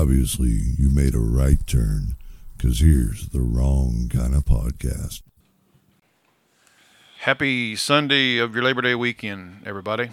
obviously 0.00 0.58
you 0.78 0.88
made 0.88 1.14
a 1.14 1.18
right 1.18 1.66
turn 1.66 2.16
because 2.56 2.80
here's 2.80 3.28
the 3.28 3.40
wrong 3.40 4.08
kind 4.10 4.34
of 4.34 4.46
podcast. 4.46 5.20
Happy 7.18 7.76
Sunday 7.76 8.38
of 8.38 8.54
your 8.54 8.64
Labor 8.64 8.80
Day 8.80 8.94
weekend, 8.94 9.60
everybody. 9.66 10.08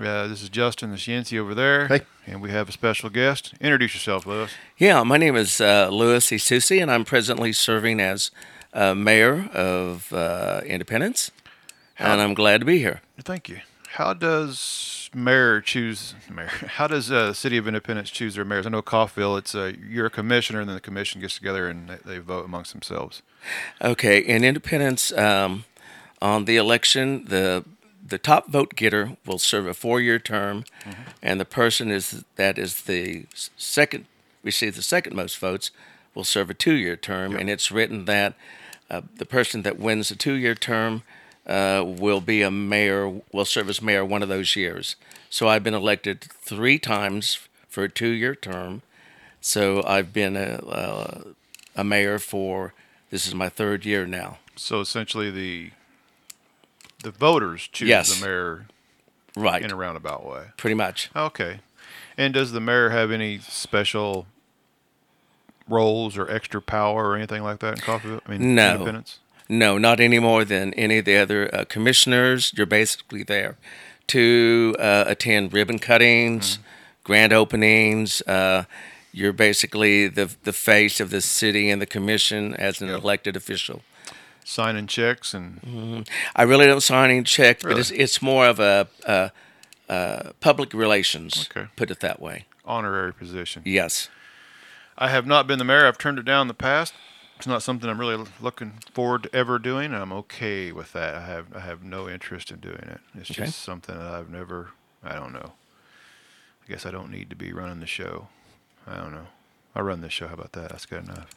Uh, 0.00 0.26
this 0.26 0.42
is 0.42 0.48
Justin 0.48 0.90
the 0.90 0.96
Scienci 0.96 1.38
over 1.38 1.54
there. 1.54 1.86
Hey. 1.86 2.00
And 2.26 2.42
we 2.42 2.50
have 2.50 2.68
a 2.68 2.72
special 2.72 3.10
guest. 3.10 3.54
Introduce 3.60 3.94
yourself, 3.94 4.26
Lewis. 4.26 4.50
Yeah, 4.76 5.04
my 5.04 5.18
name 5.18 5.36
is 5.36 5.60
uh, 5.60 5.88
Louis 5.88 6.28
Ysusi, 6.28 6.82
and 6.82 6.90
I'm 6.90 7.04
presently 7.04 7.52
serving 7.52 8.00
as 8.00 8.32
uh, 8.74 8.96
mayor 8.96 9.48
of 9.54 10.12
uh, 10.12 10.62
Independence, 10.66 11.30
and 11.96 12.20
I'm 12.20 12.34
glad 12.34 12.58
to 12.58 12.64
be 12.64 12.78
here. 12.78 13.02
Thank 13.22 13.48
you. 13.48 13.60
How 13.92 14.12
does 14.12 15.10
mayor 15.14 15.60
choose 15.60 16.14
mayor? 16.30 16.46
How 16.76 16.86
does 16.86 17.10
uh, 17.10 17.32
City 17.32 17.56
of 17.56 17.66
Independence 17.66 18.10
choose 18.10 18.34
their 18.34 18.44
mayors? 18.44 18.66
I 18.66 18.70
know 18.70 18.82
Coffeyville, 18.82 19.38
it's 19.38 19.54
a 19.54 19.74
you're 19.76 20.06
a 20.06 20.10
commissioner, 20.10 20.60
and 20.60 20.68
then 20.68 20.74
the 20.74 20.80
commission 20.80 21.20
gets 21.20 21.36
together 21.36 21.68
and 21.68 21.88
they, 21.88 21.96
they 22.04 22.18
vote 22.18 22.44
amongst 22.44 22.72
themselves. 22.72 23.22
Okay, 23.80 24.18
in 24.18 24.44
Independence, 24.44 25.12
um, 25.12 25.64
on 26.20 26.44
the 26.44 26.56
election, 26.56 27.24
the 27.26 27.64
the 28.06 28.18
top 28.18 28.48
vote 28.48 28.74
getter 28.74 29.16
will 29.26 29.38
serve 29.38 29.66
a 29.66 29.74
four-year 29.74 30.18
term, 30.18 30.64
and 31.22 31.40
the 31.40 31.44
person 31.44 31.90
is 31.90 32.24
that 32.36 32.58
is 32.58 32.82
the 32.82 33.26
second 33.56 34.06
receives 34.42 34.76
the 34.76 34.82
second 34.82 35.14
most 35.14 35.38
votes 35.38 35.70
will 36.14 36.24
serve 36.24 36.50
a 36.50 36.54
two-year 36.54 36.96
term, 36.96 37.36
and 37.36 37.48
it's 37.48 37.70
written 37.70 38.04
that 38.04 38.34
uh, 38.90 39.02
the 39.16 39.26
person 39.26 39.62
that 39.62 39.78
wins 39.78 40.08
the 40.08 40.16
two-year 40.16 40.54
term 40.54 41.02
uh, 41.48 41.82
will 41.86 42.20
be 42.20 42.42
a 42.42 42.50
mayor, 42.50 43.20
will 43.32 43.44
serve 43.44 43.68
as 43.68 43.80
mayor 43.82 44.04
one 44.04 44.22
of 44.22 44.28
those 44.28 44.54
years. 44.56 44.96
So 45.30 45.48
I've 45.48 45.64
been 45.64 45.74
elected 45.74 46.20
three 46.22 46.78
times 46.78 47.38
for 47.68 47.84
a 47.84 47.88
two-year 47.88 48.34
term. 48.34 48.82
So 49.40 49.82
I've 49.86 50.12
been 50.12 50.36
a, 50.36 50.60
a, 50.66 51.80
a 51.80 51.84
mayor 51.84 52.18
for 52.18 52.74
this 53.10 53.26
is 53.26 53.34
my 53.34 53.48
third 53.48 53.84
year 53.86 54.04
now. 54.06 54.38
So 54.56 54.80
essentially, 54.80 55.30
the 55.30 55.70
the 57.04 57.10
voters 57.12 57.68
choose 57.68 57.88
Yes. 57.88 58.18
the 58.20 58.26
mayor 58.26 58.66
Right, 59.36 59.62
in 59.62 59.70
a 59.70 59.76
roundabout 59.76 60.26
way. 60.26 60.46
pretty 60.56 60.74
much. 60.74 61.10
Okay. 61.14 61.60
And 62.16 62.34
does 62.34 62.50
the 62.50 62.60
mayor 62.60 62.90
have 62.90 63.12
any 63.12 63.38
special 63.38 64.26
roles 65.68 66.16
or 66.16 66.28
extra 66.30 66.60
power 66.60 67.10
or 67.10 67.16
anything 67.16 67.42
like 67.42 67.60
that 67.60 67.74
in 67.74 67.80
Coffeyville? 67.80 68.20
I 68.26 68.30
mean, 68.32 68.54
No. 68.56 68.72
Independence? 68.72 69.18
No, 69.48 69.78
not 69.78 69.98
any 70.00 70.18
more 70.18 70.44
than 70.44 70.74
any 70.74 70.98
of 70.98 71.04
the 71.04 71.16
other 71.16 71.54
uh, 71.54 71.64
commissioners. 71.64 72.52
You're 72.56 72.66
basically 72.66 73.22
there 73.22 73.56
to 74.08 74.74
uh, 74.78 75.04
attend 75.06 75.52
ribbon 75.52 75.78
cuttings, 75.78 76.58
grand 77.04 77.32
openings. 77.32 78.20
Uh, 78.22 78.64
you're 79.12 79.32
basically 79.32 80.06
the 80.08 80.34
the 80.44 80.52
face 80.52 81.00
of 81.00 81.10
the 81.10 81.20
city 81.20 81.70
and 81.70 81.80
the 81.80 81.86
commission 81.86 82.54
as 82.54 82.82
an 82.82 82.88
Yep. 82.88 83.00
elected 83.02 83.36
official. 83.36 83.82
Signing 84.44 84.86
checks 84.86 85.34
and 85.34 86.06
I 86.36 86.42
really 86.42 86.66
don't 86.66 86.82
sign 86.82 87.10
any 87.10 87.22
checks, 87.22 87.64
Really? 87.64 87.74
but 87.74 87.80
it's 87.80 87.90
it's 87.90 88.22
more 88.22 88.46
of 88.46 88.60
a, 88.60 88.86
a, 89.06 89.30
a 89.88 90.32
public 90.40 90.72
relations. 90.74 91.48
Okay. 91.50 91.68
Put 91.76 91.90
it 91.90 92.00
that 92.00 92.20
way. 92.20 92.44
honorary 92.64 93.12
position. 93.14 93.62
Yes. 93.64 94.08
I 94.98 95.08
have 95.08 95.26
not 95.26 95.46
been 95.46 95.58
the 95.58 95.64
mayor. 95.64 95.86
I've 95.86 95.96
turned 95.98 96.18
it 96.18 96.24
down 96.24 96.42
in 96.42 96.48
the 96.48 96.54
past. 96.54 96.92
It's 97.38 97.46
not 97.46 97.62
something 97.62 97.88
I'm 97.88 98.00
really 98.00 98.24
looking 98.40 98.72
forward 98.92 99.22
to 99.22 99.34
ever 99.34 99.58
doing, 99.60 99.86
and 99.86 100.02
I'm 100.02 100.12
okay 100.12 100.72
with 100.72 100.92
that. 100.92 101.14
I 101.14 101.20
have 101.24 101.46
I 101.56 101.60
have 101.60 101.84
no 101.84 102.08
interest 102.08 102.50
in 102.50 102.58
doing 102.58 102.76
it. 102.82 103.00
It's 103.14 103.30
Okay. 103.30 103.44
just 103.46 103.60
something 103.60 103.96
that 103.96 104.08
I've 104.12 104.28
never. 104.28 104.70
I 105.04 105.14
don't 105.14 105.32
know. 105.32 105.52
I 106.64 106.68
guess 106.70 106.84
I 106.84 106.90
don't 106.90 107.10
need 107.12 107.30
to 107.30 107.36
be 107.36 107.52
running 107.52 107.78
the 107.78 107.86
show. 107.86 108.26
I 108.86 108.96
don't 108.96 109.12
know. 109.12 109.28
I 109.76 109.80
run 109.80 110.00
the 110.00 110.10
show. 110.10 110.26
How 110.26 110.34
about 110.34 110.52
that? 110.52 110.70
That's 110.70 110.84
good 110.86 111.04
enough. 111.04 111.30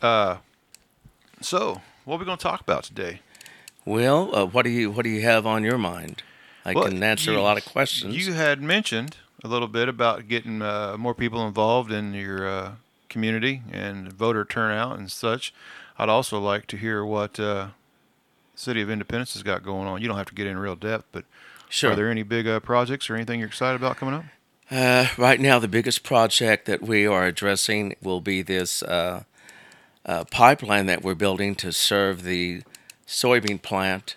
Uh, 0.00 0.36
so 1.40 1.82
what 2.04 2.16
are 2.16 2.18
we 2.20 2.24
going 2.24 2.38
to 2.38 2.42
talk 2.42 2.60
about 2.60 2.84
today? 2.84 3.20
Well, 3.84 4.34
uh, 4.34 4.44
what 4.46 4.62
do 4.62 4.70
you 4.70 4.92
what 4.92 5.02
do 5.02 5.10
you 5.10 5.22
have 5.22 5.46
on 5.46 5.64
your 5.64 5.78
mind? 5.78 6.22
I 6.64 6.74
Well, 6.74 6.84
can 6.84 7.02
answer 7.02 7.32
you- 7.32 7.40
a 7.40 7.42
lot 7.42 7.58
of 7.58 7.64
questions. 7.64 8.14
You 8.16 8.34
had 8.34 8.62
mentioned 8.62 9.16
a 9.42 9.48
little 9.48 9.68
bit 9.68 9.88
about 9.88 10.28
getting 10.28 10.62
uh, 10.62 10.96
more 10.96 11.12
people 11.14 11.44
involved 11.44 11.90
in 11.90 12.14
your 12.14 12.46
uh, 12.48 12.72
community 13.14 13.62
and 13.70 14.12
voter 14.12 14.44
turnout 14.44 14.98
and 14.98 15.08
such. 15.10 15.54
I'd 15.96 16.08
also 16.08 16.40
like 16.40 16.66
to 16.66 16.76
hear 16.76 17.04
what 17.04 17.38
uh, 17.38 17.68
City 18.56 18.82
of 18.82 18.90
Independence 18.90 19.34
has 19.34 19.44
got 19.44 19.62
going 19.62 19.86
on. 19.86 20.02
You 20.02 20.08
don't 20.08 20.16
have 20.16 20.26
to 20.26 20.34
get 20.34 20.48
in 20.48 20.58
real 20.58 20.74
depth, 20.74 21.06
but 21.12 21.24
sure. 21.68 21.92
are 21.92 21.96
there 21.96 22.10
any 22.10 22.24
big 22.24 22.48
uh, 22.48 22.58
projects 22.58 23.08
or 23.08 23.14
anything 23.14 23.38
you're 23.38 23.48
excited 23.48 23.76
about 23.76 23.96
coming 23.96 24.16
up? 24.16 24.24
Uh, 24.68 25.06
right 25.16 25.40
now, 25.40 25.60
the 25.60 25.68
biggest 25.68 26.02
project 26.02 26.66
that 26.66 26.82
we 26.82 27.06
are 27.06 27.24
addressing 27.24 27.94
will 28.02 28.20
be 28.20 28.42
this 28.42 28.82
uh, 28.82 29.22
uh, 30.04 30.24
pipeline 30.24 30.86
that 30.86 31.04
we're 31.04 31.14
building 31.14 31.54
to 31.54 31.72
serve 31.72 32.24
the 32.24 32.62
soybean 33.06 33.62
plant, 33.62 34.16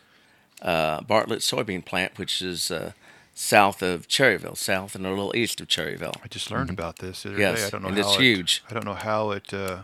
uh, 0.64 1.02
Bartlett 1.02 1.42
soybean 1.42 1.86
plant, 1.86 2.18
which 2.18 2.42
is 2.42 2.72
uh, 2.72 2.94
south 3.38 3.84
of 3.84 4.08
Cherryvale, 4.08 4.58
south 4.58 4.96
and 4.96 5.06
a 5.06 5.10
little 5.10 5.36
east 5.36 5.62
of 5.62 5.68
Cherryvale. 5.68 6.16
I 6.24 6.28
just 6.28 6.50
learned 6.50 6.72
about 6.72 6.98
this 6.98 7.22
the 7.24 7.30
other 7.30 7.40
Yes, 7.40 7.60
day. 7.62 7.68
I 7.68 7.70
don't 7.70 7.84
know 7.84 7.90
and 7.90 7.98
how 7.98 8.08
it's 8.10 8.18
it, 8.18 8.22
huge. 8.22 8.64
I 8.70 8.74
don't 8.74 8.86
know 8.86 8.96
how 8.96 9.30
it 9.32 9.54
uh, 9.54 9.84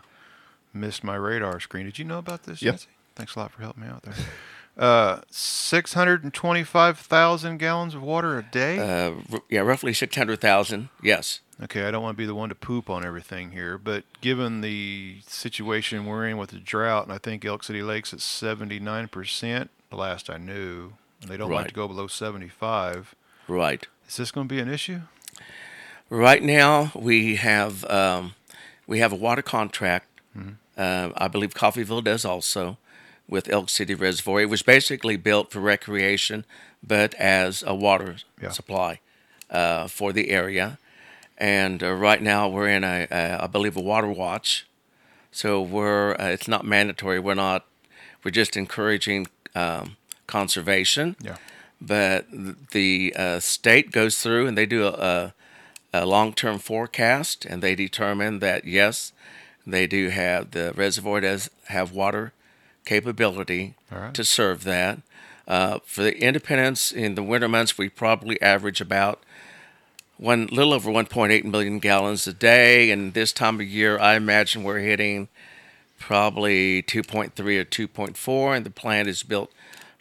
missed 0.74 1.03
my 1.03 1.16
radar 1.16 1.59
screen. 1.59 1.86
Did 1.86 2.00
you 2.00 2.06
know 2.06 2.18
about 2.18 2.44
this? 2.44 2.62
Yep. 2.63 2.72
Yancy? 2.74 2.88
Thanks 3.16 3.36
a 3.36 3.40
lot 3.40 3.52
for 3.52 3.62
helping 3.62 3.84
me 3.84 3.90
out 3.90 4.03
there. 4.03 4.16
Uh, 4.75 5.22
six 5.30 5.94
hundred 5.94 6.24
and 6.24 6.34
twenty-five 6.34 6.97
thousand 6.97 7.58
gallons 7.58 7.94
of 7.94 8.02
water 8.02 8.40
a 8.40 8.42
day. 8.42 8.80
Uh, 8.80 9.13
r- 9.31 9.44
yeah, 9.47 9.59
roughly 9.59 9.94
600,000. 9.94 10.90
Yes. 11.03 11.42
Okay, 11.62 11.84
I 11.86 11.92
don't 11.92 12.02
want 12.02 12.18
to 12.18 12.19
be 12.19 12.25
the 12.25 12.34
one 12.34 12.50
to 12.50 12.56
poop 12.56 12.90
on 12.90 13.06
everything 13.06 13.52
here, 13.52 13.78
but 13.78 14.03
given 14.22 14.62
the 14.62 15.18
situation 15.28 16.08
we're 16.08 16.25
in 16.28 16.38
with 16.38 16.50
the 16.50 16.58
drought, 16.58 17.03
and 17.03 17.13
I 17.13 17.19
think 17.19 17.46
Elk 17.46 17.63
City 17.63 17.84
Lake's 17.84 18.13
at 18.13 18.19
79%, 18.19 19.69
the 19.92 19.96
last 19.96 20.31
I 20.31 20.38
knew, 20.38 20.94
and 21.22 21.30
they 21.30 21.38
don't 21.38 21.52
like 21.52 21.68
to 21.68 21.74
go 21.75 21.88
below 21.88 22.08
75, 22.08 23.13
Right. 23.48 23.86
is 24.08 24.18
this 24.18 24.31
going 24.31 24.48
to 24.48 24.54
be 24.56 24.62
an 24.62 24.70
issue? 24.70 25.02
Right 26.09 26.44
now, 26.44 26.92
we 26.96 27.36
have 27.38 27.84
um, 27.86 28.36
we 28.88 29.00
have 29.00 29.12
a 29.12 29.16
water 29.16 29.42
contract. 29.42 30.08
Uh, 30.76 31.12
I 31.16 31.28
believe 31.28 31.54
Coffeyville 31.54 32.04
does 32.04 32.26
also 32.26 32.78
with 33.28 33.48
Elk 33.50 33.70
City 33.70 33.94
Reservoir. 33.94 34.42
It 34.42 34.50
was 34.50 34.64
basically 34.64 35.18
built 35.18 35.52
for 35.52 35.59
recreation, 35.59 36.46
but 36.81 37.14
as 37.16 37.64
a 37.66 37.76
water 37.76 38.16
Yeah. 38.42 38.50
supply 38.50 39.00
uh, 39.52 39.88
for 39.88 40.12
the 40.14 40.31
area. 40.31 40.80
And 41.38 41.84
uh, 41.84 41.94
right 41.94 42.22
now, 42.22 42.50
we're 42.50 42.70
in 42.70 42.84
a, 42.84 43.08
a 43.12 43.44
I 43.44 43.48
believe 43.48 43.78
a 43.78 43.81
water 43.81 44.10
watch. 44.10 44.66
So 45.31 45.62
we're 45.62 46.14
uh, 46.20 46.30
it's 46.34 46.48
not 46.48 46.66
mandatory. 46.66 47.20
We're 47.20 47.36
not. 47.36 47.66
We're 48.24 48.31
just 48.31 48.56
encouraging 48.58 49.28
um, 49.56 49.98
conservation 50.28 51.16
Yeah. 51.22 51.38
But 51.86 52.26
the 52.72 53.14
uh, 53.18 53.40
state 53.40 53.92
goes 53.92 54.22
through 54.22 54.48
and 54.48 54.58
they 54.58 54.66
do 54.66 54.86
a, 54.86 54.92
a, 54.92 55.34
a 55.94 56.06
long-term 56.06 56.60
forecast 56.60 57.46
and 57.46 57.62
they 57.62 57.76
determine 57.76 58.40
that 58.40 58.66
yes 58.66 59.12
they 59.68 59.86
do 59.86 60.10
have 60.10 60.52
the 60.52 60.74
reservoir 60.76 61.22
does 61.22 61.50
have 61.68 61.92
water 61.92 62.34
capability 62.86 63.76
right. 63.92 64.14
to 64.14 64.24
serve 64.24 64.64
that 64.64 65.00
uh, 65.48 65.80
for 65.86 66.04
the 66.04 66.18
independence 66.20 66.92
in 66.92 67.16
the 67.16 67.24
winter 67.24 67.48
months 67.48 67.78
we 67.78 67.90
probably 67.90 68.42
average 68.42 68.80
about 68.80 69.22
one 70.18 70.48
little 70.48 70.74
over 70.74 70.90
1.8 70.90 71.44
million 71.44 71.80
gallons 71.80 72.26
a 72.28 72.34
day 72.34 72.92
and 72.92 73.14
this 73.14 73.34
time 73.34 73.60
of 73.60 73.68
year 73.68 74.00
i 74.00 74.16
imagine 74.16 74.64
we're 74.64 74.80
hitting 74.80 75.28
probably 76.00 76.82
2.3 76.84 77.30
or 77.40 77.66
2.4 77.66 78.56
and 78.56 78.66
the 78.66 78.70
plant 78.70 79.08
is 79.08 79.24
built 79.24 79.52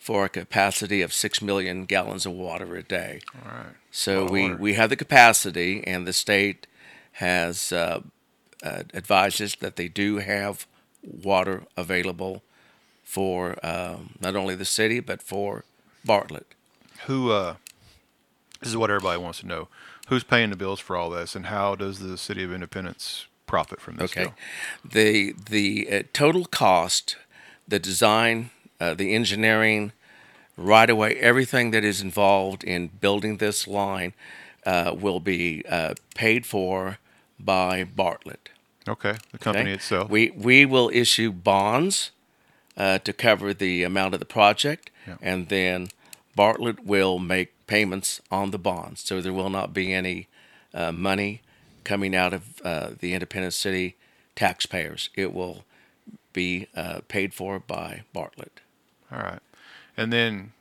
for 0.03 0.25
a 0.25 0.29
capacity 0.29 1.01
of 1.01 1.13
6 1.13 1.41
million 1.41 1.85
gallons 1.85 2.27
of 2.27 2.33
water 2.33 2.75
a 2.75 2.83
day 2.83 3.21
All 3.37 3.53
right. 3.53 3.75
so 3.93 4.27
we, 4.27 4.43
water. 4.43 4.57
we 4.57 4.75
have 4.75 4.91
the 4.91 4.97
capacity 4.97 5.87
and 5.87 6.07
the 6.09 6.13
state 6.13 6.67
has 7.13 7.71
uh, 7.73 8.01
uh, 8.65 8.83
advised 8.93 9.41
us 9.41 9.55
that 9.57 9.77
they 9.77 9.87
do 9.87 10.19
have 10.19 10.67
water 11.03 11.63
available 11.77 12.43
for 13.05 13.57
um, 13.65 14.15
not 14.21 14.35
only 14.35 14.57
the 14.57 14.65
city 14.65 14.99
but 14.99 15.23
for 15.23 15.65
bartlett 16.05 16.49
Who, 17.07 17.31
uh, 17.31 17.55
this 18.61 18.71
is 18.71 18.77
what 18.77 18.91
everybody 18.91 19.21
wants 19.23 19.39
to 19.41 19.47
know. 19.47 19.69
Who's 20.09 20.25
paying 20.25 20.51
the 20.51 20.57
bills 20.57 20.81
for 20.81 20.97
all 20.97 21.11
this, 21.11 21.37
and 21.37 21.47
how 21.47 21.77
does 21.77 21.99
the 22.01 22.19
City 22.19 22.43
of 22.45 22.53
Independence 22.53 23.27
profit 23.47 23.81
from 23.81 23.97
this 23.97 24.11
Okay. 24.11 24.25
deal? 24.25 24.35
The 24.85 25.35
the 25.51 25.89
uh, 25.91 26.03
total 26.13 26.45
cost, 26.45 27.17
the 27.67 27.79
design, 27.79 28.51
uh, 28.83 28.95
the 28.95 29.15
engineering, 29.15 29.93
right 30.57 30.91
away, 30.91 31.15
everything 31.17 31.73
that 31.73 31.85
is 31.85 32.01
involved 32.01 32.65
in 32.65 32.89
building 33.01 33.39
this 33.39 33.67
line 33.67 34.13
uh, 34.67 34.95
will 35.05 35.21
be 35.21 35.63
uh, 35.69 35.95
paid 36.15 36.47
for 36.47 36.99
by 37.39 37.85
Bartlett. 37.85 38.49
Okay, 38.89 39.15
the 39.31 39.39
company 39.39 39.71
okay? 39.71 39.75
itself. 39.75 40.11
We 40.11 40.31
we 40.31 40.67
will 40.67 40.91
issue 40.93 41.31
bonds 41.33 42.11
uh, 42.77 42.99
to 42.99 43.13
cover 43.13 43.55
the 43.55 43.85
amount 43.85 44.15
of 44.15 44.21
the 44.21 44.27
project, 44.27 44.91
Yeah. 45.07 45.17
and 45.23 45.49
then 45.49 45.89
Bartlett 46.35 46.85
will 46.85 47.19
make 47.19 47.49
payments 47.67 48.21
on 48.31 48.51
the 48.51 48.59
bonds. 48.59 49.01
So 49.03 49.21
there 49.21 49.33
will 49.33 49.51
not 49.51 49.73
be 49.73 49.93
any 49.95 50.27
uh, 50.75 50.93
money 50.93 51.41
coming 51.85 52.17
out 52.17 52.33
of 52.33 52.43
uh, 52.65 52.91
the 52.99 53.13
Independent 53.15 53.55
City 53.55 53.95
taxpayers. 54.35 55.11
It 55.15 55.33
will 55.33 55.65
be 56.33 56.67
uh, 56.75 57.01
paid 57.09 57.35
for 57.35 57.61
by 57.61 58.03
Bartlett. 58.13 58.62
All 59.13 59.21
right. 59.21 59.41
And 59.97 60.13
then, 60.13 60.53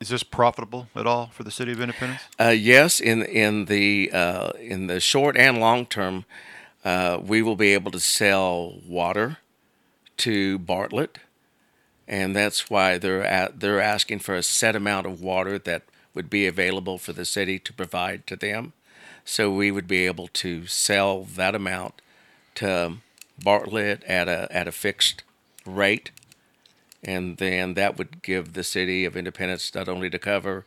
is 0.00 0.08
this 0.10 0.22
profitable 0.22 0.88
at 0.94 1.06
all 1.06 1.26
for 1.26 1.42
the 1.42 1.50
city 1.50 1.72
of 1.72 1.80
Independence? 1.80 2.22
Uh, 2.38 2.54
yes, 2.56 3.00
in 3.00 3.22
in 3.22 3.64
the 3.64 4.10
uh, 4.12 4.50
in 4.60 4.86
the 4.86 5.00
short 5.00 5.36
and 5.36 5.58
long 5.58 5.86
term, 5.86 6.24
uh, 6.84 7.18
we 7.20 7.42
will 7.42 7.56
be 7.56 7.74
able 7.74 7.90
to 7.90 8.00
sell 8.00 8.74
water 8.86 9.38
to 10.18 10.58
Bartlett, 10.58 11.18
and 12.06 12.34
that's 12.34 12.70
why 12.70 12.98
they're 12.98 13.24
at, 13.24 13.60
they're 13.60 13.80
asking 13.80 14.20
for 14.20 14.34
a 14.36 14.42
set 14.42 14.76
amount 14.76 15.06
of 15.06 15.20
water 15.20 15.58
that 15.58 15.82
would 16.14 16.30
be 16.30 16.46
available 16.46 16.98
for 16.98 17.12
the 17.12 17.24
city 17.24 17.58
to 17.58 17.72
provide 17.72 18.26
to 18.26 18.36
them. 18.36 18.72
So 19.24 19.50
we 19.50 19.70
would 19.70 19.86
be 19.86 20.06
able 20.06 20.28
to 20.28 20.66
sell 20.66 21.24
that 21.24 21.54
amount 21.54 22.00
to 22.56 22.94
Bartlett 23.42 24.02
at 24.04 24.28
a 24.28 24.48
at 24.50 24.68
a 24.68 24.72
fixed 24.72 25.22
rate, 25.66 26.10
and 27.02 27.36
then 27.36 27.74
that 27.74 27.96
would 27.96 28.22
give 28.22 28.52
the 28.54 28.64
city 28.64 29.04
of 29.04 29.16
Independence 29.16 29.74
not 29.74 29.88
only 29.88 30.10
to 30.10 30.18
cover 30.18 30.64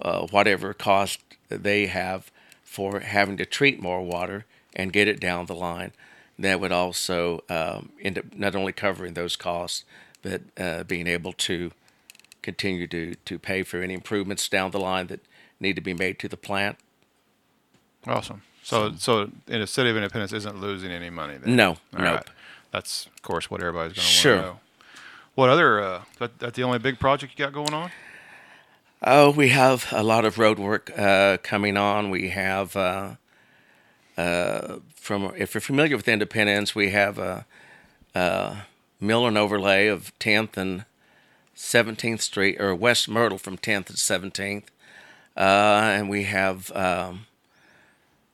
uh, 0.00 0.26
whatever 0.28 0.72
cost 0.74 1.20
they 1.48 1.86
have 1.86 2.30
for 2.62 3.00
having 3.00 3.36
to 3.36 3.44
treat 3.46 3.80
more 3.80 4.02
water 4.02 4.44
and 4.74 4.92
get 4.92 5.08
it 5.08 5.20
down 5.20 5.46
the 5.46 5.54
line. 5.54 5.92
That 6.38 6.60
would 6.60 6.72
also 6.72 7.44
um, 7.48 7.90
end 8.02 8.18
up 8.18 8.24
not 8.34 8.54
only 8.56 8.72
covering 8.72 9.14
those 9.14 9.36
costs, 9.36 9.84
but 10.22 10.40
uh, 10.58 10.82
being 10.84 11.06
able 11.06 11.32
to 11.34 11.72
continue 12.42 12.86
to, 12.88 13.14
to 13.14 13.38
pay 13.38 13.62
for 13.62 13.82
any 13.82 13.94
improvements 13.94 14.48
down 14.48 14.70
the 14.70 14.80
line 14.80 15.06
that 15.08 15.20
need 15.60 15.76
to 15.76 15.82
be 15.82 15.94
made 15.94 16.18
to 16.20 16.28
the 16.28 16.36
plant. 16.36 16.78
Awesome. 18.06 18.42
So, 18.62 18.92
so 18.96 19.30
in 19.46 19.60
the 19.60 19.66
city 19.66 19.90
of 19.90 19.96
Independence 19.96 20.32
isn't 20.32 20.60
losing 20.60 20.90
any 20.90 21.10
money. 21.10 21.36
Then? 21.36 21.54
No, 21.56 21.68
All 21.70 21.76
nope. 21.92 22.02
right. 22.16 22.26
That's 22.70 23.06
of 23.06 23.22
course 23.22 23.50
what 23.50 23.60
everybody's 23.60 23.92
going 23.94 24.04
to 24.06 24.10
Sure. 24.12 24.34
want 24.36 24.46
to 24.46 24.50
know. 24.52 24.60
What 25.34 25.48
other? 25.48 25.80
Uh, 25.80 26.02
that, 26.18 26.38
that 26.40 26.54
the 26.54 26.62
only 26.62 26.78
big 26.78 26.98
project 26.98 27.38
you 27.38 27.44
got 27.44 27.52
going 27.52 27.72
on? 27.72 27.90
Oh, 29.02 29.30
we 29.30 29.48
have 29.48 29.88
a 29.90 30.02
lot 30.02 30.24
of 30.24 30.38
road 30.38 30.58
work 30.58 30.92
uh, 30.96 31.38
coming 31.42 31.76
on. 31.76 32.10
We 32.10 32.28
have, 32.28 32.76
uh, 32.76 33.14
uh, 34.16 34.76
from 34.94 35.32
if 35.36 35.54
you're 35.54 35.60
familiar 35.62 35.96
with 35.96 36.06
Independence, 36.06 36.74
we 36.74 36.90
have 36.90 37.18
a, 37.18 37.46
a 38.14 38.58
mill 39.00 39.26
and 39.26 39.38
overlay 39.38 39.88
of 39.88 40.12
10th 40.20 40.56
and 40.56 40.84
17th 41.56 42.20
Street, 42.20 42.60
or 42.60 42.74
West 42.74 43.08
Myrtle 43.08 43.38
from 43.38 43.56
10th 43.56 43.88
and 43.88 44.32
17th, 44.32 44.64
uh, 45.36 45.40
and 45.40 46.08
we 46.08 46.24
have 46.24 46.70
um, 46.72 47.26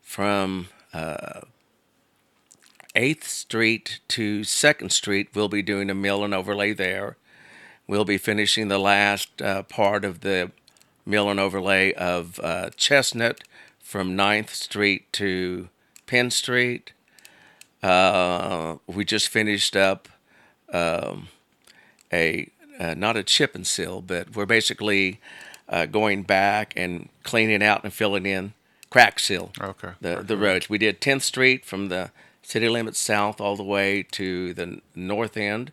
from 0.02 0.68
uh, 0.92 1.40
8th 2.94 3.24
Street 3.24 4.00
to 4.08 4.40
2nd 4.40 4.92
Street. 4.92 5.28
We'll 5.34 5.48
be 5.48 5.62
doing 5.62 5.90
a 5.90 5.94
mill 5.94 6.24
and 6.24 6.34
overlay 6.34 6.72
there. 6.72 7.16
We'll 7.86 8.04
be 8.04 8.18
finishing 8.18 8.68
the 8.68 8.78
last 8.78 9.40
uh, 9.40 9.62
part 9.62 10.04
of 10.04 10.20
the 10.20 10.50
mill 11.06 11.30
and 11.30 11.40
overlay 11.40 11.92
of 11.94 12.38
uh, 12.42 12.70
Chestnut 12.76 13.42
from 13.80 14.16
9th 14.16 14.50
Street 14.50 15.10
to 15.14 15.68
Penn 16.06 16.30
Street. 16.30 16.92
Uh, 17.82 18.76
we 18.86 19.04
just 19.04 19.28
finished 19.28 19.76
up 19.76 20.08
um, 20.72 21.28
a 22.12 22.50
uh, 22.78 22.94
not 22.94 23.16
a 23.16 23.22
chip 23.22 23.54
and 23.54 23.66
seal, 23.66 24.00
but 24.00 24.34
we're 24.36 24.46
basically 24.46 25.20
uh, 25.68 25.86
going 25.86 26.22
back 26.22 26.72
and 26.76 27.08
cleaning 27.24 27.62
out 27.62 27.82
and 27.84 27.92
filling 27.92 28.24
in 28.26 28.52
crack 28.90 29.18
seal 29.18 29.52
Okay. 29.60 29.90
the 30.00 30.16
the 30.22 30.36
roads. 30.36 30.68
We 30.68 30.78
did 30.78 31.00
10th 31.00 31.22
Street 31.22 31.64
from 31.64 31.88
the 31.88 32.10
city 32.48 32.68
limits 32.68 32.98
south 32.98 33.42
all 33.42 33.56
the 33.56 33.62
way 33.62 34.02
to 34.02 34.54
the 34.54 34.80
north 34.94 35.36
end, 35.36 35.70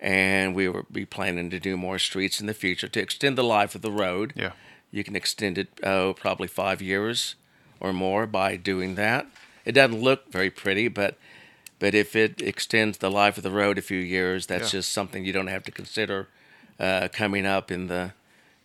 and 0.00 0.54
we 0.54 0.66
will 0.68 0.86
be 0.90 1.04
planning 1.04 1.50
to 1.50 1.58
do 1.60 1.76
more 1.76 1.98
streets 1.98 2.40
in 2.40 2.46
the 2.46 2.54
future 2.54 2.88
to 2.88 3.00
extend 3.00 3.36
the 3.36 3.44
life 3.44 3.74
of 3.74 3.82
the 3.82 3.92
road. 3.92 4.32
Yeah. 4.34 4.52
You 4.90 5.04
can 5.04 5.14
extend 5.14 5.58
it 5.58 5.68
oh 5.82 6.14
probably 6.14 6.48
five 6.48 6.80
years 6.80 7.34
or 7.80 7.92
more 7.92 8.26
by 8.26 8.56
doing 8.56 8.94
that. 8.94 9.26
It 9.66 9.72
doesn't 9.72 10.00
look 10.00 10.32
very 10.32 10.50
pretty, 10.50 10.88
but 10.88 11.18
but 11.78 11.94
if 11.94 12.16
it 12.16 12.40
extends 12.40 12.98
the 12.98 13.10
life 13.10 13.36
of 13.36 13.42
the 13.42 13.50
road 13.50 13.76
a 13.78 13.82
few 13.82 13.98
years, 14.00 14.46
that's 14.46 14.72
Yeah. 14.72 14.78
just 14.78 14.90
something 14.92 15.24
you 15.24 15.32
don't 15.34 15.46
have 15.48 15.62
to 15.64 15.70
consider 15.70 16.28
uh, 16.80 17.08
coming 17.12 17.44
up 17.44 17.70
in 17.70 17.88
the 17.88 18.12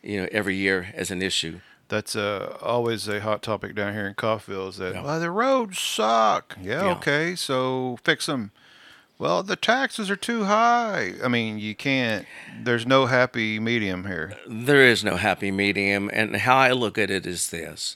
you 0.01 0.21
know 0.21 0.27
every 0.31 0.55
year 0.55 0.93
as 0.95 1.11
an 1.11 1.21
issue. 1.21 1.59
That's 1.89 2.15
uh, 2.15 2.57
always 2.61 3.07
a 3.07 3.19
hot 3.21 3.43
topic 3.43 3.75
down 3.75 3.93
here 3.93 4.07
in 4.07 4.15
Coffeyville. 4.15 4.69
Is 4.69 4.77
that 4.77 4.95
Yeah. 4.95 5.03
well, 5.03 5.19
the 5.19 5.29
roads 5.29 5.79
suck? 5.79 6.57
Yeah, 6.61 6.85
Yeah. 6.85 6.91
okay, 6.93 7.35
so 7.35 7.99
fix 8.03 8.25
them. 8.25 8.51
Well, 9.19 9.43
the 9.43 9.55
taxes 9.55 10.09
are 10.09 10.15
too 10.15 10.45
high. 10.45 11.13
I 11.23 11.27
mean, 11.27 11.59
you 11.59 11.75
can't. 11.75 12.25
There's 12.63 12.85
no 12.87 13.05
happy 13.05 13.59
medium 13.59 14.05
here. 14.05 14.33
there 14.47 14.83
is 14.85 15.03
no 15.03 15.17
happy 15.17 15.51
medium. 15.51 16.09
And 16.11 16.35
how 16.37 16.57
I 16.57 16.71
look 16.71 16.97
at 16.97 17.11
it 17.11 17.25
is 17.27 17.49
this 17.51 17.95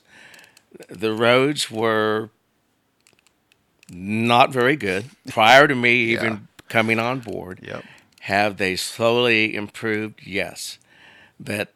the 0.90 1.14
roads 1.14 1.72
were 1.72 2.30
not 3.90 4.52
very 4.52 4.76
good 4.76 5.06
prior 5.30 5.68
to 5.68 5.76
me 5.76 5.96
even 6.12 6.34
Yeah. 6.34 6.40
coming 6.70 7.00
on 7.00 7.20
board. 7.20 7.60
Yep. 7.64 7.84
Have 8.22 8.58
they 8.58 8.76
slowly 8.76 9.56
improved? 9.56 10.22
Yes. 10.26 10.78
But 11.40 11.74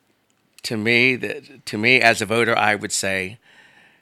to 0.63 0.77
me, 0.77 1.15
that 1.15 1.65
to 1.67 1.77
me 1.77 2.01
as 2.01 2.21
a 2.21 2.25
voter, 2.25 2.57
I 2.57 2.75
would 2.75 2.91
say, 2.91 3.37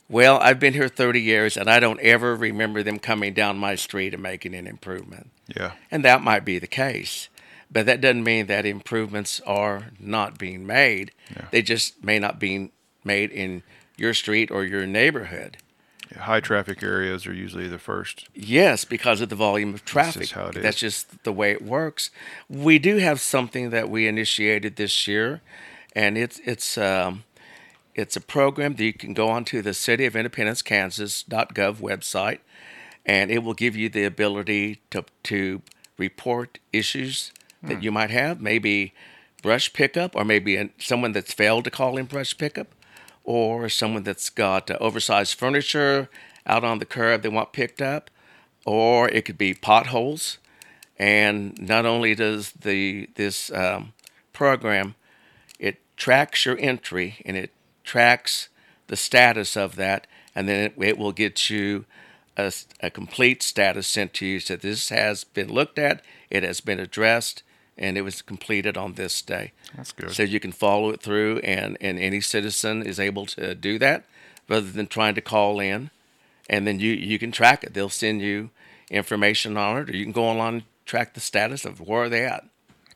well, 0.10 0.40
I've 0.40 0.60
been 0.60 0.74
here 0.74 0.88
30 0.88 1.22
years 1.22 1.56
and 1.56 1.70
I 1.70 1.80
don't 1.80 2.00
ever 2.00 2.36
remember 2.36 2.82
them 2.84 3.00
coming 3.00 3.34
down 3.34 3.58
my 3.58 3.76
street 3.76 4.14
and 4.14 4.24
making 4.24 4.56
an 4.56 4.68
improvement. 4.68 5.30
Yeah. 5.48 5.74
And 5.92 6.04
that 6.04 6.22
might 6.22 6.44
be 6.46 6.60
the 6.60 6.68
case. 6.68 7.30
But 7.72 7.86
that 7.86 8.02
doesn't 8.02 8.24
mean 8.24 8.48
that 8.48 8.66
improvements 8.66 9.40
are 9.46 9.92
not 10.00 10.40
being 10.40 10.66
made. 10.66 11.12
Yeah. 11.36 11.46
They 11.52 11.62
just 11.62 12.04
may 12.04 12.18
not 12.18 12.40
be 12.40 12.72
made 13.04 13.30
in 13.32 13.62
your 13.96 14.16
street 14.16 14.50
or 14.50 14.64
your 14.64 14.88
neighborhood. 14.88 15.58
High 16.18 16.40
traffic 16.40 16.82
areas 16.82 17.28
are 17.28 17.34
usually 17.34 17.68
the 17.68 17.78
first. 17.78 18.28
Yes, 18.34 18.84
because 18.84 19.22
of 19.22 19.30
the 19.30 19.36
volume 19.36 19.76
of 19.76 19.86
traffic. 19.86 20.14
That's 20.14 20.30
just 20.30 20.34
how 20.34 20.48
it 20.48 20.62
That's 20.62 20.80
just 20.80 21.24
the 21.24 21.32
way 21.32 21.52
it 21.52 21.62
works. 21.62 22.10
We 22.50 22.80
do 22.80 22.98
have 22.98 23.20
something 23.20 23.70
that 23.70 23.92
we 23.92 24.08
initiated 24.08 24.76
this 24.76 25.08
year, 25.08 25.42
and 25.94 26.18
it's 26.18 26.40
it's 26.46 26.78
um, 26.78 27.24
it's 27.96 28.16
a 28.16 28.22
program 28.22 28.76
that 28.76 28.84
you 28.84 28.94
can 28.94 29.14
go 29.14 29.30
onto 29.30 29.62
the 29.62 29.74
City 29.74 30.06
of 30.06 30.16
Independence, 30.16 30.62
Kansas.gov 30.62 31.76
website, 31.76 32.40
and 33.06 33.32
it 33.32 33.40
will 33.40 33.54
give 33.54 33.76
you 33.76 33.90
the 33.90 34.06
ability 34.06 34.82
to 34.92 35.06
to 35.24 35.62
report 35.98 36.60
issues 36.72 37.32
that 37.62 37.84
you 37.84 37.92
might 37.92 38.10
have, 38.10 38.40
maybe 38.40 38.94
brush 39.42 39.74
pickup, 39.74 40.16
or 40.16 40.24
maybe 40.24 40.56
an- 40.56 40.72
someone 40.78 41.12
that's 41.12 41.34
failed 41.34 41.66
to 41.66 41.72
call 41.72 41.98
in 41.98 42.06
brush 42.06 42.38
pickup, 42.38 42.68
or 43.24 43.68
someone 43.70 44.04
that's 44.04 44.30
got 44.30 44.72
uh, 44.72 44.78
oversized 44.80 45.38
furniture 45.38 46.10
out 46.46 46.64
on 46.64 46.80
the 46.80 46.86
curb 46.86 47.22
they 47.22 47.30
want 47.30 47.52
picked 47.52 47.82
up, 47.82 48.10
or 48.66 49.10
it 49.10 49.26
could 49.26 49.38
be 49.38 49.54
potholes. 49.54 50.38
And 50.98 51.60
not 51.62 51.86
only 51.86 52.16
does 52.16 52.52
the 52.52 53.10
this 53.16 53.52
um, 53.52 53.94
program, 54.34 54.96
tracks 56.00 56.46
your 56.46 56.58
entry 56.58 57.22
and 57.26 57.38
it 57.38 57.52
tracks 57.84 58.50
the 58.88 58.96
status 58.96 59.56
of 59.56 59.76
that, 59.76 60.08
and 60.34 60.50
then 60.50 60.66
it, 60.66 60.74
it 60.78 60.98
will 60.98 61.12
get 61.12 61.52
you 61.52 61.86
a 62.82 62.90
complete 62.90 63.44
status 63.44 63.86
sent 63.86 64.14
to 64.14 64.26
you. 64.26 64.40
So 64.40 64.56
this 64.56 64.90
has 64.90 65.26
been 65.26 65.52
looked 65.52 65.78
at, 65.78 66.02
it 66.30 66.42
has 66.42 66.62
been 66.62 66.80
addressed, 66.80 67.44
and 67.78 67.98
it 67.98 68.02
was 68.02 68.22
completed 68.22 68.78
on 68.78 68.94
this 68.94 69.22
day. 69.22 69.52
That's 69.76 69.92
good. 69.92 70.12
So 70.14 70.24
you 70.24 70.40
can 70.40 70.54
follow 70.54 70.90
it 70.90 71.02
through, 71.02 71.40
and, 71.40 71.78
and 71.82 72.00
any 72.00 72.22
citizen 72.22 72.82
is 72.82 73.00
able 73.00 73.26
to 73.28 73.54
do 73.54 73.78
that 73.80 74.06
rather 74.48 74.72
than 74.72 74.88
trying 74.88 75.16
to 75.16 75.22
call 75.22 75.60
in. 75.60 75.92
And 76.50 76.66
then 76.66 76.80
you, 76.80 76.94
you 76.94 77.20
can 77.20 77.32
track 77.32 77.64
it. 77.64 77.74
They'll 77.74 77.90
send 77.90 78.22
you 78.22 78.52
information 78.90 79.58
on 79.58 79.78
it, 79.82 79.90
or 79.90 79.96
you 79.96 80.06
can 80.06 80.14
go 80.14 80.24
online 80.24 80.54
and 80.54 80.64
track 80.86 81.14
the 81.14 81.20
status 81.20 81.66
of 81.66 81.82
where 81.82 82.04
are 82.04 82.10
they 82.10 82.26
at. 82.26 82.46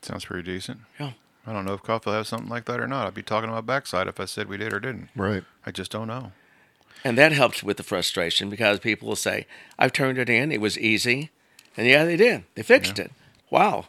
Sounds 0.00 0.24
pretty 0.24 0.50
decent. 0.50 0.80
Yeah. 0.98 1.12
I 1.46 1.52
don't 1.52 1.64
know 1.64 1.74
if 1.74 1.82
Coffeyville 1.82 2.14
has 2.14 2.28
something 2.28 2.48
like 2.48 2.64
that 2.66 2.80
or 2.80 2.88
not. 2.88 3.06
I'd 3.06 3.14
be 3.14 3.22
talking 3.22 3.50
about 3.50 3.66
backside 3.66 4.08
if 4.08 4.18
I 4.18 4.24
said 4.24 4.48
we 4.48 4.56
did 4.56 4.72
or 4.72 4.80
didn't. 4.80 5.10
Right. 5.14 5.44
I 5.66 5.70
just 5.70 5.90
don't 5.90 6.08
know. 6.08 6.32
And 7.04 7.18
that 7.18 7.32
helps 7.32 7.62
with 7.62 7.76
the 7.76 7.82
frustration 7.82 8.48
because 8.48 8.78
people 8.80 9.08
will 9.08 9.16
say, 9.16 9.46
I've 9.78 9.92
turned 9.92 10.16
it 10.16 10.30
in, 10.30 10.50
it 10.50 10.60
was 10.60 10.78
easy. 10.78 11.30
And 11.76 11.86
yeah, 11.86 12.04
they 12.04 12.16
did. 12.16 12.44
They 12.54 12.62
fixed 12.62 12.98
it. 12.98 13.12
Wow. 13.50 13.86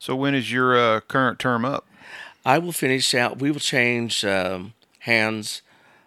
So 0.00 0.16
when 0.16 0.34
is 0.34 0.50
your 0.50 0.76
uh, 0.76 1.00
current 1.00 1.38
term 1.38 1.64
up? 1.64 1.86
I 2.44 2.58
will 2.58 2.72
finish 2.72 3.14
out, 3.14 3.38
we 3.38 3.52
will 3.52 3.60
change 3.60 4.24
um, 4.24 4.72
hands 5.00 5.62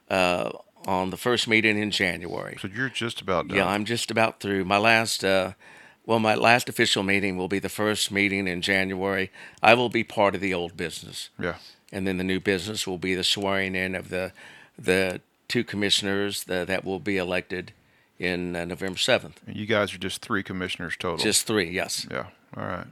uh, 0.09 0.51
on 0.85 1.11
the 1.11 1.17
first 1.17 1.47
meeting 1.47 1.77
in 1.77 1.91
January. 1.91 2.57
So 2.61 2.67
you're 2.67 2.89
just 2.89 3.21
about 3.21 3.47
done. 3.47 3.57
Yeah, 3.57 3.67
I'm 3.67 3.85
just 3.85 4.11
about 4.11 4.41
through. 4.41 4.65
My 4.65 4.77
last, 4.77 5.23
uh, 5.23 5.53
well, 6.05 6.19
my 6.19 6.35
last 6.35 6.69
official 6.69 7.03
meeting 7.03 7.37
will 7.37 7.47
be 7.47 7.59
the 7.59 7.69
first 7.69 8.11
meeting 8.11 8.47
in 8.47 8.61
January. 8.61 9.31
I 9.61 9.73
will 9.73 9.89
be 9.89 10.03
part 10.03 10.35
of 10.35 10.41
the 10.41 10.53
old 10.53 10.77
business, 10.77 11.29
yeah. 11.39 11.55
and 11.91 12.05
then 12.07 12.17
the 12.17 12.23
new 12.23 12.39
business 12.39 12.85
will 12.85 12.97
be 12.97 13.15
the 13.15 13.23
swearing 13.23 13.75
in 13.75 13.95
of 13.95 14.09
the 14.09 14.31
the 14.77 15.21
two 15.47 15.63
commissioners 15.63 16.43
that, 16.45 16.67
that 16.67 16.83
will 16.83 16.99
be 16.99 17.17
elected 17.17 17.71
in 18.19 18.55
uh, 18.55 18.65
November 18.65 18.97
7th. 18.97 19.35
And 19.45 19.55
you 19.55 19.65
guys 19.65 19.93
are 19.93 19.97
just 19.97 20.21
three 20.21 20.43
commissioners 20.43 20.95
total. 20.97 21.17
Just 21.17 21.45
three, 21.47 21.69
yes. 21.69 22.05
yeah. 22.09 22.27
All 22.57 22.65
right. 22.65 22.87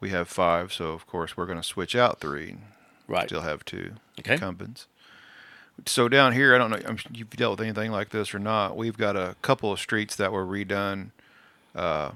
We 0.00 0.10
have 0.10 0.28
five, 0.28 0.72
so 0.72 0.92
of 0.92 1.06
course 1.06 1.36
we're 1.36 1.46
going 1.46 1.58
to 1.58 1.64
switch 1.64 1.96
out 1.96 2.20
three. 2.20 2.56
Right. 3.08 3.28
Still 3.28 3.40
have 3.40 3.64
two 3.64 3.94
Okay. 4.20 4.34
incumbents. 4.34 4.86
So 5.86 6.08
down 6.08 6.32
here, 6.32 6.54
I 6.54 6.58
don't 6.58 6.70
know 6.70 6.76
if 6.76 7.04
you've 7.12 7.30
dealt 7.30 7.58
with 7.58 7.66
anything 7.66 7.90
like 7.90 8.10
this 8.10 8.34
or 8.34 8.38
not. 8.38 8.76
We've 8.76 8.96
got 8.96 9.16
a 9.16 9.36
couple 9.42 9.72
of 9.72 9.78
streets 9.78 10.16
that 10.16 10.32
were 10.32 10.44
redone, 10.44 11.10
uh, 11.78 12.10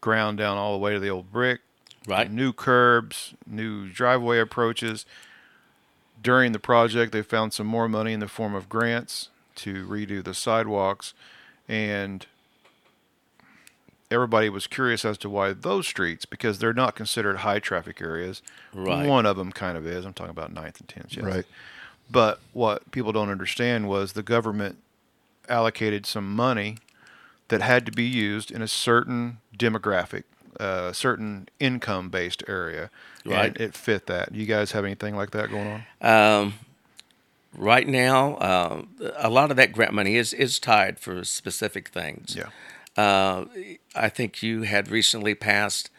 ground 0.00 0.38
down 0.38 0.58
all 0.58 0.72
the 0.72 0.78
way 0.78 0.92
to 0.92 1.00
the 1.00 1.08
old 1.08 1.32
brick. 1.32 1.60
Right. 2.06 2.30
New 2.30 2.52
curbs, 2.52 3.34
new 3.46 3.88
driveway 3.88 4.40
approaches. 4.40 5.06
During 6.20 6.52
the 6.52 6.58
project, 6.58 7.12
they 7.12 7.22
found 7.22 7.52
some 7.52 7.66
more 7.66 7.88
money 7.88 8.12
in 8.12 8.20
the 8.20 8.28
form 8.28 8.54
of 8.54 8.68
grants 8.68 9.28
to 9.56 9.86
redo 9.86 10.22
the 10.22 10.34
sidewalks, 10.34 11.14
and 11.68 12.26
everybody 14.10 14.48
was 14.48 14.66
curious 14.66 15.04
as 15.04 15.16
to 15.18 15.30
why 15.30 15.52
those 15.52 15.86
streets, 15.86 16.24
because 16.24 16.58
they're 16.58 16.72
not 16.72 16.96
considered 16.96 17.38
high 17.38 17.60
traffic 17.60 18.00
areas. 18.00 18.42
Right. 18.74 19.06
One 19.06 19.26
of 19.26 19.36
them 19.36 19.52
kind 19.52 19.78
of 19.78 19.86
is. 19.86 20.04
I'm 20.04 20.12
talking 20.12 20.30
about 20.30 20.52
9th 20.52 20.80
and 20.80 20.88
10th. 20.88 21.16
Yes. 21.16 21.24
Right. 21.24 21.46
But 22.10 22.40
what 22.52 22.90
people 22.90 23.12
don't 23.12 23.30
understand 23.30 23.88
was 23.88 24.12
the 24.12 24.22
government 24.22 24.78
allocated 25.48 26.04
some 26.06 26.34
money 26.34 26.78
that 27.52 27.62
had 27.62 27.84
to 27.86 27.92
be 27.92 28.04
used 28.04 28.50
in 28.50 28.62
a 28.62 28.66
certain 28.68 29.38
demographic, 29.56 30.24
uh, 30.58 30.90
certain 30.92 31.48
income 31.60 32.08
based 32.08 32.42
area. 32.48 32.90
Right. 33.24 33.46
And 33.46 33.60
it 33.60 33.74
fit 33.74 34.06
that. 34.06 34.34
You 34.34 34.46
guys 34.46 34.72
have 34.72 34.84
anything 34.84 35.14
like 35.14 35.30
that 35.32 35.50
going 35.50 35.84
on? 36.00 36.42
Um, 36.42 36.54
right 37.56 37.86
now, 37.86 38.34
uh, 38.36 38.82
a 39.16 39.28
lot 39.28 39.50
of 39.50 39.56
that 39.58 39.72
grant 39.72 39.92
money 39.92 40.16
is, 40.16 40.32
is 40.32 40.58
tied 40.58 40.98
for 40.98 41.24
specific 41.24 41.90
things. 41.90 42.34
Yeah. 42.36 42.48
Uh, 42.96 43.44
I 43.94 44.08
think 44.08 44.42
you 44.42 44.62
had 44.62 44.90
recently 44.90 45.34
passed 45.34 45.90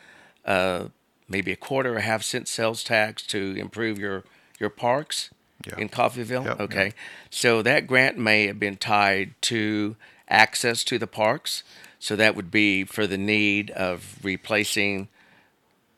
uh, 0.46 0.88
maybe 1.30 1.52
a 1.52 1.56
quarter 1.56 1.94
or 1.94 1.98
a 1.98 2.02
half 2.02 2.24
cent 2.24 2.48
sales 2.48 2.84
tax 2.84 3.26
to 3.28 3.56
improve 3.58 3.98
your, 4.00 4.24
your 4.60 4.70
parks 4.70 5.30
Yeah. 5.66 5.78
in 5.78 5.90
Coffeyville. 5.90 6.46
Yep, 6.46 6.60
okay. 6.62 6.86
yep. 6.86 6.94
So 7.30 7.62
that 7.62 7.88
grant 7.88 8.18
may 8.18 8.48
have 8.48 8.60
been 8.60 8.78
tied 8.78 9.36
to 9.44 9.96
access 10.30 10.84
to 10.86 10.98
the 10.98 11.08
parks. 11.08 11.64
So 12.00 12.16
that 12.18 12.36
would 12.36 12.52
be 12.52 12.84
for 12.84 13.08
the 13.08 13.18
need 13.18 13.72
of 13.72 14.18
replacing 14.24 15.08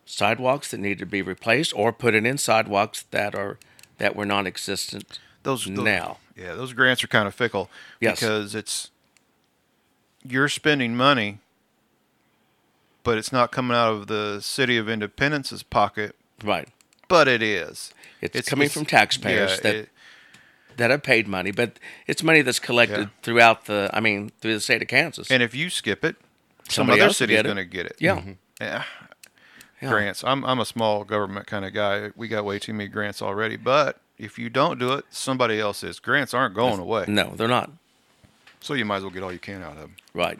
sidewalks 0.06 0.70
that 0.72 0.80
need 0.80 1.00
to 1.00 1.06
be 1.06 1.22
replaced 1.22 1.74
or 1.76 1.92
putting 1.92 2.26
in 2.26 2.38
sidewalks 2.38 3.04
that 3.12 3.34
are 3.34 3.58
that 3.98 4.16
were 4.16 4.26
non-existent 4.26 5.20
Those, 5.44 5.66
those 5.66 5.70
now. 5.84 6.18
Yeah, 6.36 6.54
those 6.54 6.74
grants 6.74 7.04
are 7.04 7.08
kind 7.08 7.28
of 7.28 7.34
fickle 7.34 7.70
Yes. 8.00 8.20
because 8.20 8.54
it's 8.54 8.92
you're 10.24 10.50
spending 10.50 10.96
money, 10.96 11.40
but 13.04 13.18
it's 13.18 13.32
not 13.32 13.52
coming 13.52 13.76
out 13.76 13.94
of 13.94 14.08
the 14.08 14.42
city 14.42 14.78
of 14.78 14.90
Independence's 14.90 15.64
pocket, 15.64 16.16
Right. 16.44 16.68
but 17.08 17.28
it 17.28 17.42
is. 17.42 17.94
It's, 18.22 18.50
coming 18.50 18.70
from 18.70 18.86
taxpayers 18.86 19.52
yeah, 19.52 19.58
that 19.62 19.76
it- 19.76 19.90
that 20.78 20.92
have 20.92 21.04
paid 21.04 21.28
money, 21.28 21.52
but 21.52 21.80
it's 22.08 22.22
money 22.24 22.42
that's 22.42 22.60
collected 22.60 23.00
Yeah. 23.00 23.08
throughout 23.24 23.66
the 23.66 23.90
I 23.94 24.00
mean 24.00 24.32
through 24.42 24.54
the 24.56 24.60
state 24.62 24.82
of 24.82 24.88
Kansas. 24.88 25.30
and 25.32 25.42
if 25.44 25.54
you 25.56 25.70
skip 25.70 26.04
it, 26.04 26.16
some 26.70 26.74
Somebody 26.88 27.00
other 27.02 27.08
else 27.08 27.20
will 27.20 27.28
city's 27.28 27.44
going 27.44 27.56
to 27.58 27.66
get 27.66 27.86
it. 27.86 27.96
yeah. 28.00 28.22
Yeah. 28.60 28.84
Yeah. 29.82 29.90
grants. 29.90 30.24
I'm 30.24 30.44
I'm 30.46 30.60
a 30.60 30.66
small 30.66 31.04
government 31.04 31.48
kind 31.48 31.66
of 31.66 31.74
guy. 31.74 32.12
We 32.16 32.28
got 32.28 32.46
way 32.46 32.60
too 32.60 32.74
many 32.74 32.88
grants 32.90 33.22
already. 33.22 33.58
But 33.58 34.00
if 34.18 34.40
you 34.40 34.50
don't 34.50 34.80
do 34.80 34.94
it, 34.94 35.06
somebody 35.10 35.60
else 35.60 35.84
is. 35.84 36.00
Grants 36.00 36.34
aren't 36.34 36.56
going 36.56 36.80
away. 36.80 37.06
No, 37.08 37.34
they're 37.36 37.48
not. 37.50 37.70
So 38.62 38.74
you 38.74 38.86
might 38.86 38.98
as 38.98 39.02
well 39.04 39.12
get 39.12 39.22
all 39.24 39.32
you 39.34 39.40
can 39.40 39.62
out 39.62 39.74
of 39.74 39.80
them. 39.80 39.96
Right. 40.14 40.40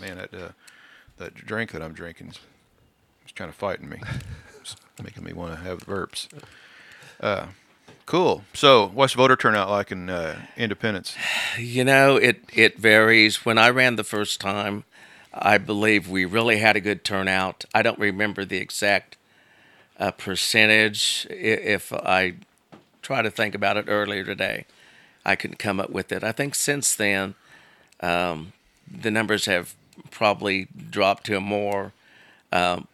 Man, 0.00 0.16
that 0.16 0.34
uh, 0.34 0.48
that 1.18 1.34
drink 1.34 1.70
that 1.72 1.82
I'm 1.82 1.92
drinking 1.92 2.28
is 2.30 3.32
kind 3.34 3.48
of 3.48 3.54
fighting 3.54 3.88
me. 3.88 3.98
It's 4.60 4.74
making 5.00 5.22
me 5.22 5.32
want 5.32 5.54
to 5.56 5.60
have 5.62 5.78
burps. 5.86 6.26
Uh, 7.20 7.46
cool. 8.06 8.44
So, 8.54 8.86
what's 8.88 9.12
voter 9.12 9.36
turnout 9.36 9.68
like 9.68 9.92
in 9.92 10.08
uh, 10.08 10.40
Independence? 10.56 11.14
You 11.58 11.84
know, 11.84 12.16
it 12.16 12.42
it 12.54 12.78
varies. 12.78 13.44
When 13.44 13.58
I 13.58 13.68
ran 13.68 13.96
the 13.96 14.04
first 14.04 14.40
time, 14.40 14.84
I 15.32 15.58
believe 15.58 16.08
we 16.08 16.24
really 16.24 16.58
had 16.58 16.76
a 16.76 16.80
good 16.80 17.04
turnout. 17.04 17.64
I 17.74 17.82
don't 17.82 17.98
remember 17.98 18.44
the 18.44 18.58
exact 18.58 19.16
uh, 19.98 20.12
percentage. 20.12 21.26
If 21.30 21.92
I 21.92 22.34
try 23.02 23.22
to 23.22 23.30
think 23.30 23.54
about 23.54 23.76
it 23.76 23.86
earlier 23.88 24.24
today, 24.24 24.64
I 25.24 25.36
couldn't 25.36 25.58
come 25.58 25.80
up 25.80 25.90
with 25.90 26.12
it. 26.12 26.24
I 26.24 26.32
think 26.32 26.54
since 26.54 26.94
then, 26.94 27.34
um, 28.00 28.52
the 28.90 29.10
numbers 29.10 29.46
have 29.46 29.74
probably 30.10 30.68
dropped 30.90 31.26
to 31.26 31.36
a 31.36 31.40
more 31.40 31.92
um, 32.52 32.88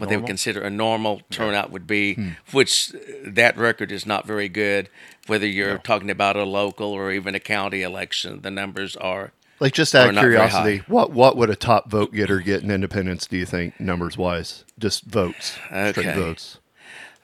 what 0.00 0.08
they 0.08 0.16
would 0.16 0.26
consider 0.26 0.62
a 0.62 0.70
normal 0.70 1.20
turnout 1.30 1.70
would 1.70 1.86
be, 1.86 2.34
which 2.52 2.94
uh, 2.94 2.98
that 3.26 3.56
record 3.56 3.92
is 3.92 4.06
not 4.06 4.26
very 4.26 4.48
good. 4.48 4.88
Whether 5.26 5.46
you're 5.46 5.78
talking 5.78 6.10
about 6.10 6.36
a 6.36 6.44
local 6.44 6.88
or 6.92 7.12
even 7.12 7.34
a 7.34 7.40
county 7.40 7.82
election, 7.82 8.40
the 8.40 8.50
numbers 8.50 8.96
are 8.96 9.32
Like 9.60 9.74
just 9.74 9.94
out 9.94 10.08
of 10.10 10.16
curiosity, 10.16 10.82
what 10.88 11.12
what 11.12 11.36
would 11.36 11.50
a 11.50 11.56
top 11.56 11.90
vote 11.90 12.12
getter 12.12 12.40
get 12.40 12.62
in 12.62 12.70
Independence? 12.70 13.26
Do 13.26 13.36
you 13.36 13.46
think 13.46 13.78
numbers 13.78 14.16
wise, 14.16 14.64
just 14.78 15.04
votes, 15.04 15.58
straight 15.66 15.98
Okay. 15.98 16.14
votes? 16.14 16.58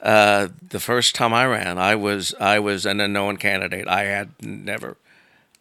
Uh, 0.03 0.49
the 0.69 0.79
first 0.79 1.15
time 1.15 1.33
I 1.33 1.47
ran, 1.47 1.79
I 1.79 1.95
was 1.95 2.35
I 2.39 2.59
was 2.59 2.85
an 2.87 3.01
unknown 3.01 3.39
candidate. 3.39 3.89
I 3.89 4.05
had 4.05 4.29
never 4.43 4.99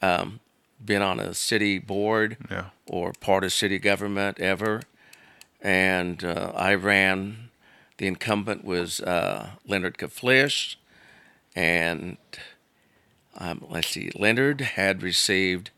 um, 0.02 0.40
been 0.84 1.02
on 1.02 1.20
a 1.20 1.34
city 1.34 1.80
board 1.80 2.38
Yeah. 2.52 2.66
or 2.86 3.14
part 3.14 3.44
of 3.46 3.54
city 3.54 3.80
government 3.80 4.40
ever, 4.40 4.82
and 5.66 6.24
uh, 6.24 6.52
I 6.56 6.76
ran. 6.76 7.50
The 7.98 8.06
incumbent 8.06 8.64
was 8.64 9.02
uh, 9.02 9.52
Leonard 9.66 9.98
Kaflish, 9.98 10.76
and 11.56 12.18
um, 13.38 13.66
let's 13.70 13.88
see, 13.88 14.12
Leonard 14.16 14.62
had 14.62 15.02
received 15.02 15.72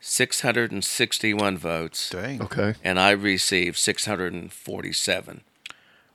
661 0.00 1.58
votes, 1.58 2.10
Dang. 2.10 2.42
Okay, 2.42 2.74
and 2.84 3.00
I 3.00 3.10
received 3.10 3.76
647. 3.76 5.40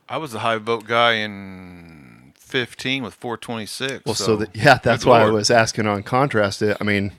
I 0.08 0.16
was 0.16 0.32
the 0.32 0.38
high 0.38 0.58
vote 0.58 0.86
guy 0.86 1.14
in 1.14 2.32
15 2.36 3.02
with 3.02 3.14
426. 3.14 4.06
well, 4.06 4.14
so, 4.14 4.36
that 4.36 4.56
yeah, 4.56 4.78
that's 4.82 5.04
good 5.04 5.10
why 5.10 5.22
I 5.22 5.30
was 5.30 5.50
asking 5.50 5.86
on 5.86 6.04
contrast. 6.04 6.62
It, 6.62 6.78
I 6.80 6.84
mean, 6.84 7.12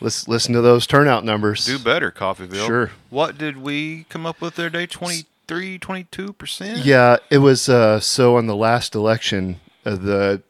let's 0.00 0.28
listen 0.28 0.52
to 0.54 0.60
those 0.60 0.86
turnout 0.86 1.24
numbers. 1.24 1.64
do 1.66 1.78
better, 1.78 2.10
Coffeyville. 2.10 2.66
Sure. 2.66 2.90
What 3.10 3.38
did 3.38 3.56
we 3.58 4.04
come 4.08 4.26
up 4.26 4.40
with 4.40 4.56
there 4.56 4.70
today? 4.70 4.86
23, 4.86 5.78
22%? 5.78 6.84
Yeah, 6.84 7.16
it 7.30 7.38
was 7.38 7.68
uh, 7.68 8.00
so 8.00 8.36
on 8.36 8.46
the 8.46 8.56
last 8.56 8.94
election, 8.94 9.60
uh, 9.84 9.96
the 9.96 10.42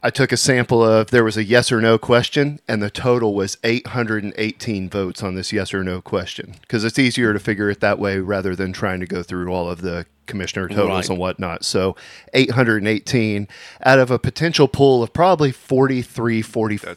I 0.00 0.10
took 0.10 0.30
a 0.30 0.36
sample 0.36 0.82
of 0.84 1.10
there 1.10 1.24
was 1.24 1.36
a 1.36 1.42
yes 1.42 1.72
or 1.72 1.80
no 1.80 1.98
question, 1.98 2.60
and 2.68 2.80
the 2.80 2.88
total 2.90 3.34
was 3.34 3.58
818 3.64 4.88
votes 4.88 5.22
on 5.24 5.34
this 5.34 5.52
yes 5.52 5.74
or 5.74 5.82
no 5.82 6.00
question 6.00 6.54
because 6.60 6.84
it's 6.84 6.98
easier 7.00 7.32
to 7.32 7.40
figure 7.40 7.68
it 7.68 7.80
that 7.80 7.98
way 7.98 8.18
rather 8.18 8.54
than 8.54 8.72
trying 8.72 9.00
to 9.00 9.06
go 9.06 9.24
through 9.24 9.52
all 9.52 9.68
of 9.68 9.80
the 9.80 10.06
commissioner 10.26 10.68
totals 10.68 10.88
Right. 10.90 11.08
and 11.10 11.18
whatnot. 11.18 11.64
So 11.64 11.96
818 12.32 13.48
out 13.84 13.98
of 13.98 14.10
a 14.12 14.18
potential 14.20 14.68
pool 14.68 15.02
of 15.02 15.12
probably 15.12 15.50
43, 15.50 16.42
That's 16.42 16.52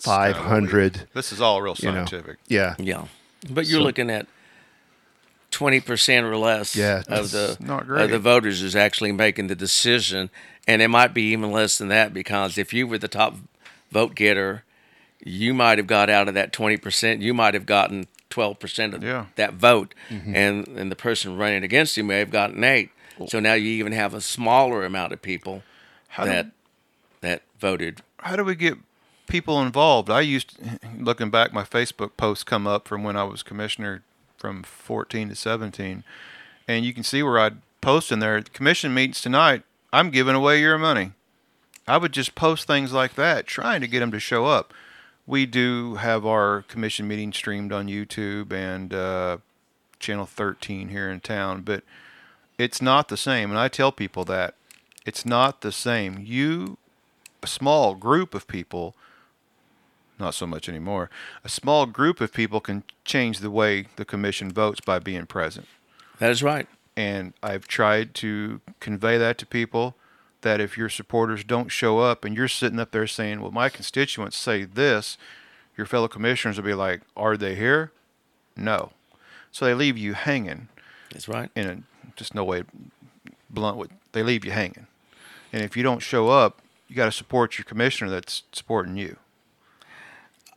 4500. 0.05 1.07
This 1.13 1.31
is 1.31 1.41
all 1.41 1.61
real 1.61 1.75
You 1.79 1.91
know, 1.91 2.05
scientific. 2.05 2.37
yeah, 2.47 2.75
Yeah, 2.77 3.05
but 3.49 3.65
you're 3.67 3.79
So- 3.79 3.83
looking 3.85 4.09
at 4.11 4.27
twenty 5.51 5.79
percent 5.79 6.25
or 6.25 6.35
less 6.37 6.75
Yeah, 6.75 7.03
of 7.07 7.31
the 7.31 7.57
of 7.69 8.09
the 8.09 8.19
voters 8.19 8.61
is 8.61 8.75
actually 8.75 9.11
making 9.11 9.47
the 9.47 9.55
decision, 9.55 10.29
and 10.67 10.81
it 10.81 10.87
might 10.87 11.13
be 11.13 11.31
even 11.31 11.51
less 11.51 11.77
than 11.77 11.89
that 11.89 12.13
because 12.13 12.57
if 12.57 12.73
you 12.73 12.87
were 12.87 12.97
the 12.97 13.07
top 13.07 13.35
vote 13.91 14.15
getter, 14.15 14.63
you 15.23 15.53
might 15.53 15.77
have 15.77 15.87
got 15.87 16.09
out 16.09 16.27
of 16.27 16.33
that 16.33 16.51
twenty 16.53 16.77
percent. 16.77 17.21
You 17.21 17.33
might 17.33 17.53
have 17.53 17.65
gotten 17.65 18.07
twelve 18.29 18.59
percent 18.59 18.93
of 18.93 19.03
Yeah. 19.03 19.25
that 19.35 19.53
vote, 19.53 19.93
Mm-hmm. 20.09 20.35
and 20.35 20.67
and 20.69 20.91
the 20.91 20.95
person 20.95 21.37
running 21.37 21.63
against 21.63 21.97
you 21.97 22.03
may 22.03 22.19
have 22.19 22.31
gotten 22.31 22.63
eight. 22.63 22.89
So 23.27 23.39
now 23.39 23.53
you 23.53 23.69
even 23.69 23.91
have 23.91 24.15
a 24.15 24.21
smaller 24.21 24.83
amount 24.83 25.13
of 25.13 25.21
people 25.21 25.61
How 26.07 26.23
do- 26.23 26.29
that 26.31 26.51
that 27.19 27.43
voted. 27.59 28.01
how 28.19 28.35
do 28.35 28.43
we 28.43 28.55
get 28.55 28.77
people 29.27 29.61
involved? 29.61 30.09
I 30.09 30.21
used, 30.21 30.57
looking 30.97 31.29
back, 31.29 31.53
my 31.53 31.63
Facebook 31.63 32.17
posts 32.17 32.43
come 32.43 32.65
up 32.65 32.87
from 32.87 33.03
when 33.03 33.15
I 33.15 33.23
was 33.23 33.43
commissioner 33.43 34.01
from 34.41 34.63
14 34.63 35.29
to 35.29 35.35
17, 35.35 36.03
and 36.67 36.83
you 36.83 36.93
can 36.95 37.03
see 37.03 37.21
where 37.21 37.37
I'd 37.37 37.57
post 37.79 38.11
in 38.11 38.17
there. 38.17 38.41
The 38.41 38.49
Commission 38.49 38.91
meets 38.91 39.21
tonight. 39.21 39.61
I'm 39.93 40.09
giving 40.09 40.33
away 40.33 40.59
your 40.59 40.79
money. 40.79 41.11
I 41.87 41.97
would 41.97 42.11
just 42.11 42.33
post 42.33 42.65
things 42.65 42.91
like 42.91 43.13
that, 43.15 43.45
trying 43.45 43.81
to 43.81 43.87
get 43.87 43.99
them 43.99 44.11
to 44.11 44.19
show 44.19 44.47
up. 44.47 44.73
We 45.27 45.45
do 45.45 45.95
have 45.95 46.25
our 46.25 46.63
commission 46.67 47.07
meeting 47.07 47.31
streamed 47.31 47.71
on 47.71 47.87
YouTube 47.87 48.51
and 48.51 48.91
uh, 48.93 49.37
channel 49.99 50.25
13 50.25 50.89
here 50.89 51.09
in 51.09 51.19
town, 51.19 51.61
but 51.61 51.83
it's 52.57 52.81
not 52.81 53.09
the 53.09 53.17
same. 53.17 53.51
And 53.51 53.59
I 53.59 53.67
tell 53.67 53.91
people 53.91 54.25
that 54.25 54.55
it's 55.05 55.23
not 55.23 55.61
the 55.61 55.71
same. 55.71 56.17
You 56.19 56.77
a 57.43 57.47
small 57.47 57.93
group 57.93 58.33
of 58.33 58.47
people, 58.47 58.95
not 60.21 60.33
so 60.33 60.47
much 60.47 60.69
anymore, 60.69 61.09
a 61.43 61.49
small 61.49 61.85
group 61.85 62.21
of 62.21 62.31
people 62.31 62.61
can 62.61 62.83
change 63.03 63.39
the 63.39 63.51
way 63.51 63.87
the 63.95 64.05
commission 64.05 64.51
votes 64.51 64.79
by 64.79 64.99
being 64.99 65.25
present. 65.25 65.67
That 66.19 66.31
is 66.31 66.41
right. 66.41 66.67
And 66.95 67.33
I've 67.41 67.67
tried 67.67 68.13
to 68.15 68.61
convey 68.79 69.17
that 69.17 69.37
to 69.39 69.45
people 69.45 69.95
that 70.41 70.59
if 70.59 70.77
your 70.77 70.89
supporters 70.89 71.43
don't 71.43 71.69
show 71.69 71.99
up 71.99 72.25
and 72.25 72.35
you're 72.35 72.47
sitting 72.47 72.79
up 72.79 72.91
there 72.91 73.07
saying, 73.07 73.41
well, 73.41 73.51
my 73.51 73.69
constituents 73.69 74.37
say 74.37 74.63
this, 74.63 75.17
your 75.77 75.85
fellow 75.85 76.07
commissioners 76.07 76.57
will 76.57 76.65
be 76.65 76.73
like, 76.73 77.01
are 77.15 77.37
they 77.37 77.55
here? 77.55 77.91
No. 78.55 78.91
So 79.51 79.65
they 79.65 79.73
leave 79.73 79.97
you 79.97 80.13
hanging 80.13 80.67
That's 81.11 81.27
right. 81.27 81.49
in 81.55 81.67
a, 81.67 81.77
just 82.15 82.35
no 82.35 82.43
way 82.43 82.63
blunt 83.49 83.77
with 83.77 83.91
they 84.13 84.23
leave 84.23 84.45
you 84.45 84.51
hanging. 84.51 84.87
And 85.53 85.63
if 85.63 85.75
you 85.75 85.83
don't 85.83 85.99
show 85.99 86.29
up, 86.29 86.61
you 86.87 86.95
got 86.95 87.05
to 87.05 87.11
support 87.11 87.57
your 87.57 87.65
commissioner 87.65 88.09
that's 88.09 88.43
supporting 88.51 88.97
you. 88.97 89.17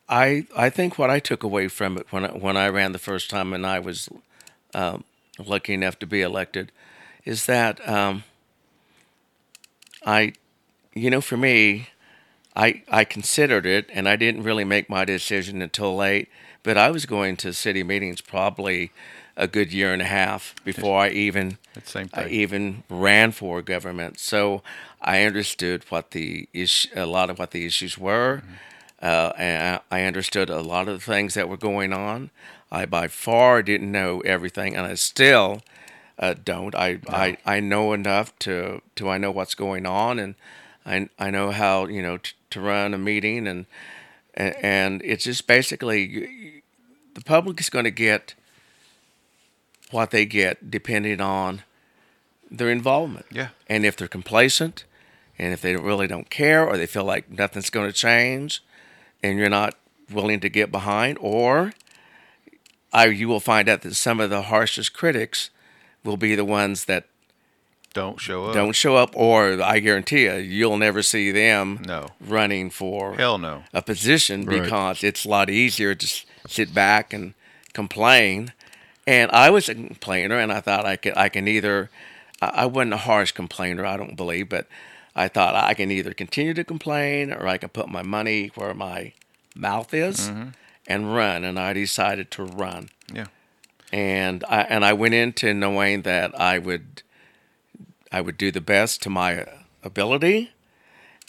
I 0.09 0.47
I 0.57 0.71
think 0.71 0.99
what 0.99 1.11
I 1.11 1.19
took 1.19 1.43
away 1.43 1.69
from 1.69 1.97
it 1.99 2.07
when 2.11 2.25
I, 2.25 2.29
when 2.33 2.57
I 2.57 2.69
ran 2.69 2.93
the 2.93 2.99
first 2.99 3.31
time 3.31 3.53
and 3.53 3.67
I 3.67 3.79
was 3.79 4.09
um, 4.75 5.05
lucky 5.39 5.75
enough 5.75 5.99
to 6.01 6.07
be 6.07 6.21
elected 6.23 6.73
is 7.25 7.47
that 7.47 7.87
um, 7.89 8.25
I, 10.05 10.35
you 10.95 11.11
know, 11.11 11.21
for 11.21 11.37
me, 11.37 11.89
I 12.57 12.83
I 12.89 13.05
considered 13.05 13.67
it 13.67 13.89
and 13.93 14.09
I 14.09 14.17
didn't 14.17 14.43
really 14.43 14.65
make 14.65 14.89
my 14.89 15.05
decision 15.05 15.63
until 15.63 15.97
late. 15.97 16.29
But 16.63 16.77
I 16.79 16.91
was 16.91 17.07
going 17.07 17.37
to 17.39 17.53
city 17.53 17.83
meetings 17.83 18.21
probably 18.21 18.91
a 19.37 19.47
good 19.49 19.73
year 19.73 19.93
and 19.93 20.03
a 20.03 20.07
half 20.07 20.55
before 20.65 21.01
I 21.01 21.11
even 21.11 21.59
I 22.13 22.29
even 22.29 22.85
ran 22.89 23.33
for 23.33 23.63
government. 23.63 24.19
So 24.21 24.63
I 25.01 25.25
understood 25.25 25.85
what 25.91 26.13
the 26.13 26.49
issue, 26.53 26.89
a 26.95 27.07
lot 27.07 27.31
of 27.31 27.39
what 27.39 27.51
the 27.51 27.67
issues 27.67 27.99
were, 27.99 28.43
uh, 29.05 29.33
and 29.37 29.81
I 29.91 30.01
I 30.01 30.05
understood 30.05 30.49
a 30.49 30.63
lot 30.63 30.89
of 30.89 30.99
the 30.99 31.05
things 31.05 31.35
that 31.35 31.49
were 31.49 31.59
going 31.59 31.93
on. 31.93 32.31
I 32.73 32.87
by 32.87 33.09
far 33.09 33.63
didn't 33.63 33.93
know 33.93 34.21
everything, 34.21 34.75
and 34.75 34.87
I 34.87 34.95
still 34.95 35.63
uh, 36.19 36.35
don't. 36.43 36.75
I, 36.75 37.01
I 37.09 37.37
I 37.45 37.61
know 37.61 37.93
enough 37.93 38.37
to 38.41 38.81
to 38.97 39.11
I 39.11 39.19
know 39.19 39.31
what's 39.31 39.55
going 39.55 39.85
on, 39.85 40.19
and 40.19 40.35
I 40.87 41.11
I 41.19 41.31
know 41.31 41.51
how 41.51 41.87
you 41.87 42.03
know 42.03 42.17
t- 42.17 42.33
to 42.51 42.61
run 42.61 42.95
a 42.95 42.99
meeting, 42.99 43.47
and 43.47 43.67
and, 44.33 44.57
and 44.63 45.03
it's 45.05 45.25
just 45.25 45.47
basically 45.47 46.63
the 47.13 47.21
public 47.21 47.61
is 47.61 47.69
going 47.69 47.85
to 47.85 47.91
get 47.91 48.35
what 49.91 50.11
they 50.13 50.25
get 50.25 50.71
depending 50.71 51.21
on 51.21 51.63
their 52.51 52.71
involvement. 52.71 53.27
Yeah. 53.31 53.49
And 53.69 53.85
if 53.85 53.97
they're 53.97 54.09
complacent 54.09 54.85
and 55.39 55.53
if 55.53 55.61
they 55.61 55.77
really 55.77 56.07
don't 56.07 56.31
care 56.31 56.67
or 56.67 56.77
they 56.77 56.87
feel 56.87 57.05
like 57.05 57.31
nothing's 57.31 57.71
going 57.71 57.87
to 57.87 57.93
change 57.93 58.63
and 59.25 59.39
you're 59.39 59.49
not 59.49 59.75
willing 60.13 60.39
to 60.41 60.49
get 60.49 60.71
behind 60.71 61.17
or 61.21 61.73
I, 62.93 63.07
you 63.07 63.27
will 63.29 63.41
find 63.41 63.69
out 63.69 63.83
that 63.83 63.95
some 63.95 64.21
of 64.21 64.31
the 64.31 64.43
harshest 64.43 64.93
critics 64.93 65.51
will 66.05 66.17
be 66.17 66.35
the 66.37 66.45
ones 66.45 66.85
that 66.85 67.07
Don't 67.93 68.21
show 68.21 68.47
up. 68.47 68.55
don't 68.55 68.75
show 68.75 68.97
up 68.97 69.11
or 69.17 69.61
I 69.63 69.81
guarantee 69.81 70.25
you 70.25 70.35
you'll 70.35 70.77
never 70.77 71.03
see 71.03 71.33
them 71.33 71.81
No. 71.87 72.09
running 72.21 72.71
for 72.71 73.15
Hell 73.17 73.39
no. 73.39 73.65
a 73.73 73.83
position 73.83 74.45
Right. 74.45 74.63
because 74.63 75.03
it's 75.03 75.25
a 75.25 75.29
lot 75.29 75.49
easier 75.51 75.95
to 75.95 76.07
sit 76.47 76.75
back 76.75 77.13
and 77.13 77.35
complain. 77.73 78.53
And 79.07 79.31
I 79.33 79.51
was 79.51 79.69
a 79.69 79.75
complainer, 79.75 80.39
and 80.39 80.51
I 80.53 80.61
thought 80.61 80.87
I 80.87 80.97
could 80.97 81.17
I 81.17 81.29
can 81.29 81.49
either 81.49 81.91
I 82.41 82.47
I 82.63 82.67
wasn't 82.67 82.95
a 82.95 82.99
harsh 83.09 83.33
complainer, 83.33 83.85
I 83.85 83.97
don't 83.97 84.17
believe, 84.17 84.49
but 84.49 84.67
I 85.17 85.29
thought 85.29 85.55
I 85.55 85.75
can 85.75 85.91
either 85.91 86.13
continue 86.13 86.55
to 86.55 86.65
complain 86.65 87.33
or 87.33 87.47
I 87.47 87.59
can 87.59 87.69
put 87.69 87.89
my 87.89 88.03
money 88.03 88.51
where 88.55 88.75
my 88.75 89.13
mouth 89.55 89.95
is 89.95 90.29
mm-hmm. 90.29 90.49
and 90.87 91.15
run. 91.15 91.45
And 91.45 91.59
I 91.59 91.73
decided 91.73 92.31
to 92.33 92.45
run. 92.45 92.91
Yeah. 93.13 93.27
And 93.93 94.45
I 94.49 94.63
and 94.63 94.85
I 94.85 94.93
went 94.93 95.15
into 95.15 95.55
knowing 95.55 96.03
that 96.03 96.39
I 96.39 96.59
would 96.59 97.03
I 98.11 98.21
would 98.21 98.37
do 98.37 98.51
the 98.51 98.61
best 98.61 99.03
to 99.03 99.11
my 99.11 99.47
ability. 99.83 100.51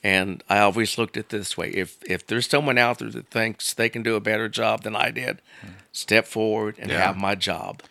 And 0.03 0.43
I 0.49 0.59
always 0.59 0.97
looked 0.97 1.17
at 1.17 1.25
it 1.25 1.29
this 1.29 1.57
way: 1.57 1.69
if 1.69 1.97
if 2.07 2.25
there's 2.25 2.47
someone 2.47 2.77
out 2.77 2.99
there 2.99 3.09
that 3.09 3.29
thinks 3.29 3.73
they 3.73 3.89
can 3.89 4.03
do 4.03 4.15
a 4.15 4.19
better 4.19 4.49
job 4.49 4.83
than 4.83 4.95
I 4.95 5.11
did, 5.11 5.41
hmm. 5.61 5.69
step 5.91 6.25
forward 6.25 6.75
and 6.79 6.89
Yeah. 6.89 7.05
have 7.05 7.17
my 7.17 7.35
job. 7.35 7.81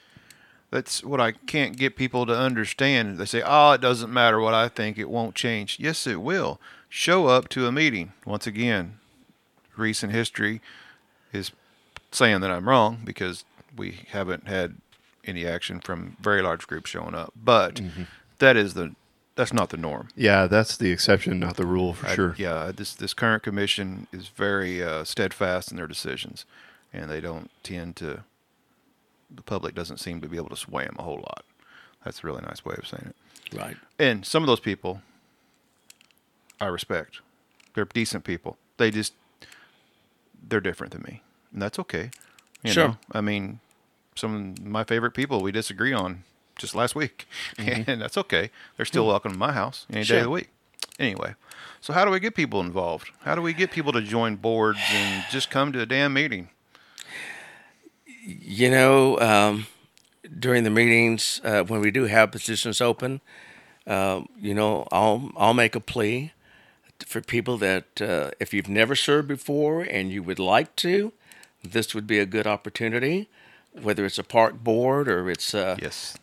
That's 0.74 1.04
what 1.04 1.20
I 1.20 1.30
can't 1.30 1.76
get 1.76 1.94
people 1.94 2.26
to 2.26 2.36
understand. 2.36 3.16
They 3.18 3.26
say, 3.26 3.42
"Oh, 3.46 3.70
it 3.70 3.80
doesn't 3.80 4.12
matter 4.12 4.40
what 4.40 4.54
I 4.54 4.66
think; 4.68 4.98
it 4.98 5.08
won't 5.08 5.36
change." 5.36 5.78
Yes, 5.78 6.04
it 6.04 6.20
will. 6.20 6.60
Show 6.88 7.28
up 7.28 7.48
to 7.50 7.68
a 7.68 7.70
meeting. 7.70 8.12
Once 8.26 8.44
again, 8.48 8.98
recent 9.76 10.12
history 10.12 10.60
is 11.32 11.52
saying 12.10 12.40
that 12.40 12.50
I'm 12.50 12.68
wrong 12.68 13.02
because 13.04 13.44
we 13.76 14.00
haven't 14.10 14.48
had 14.48 14.74
any 15.24 15.46
action 15.46 15.78
from 15.78 16.16
very 16.20 16.42
large 16.42 16.66
groups 16.66 16.90
showing 16.90 17.14
up. 17.14 17.32
But 17.36 17.80
that 18.40 18.56
is 18.56 18.74
the 18.74 18.96
that's 19.36 19.52
not 19.52 19.70
the 19.70 19.76
norm. 19.76 20.08
Yeah, 20.16 20.48
that's 20.48 20.76
the 20.76 20.90
exception, 20.90 21.38
not 21.38 21.54
the 21.56 21.66
rule 21.66 21.92
for 21.94 22.08
I- 22.08 22.14
sure. 22.16 22.34
yeah, 22.36 22.72
this 22.74 22.94
this 22.94 23.14
current 23.14 23.44
commission 23.44 24.08
is 24.12 24.26
very 24.26 24.82
uh, 24.82 25.04
steadfast 25.04 25.70
in 25.70 25.76
their 25.76 25.86
decisions, 25.86 26.44
and 26.92 27.08
they 27.08 27.20
don't 27.20 27.52
tend 27.62 27.94
to. 27.96 28.24
The 29.34 29.42
public 29.42 29.74
doesn't 29.74 29.98
seem 29.98 30.20
to 30.20 30.28
be 30.28 30.36
able 30.36 30.50
to 30.50 30.56
sway 30.56 30.84
them 30.84 30.96
a 30.98 31.02
whole 31.02 31.16
lot. 31.16 31.44
That's 32.04 32.22
a 32.22 32.26
really 32.26 32.42
nice 32.42 32.64
way 32.64 32.74
of 32.78 32.86
saying 32.86 33.10
it. 33.10 33.58
Right. 33.58 33.76
And 33.98 34.24
some 34.24 34.42
of 34.42 34.46
those 34.46 34.60
people, 34.60 35.00
I 36.60 36.66
respect. 36.66 37.20
They're 37.74 37.84
decent 37.84 38.24
people. 38.24 38.56
They 38.76 38.90
just 38.90 39.14
they're 40.46 40.60
different 40.60 40.92
than 40.92 41.02
me, 41.02 41.22
and 41.52 41.62
that's 41.62 41.78
okay. 41.78 42.10
You 42.62 42.72
Sure. 42.72 42.88
Know? 42.88 42.96
I 43.12 43.20
mean, 43.20 43.60
some 44.14 44.56
of 44.58 44.64
my 44.64 44.84
favorite 44.84 45.12
people 45.12 45.40
we 45.40 45.52
disagree 45.52 45.92
on 45.92 46.24
just 46.56 46.74
last 46.74 46.94
week, 46.94 47.26
mm-hmm. 47.56 47.90
and 47.90 48.00
that's 48.00 48.16
okay. 48.16 48.50
They're 48.76 48.86
still 48.86 49.06
welcome 49.06 49.32
to 49.32 49.38
my 49.38 49.52
house 49.52 49.86
any 49.90 50.04
day 50.04 50.18
of 50.18 50.24
the 50.24 50.30
week. 50.30 50.50
Anyway, 50.98 51.34
so 51.80 51.92
how 51.92 52.04
do 52.04 52.10
we 52.10 52.20
get 52.20 52.34
people 52.34 52.60
involved? 52.60 53.10
How 53.22 53.34
do 53.34 53.42
we 53.42 53.52
get 53.52 53.72
people 53.72 53.92
to 53.92 54.00
join 54.00 54.36
boards 54.36 54.78
and 54.90 55.24
just 55.30 55.50
come 55.50 55.72
to 55.72 55.80
a 55.80 55.86
damn 55.86 56.12
meeting? 56.12 56.50
You 58.26 58.70
know, 58.70 59.20
um, 59.20 59.66
during 60.38 60.64
the 60.64 60.70
meetings 60.70 61.40
uh, 61.44 61.62
when 61.64 61.80
we 61.80 61.90
do 61.90 62.04
have 62.04 62.32
positions 62.32 62.80
open, 62.80 63.20
uh, 63.86 64.22
you 64.40 64.54
know, 64.54 64.88
I'll 64.90 65.30
I'll 65.36 65.54
make 65.54 65.74
a 65.74 65.80
plea 65.80 66.32
for 67.04 67.20
people 67.20 67.58
that 67.58 68.00
uh, 68.00 68.30
if 68.40 68.54
you've 68.54 68.68
never 68.68 68.96
served 68.96 69.28
before 69.28 69.82
and 69.82 70.10
you 70.10 70.22
would 70.22 70.38
like 70.38 70.74
to, 70.76 71.12
this 71.62 71.94
would 71.94 72.06
be 72.06 72.18
a 72.18 72.26
good 72.26 72.46
opportunity. 72.46 73.28
Whether 73.82 74.06
it's 74.06 74.18
a 74.18 74.24
park 74.24 74.62
board 74.62 75.08
or 75.08 75.28
it's 75.28 75.52
uh, 75.52 75.76
Yes, 75.82 76.16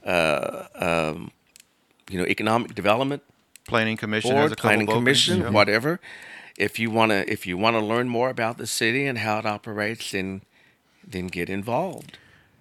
you 2.10 2.18
know 2.18 2.26
economic 2.26 2.74
development 2.76 3.24
planning 3.68 3.98
commission 3.98 4.32
a 4.32 4.36
board, 4.36 4.58
planning 4.58 4.88
of 4.88 4.96
openings, 4.96 5.26
commission, 5.26 5.42
yeah. 5.42 5.50
whatever. 5.50 6.00
If 6.58 6.80
you 6.80 6.92
wanna 6.92 7.24
if 7.28 7.48
you 7.48 7.58
wanna 7.58 7.80
learn 7.80 8.10
more 8.10 8.30
about 8.30 8.58
the 8.58 8.68
city 8.68 9.06
and 9.06 9.18
how 9.18 9.40
it 9.40 9.46
operates, 9.46 10.12
then 10.12 10.42
then 11.08 11.28
get 11.28 11.50
involved. 11.50 12.18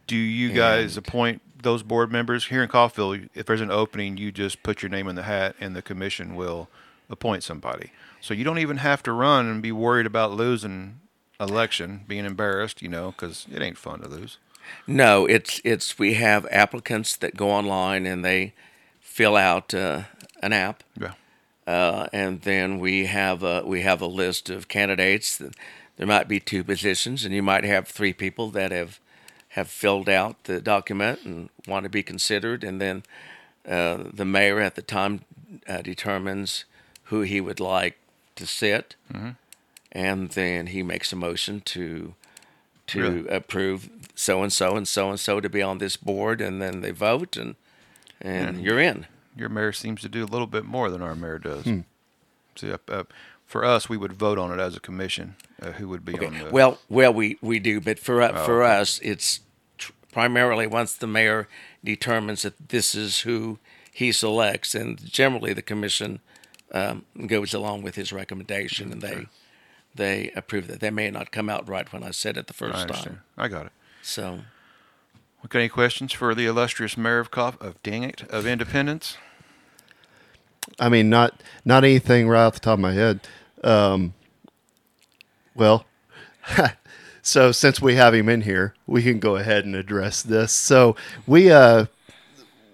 Do 0.07 0.17
you 0.17 0.53
guys 0.53 0.97
appoint 0.97 1.41
those 1.63 1.83
board 1.83 2.11
members 2.11 2.47
here 2.47 2.63
in 2.63 2.69
Coffeyville? 2.69 3.29
If 3.35 3.47
there's 3.47 3.61
an 3.61 3.71
opening, 3.71 4.17
you 4.17 4.33
just 4.33 4.63
put 4.63 4.83
your 4.83 4.89
name 4.91 5.09
in 5.09 5.15
the 5.15 5.23
hat, 5.23 5.55
and 5.61 5.77
the 5.77 5.83
commission 5.83 6.35
will 6.35 6.69
appoint 7.09 7.43
somebody. 7.45 7.93
So 8.21 8.35
you 8.35 8.45
don't 8.45 8.59
even 8.59 8.79
have 8.79 9.03
to 9.05 9.13
run 9.13 9.47
and 9.47 9.63
be 9.63 9.73
worried 9.73 10.07
about 10.07 10.33
losing 10.33 11.01
election, 11.39 12.03
being 12.07 12.25
embarrassed, 12.25 12.83
you 12.83 12.89
know, 12.89 13.13
because 13.13 13.47
it 13.53 13.63
ain't 13.63 13.79
fun 13.79 14.01
to 14.01 14.09
lose. 14.09 14.39
No, 14.87 15.27
it's 15.27 15.61
it's 15.65 15.99
we 15.99 16.15
have 16.15 16.47
applicants 16.51 17.17
that 17.17 17.37
go 17.37 17.51
online 17.51 18.07
and 18.07 18.25
they 18.25 18.53
fill 19.01 19.37
out 19.37 19.73
uh, 19.75 20.03
an 20.43 20.53
app, 20.53 20.85
Yeah. 21.01 21.13
uh, 21.67 22.07
and 22.13 22.43
then 22.43 22.79
we 22.79 23.07
have 23.07 23.43
a, 23.43 23.63
we 23.65 23.81
have 23.83 24.01
a 24.01 24.07
list 24.07 24.51
of 24.51 24.69
candidates. 24.69 25.37
That 25.39 25.55
there 26.01 26.07
might 26.07 26.29
be 26.29 26.41
two 26.41 26.65
positions, 26.65 27.27
and 27.27 27.35
you 27.35 27.43
might 27.43 27.63
have 27.63 27.87
three 27.87 28.15
people 28.15 28.49
that 28.53 28.73
have 28.73 28.99
have 29.49 29.69
filled 29.69 30.09
out 30.09 30.45
the 30.45 30.59
document 30.59 31.19
and 31.27 31.51
want 31.69 31.85
to 31.85 31.91
be 31.91 32.03
considered, 32.03 32.65
and 32.65 32.81
then 32.81 33.03
uh, 33.69 34.05
the 34.11 34.25
mayor 34.25 34.61
at 34.61 34.77
the 34.77 34.83
time 34.83 35.21
uh, 35.69 35.83
determines 35.83 36.65
who 37.05 37.21
he 37.21 37.39
would 37.39 37.61
like 37.61 37.99
to 38.37 38.47
sit, 38.47 38.97
and 39.93 40.31
then 40.31 40.69
he 40.69 40.83
makes 40.83 41.13
a 41.13 41.17
motion 41.17 41.61
to 41.61 42.15
to 42.87 43.01
Really? 43.03 43.29
approve 43.29 43.91
so 44.15 44.43
and 44.43 44.51
so 44.53 44.77
and 44.77 44.89
so 44.89 45.11
and 45.11 45.21
so 45.21 45.39
to 45.39 45.51
be 45.51 45.61
on 45.61 45.77
this 45.79 45.99
board, 45.99 46.41
and 46.41 46.63
then 46.63 46.81
they 46.81 46.93
vote, 46.93 47.37
and 47.37 47.57
and 48.23 48.63
you're 48.63 48.81
in. 48.81 49.07
Your 49.37 49.51
mayor 49.51 49.73
seems 49.73 50.01
to 50.01 50.09
do 50.09 50.25
a 50.25 50.33
little 50.33 50.47
bit 50.47 50.65
more 50.65 50.89
than 50.91 51.03
our 51.03 51.15
mayor 51.15 51.39
does. 51.39 51.67
See, 52.57 52.73
uh, 52.73 52.79
uh, 52.89 53.05
for 53.51 53.65
us, 53.65 53.89
we 53.89 53.97
would 53.97 54.13
vote 54.13 54.39
on 54.39 54.53
it 54.53 54.63
as 54.63 54.77
a 54.77 54.81
commission. 54.81 55.35
Uh, 55.61 55.73
who 55.73 55.89
would 55.89 56.05
be 56.05 56.15
on 56.15 56.39
the? 56.39 56.51
Well, 56.53 56.79
well, 56.89 57.13
we, 57.13 57.37
we 57.43 57.59
do, 57.59 57.81
but 57.81 57.99
for 57.99 58.23
uh, 58.23 58.45
for 58.45 58.63
okay. 58.63 58.81
us, 58.81 59.01
it's 59.03 59.41
tr- 59.77 59.93
primarily 60.13 60.69
once 60.69 60.95
the 60.95 61.09
mayor 61.09 61.49
determines 61.83 62.43
that 62.43 62.69
this 62.69 62.95
is 62.95 63.21
who 63.21 63.59
he 63.93 64.13
selects, 64.13 64.75
and 64.77 65.05
generally 65.05 65.53
the 65.53 65.63
commission 65.63 66.21
um, 66.71 67.05
goes 67.27 67.53
along 67.53 67.83
with 67.83 67.97
his 67.97 68.13
recommendation, 68.13 68.93
and 68.93 69.03
they 69.03 69.27
they 69.97 70.31
approve 70.37 70.69
that. 70.69 70.79
They 70.79 70.91
may 70.91 71.11
not 71.11 71.33
come 71.33 71.51
out 71.51 71.69
right 71.69 71.93
when 71.93 72.05
I 72.05 72.13
said 72.13 72.37
it 72.37 72.47
the 72.47 72.53
first 72.55 72.77
understand. 72.77 73.17
time. 73.17 73.23
I 73.37 73.49
got 73.49 73.67
it. 73.67 73.73
So 74.01 74.43
We 75.43 75.49
got 75.49 75.59
any 75.59 75.69
questions 75.69 76.13
for 76.13 76.37
the 76.37 76.47
illustrious 76.47 76.97
mayor 76.97 77.19
of 77.19 77.33
Coff- 77.33 77.61
of 77.61 77.83
dang 77.83 78.05
it 78.05 78.23
of 78.31 78.47
Independence? 78.47 79.17
I 80.79 80.89
mean, 80.89 81.11
not 81.11 81.43
not 81.65 81.83
anything 81.85 82.29
right 82.29 82.45
off 82.47 82.55
the 82.55 82.61
top 82.61 82.75
of 82.75 82.81
my 82.81 82.93
head. 82.93 83.21
Um, 83.63 84.15
well, 85.55 85.85
so 87.23 87.53
since 87.53 87.81
we 87.81 87.95
have 87.97 88.15
him 88.15 88.29
in 88.29 88.43
here, 88.43 88.75
we 88.87 89.03
can 89.03 89.19
go 89.19 89.37
ahead 89.37 89.65
and 89.65 89.75
address 89.75 90.23
this. 90.23 90.53
So 90.53 90.97
we 91.27 91.51
uh 91.51 91.87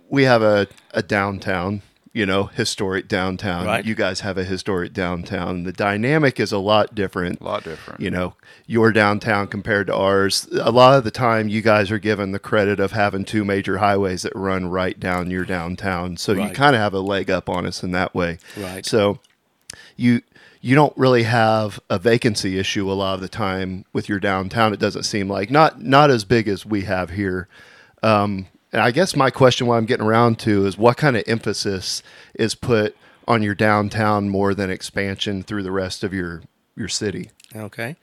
we 0.08 0.22
have 0.24 0.40
a, 0.42 0.68
a 0.92 1.02
downtown, 1.02 1.82
you 2.12 2.24
know, 2.26 2.44
historic 2.44 3.08
downtown. 3.08 3.66
Right. 3.66 3.84
You 3.84 3.96
guys 3.96 4.20
have 4.20 4.38
a 4.38 4.44
historic 4.44 4.92
downtown. 4.92 5.64
The 5.64 5.72
dynamic 5.72 6.38
is 6.38 6.52
a 6.52 6.58
lot 6.58 6.94
different 6.94 7.40
A 7.40 7.44
lot 7.44 7.64
different. 7.64 8.00
you 8.00 8.10
know 8.10 8.34
your 8.68 8.92
downtown 8.92 9.46
compared 9.48 9.86
to 9.88 9.94
ours 9.94 10.48
a 10.60 10.70
lot 10.72 10.96
of 10.98 11.04
the 11.04 11.10
time 11.10 11.48
you 11.48 11.62
guys 11.62 11.90
are 11.90 11.98
given 12.00 12.32
the 12.32 12.38
credit 12.40 12.80
of 12.80 12.90
having 12.92 13.24
two 13.24 13.44
major 13.44 13.78
highways 13.78 14.22
that 14.22 14.32
run 14.34 14.66
right 14.68 14.98
down 14.98 15.30
your 15.30 15.44
downtown 15.44 16.16
so 16.16 16.32
you 16.32 16.50
kind 16.50 16.74
of 16.74 16.80
have 16.82 16.92
a 16.92 16.98
leg 16.98 17.30
up 17.30 17.48
on 17.48 17.64
us 17.64 17.84
in 17.84 17.92
that 17.92 18.12
way 18.12 18.38
Right. 18.56 18.84
so 18.84 19.20
you 19.96 20.22
you 20.60 20.74
don't 20.74 20.96
really 20.96 21.22
have 21.24 21.78
a 21.90 21.98
vacancy 21.98 22.58
issue 22.58 22.90
a 22.90 22.94
lot 22.94 23.14
of 23.14 23.20
the 23.20 23.28
time 23.28 23.84
with 23.92 24.08
your 24.08 24.18
downtown 24.18 24.72
it 24.72 24.80
doesn't 24.80 25.04
seem 25.04 25.28
like 25.28 25.50
not 25.50 25.80
not 25.82 26.10
as 26.10 26.24
big 26.24 26.48
as 26.48 26.64
we 26.66 26.82
have 26.82 27.10
here 27.10 27.48
um, 28.02 28.46
and 28.72 28.82
i 28.82 28.90
guess 28.90 29.16
my 29.16 29.30
question 29.30 29.66
what 29.66 29.76
i'm 29.76 29.86
getting 29.86 30.06
around 30.06 30.38
to 30.38 30.66
is 30.66 30.76
what 30.78 30.96
kind 30.96 31.16
of 31.16 31.24
emphasis 31.26 32.02
is 32.34 32.54
put 32.54 32.96
on 33.28 33.42
your 33.42 33.54
downtown 33.54 34.28
more 34.28 34.54
than 34.54 34.70
expansion 34.70 35.42
through 35.42 35.62
the 35.62 35.72
rest 35.72 36.04
of 36.04 36.12
your 36.12 36.42
your 36.76 36.88
city 36.88 37.30
Okay. 37.54 37.96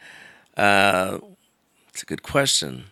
Uh, 0.56 1.20
it's 1.90 2.04
a 2.04 2.06
good 2.06 2.24
question. 2.24 2.86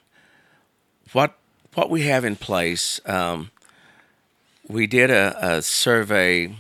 What 1.11 1.37
what 1.73 1.89
we 1.89 2.03
have 2.03 2.25
in 2.25 2.35
place, 2.35 2.99
um, 3.05 3.51
we 4.67 4.87
did 4.87 5.09
a, 5.09 5.35
a 5.41 5.61
survey 5.61 6.55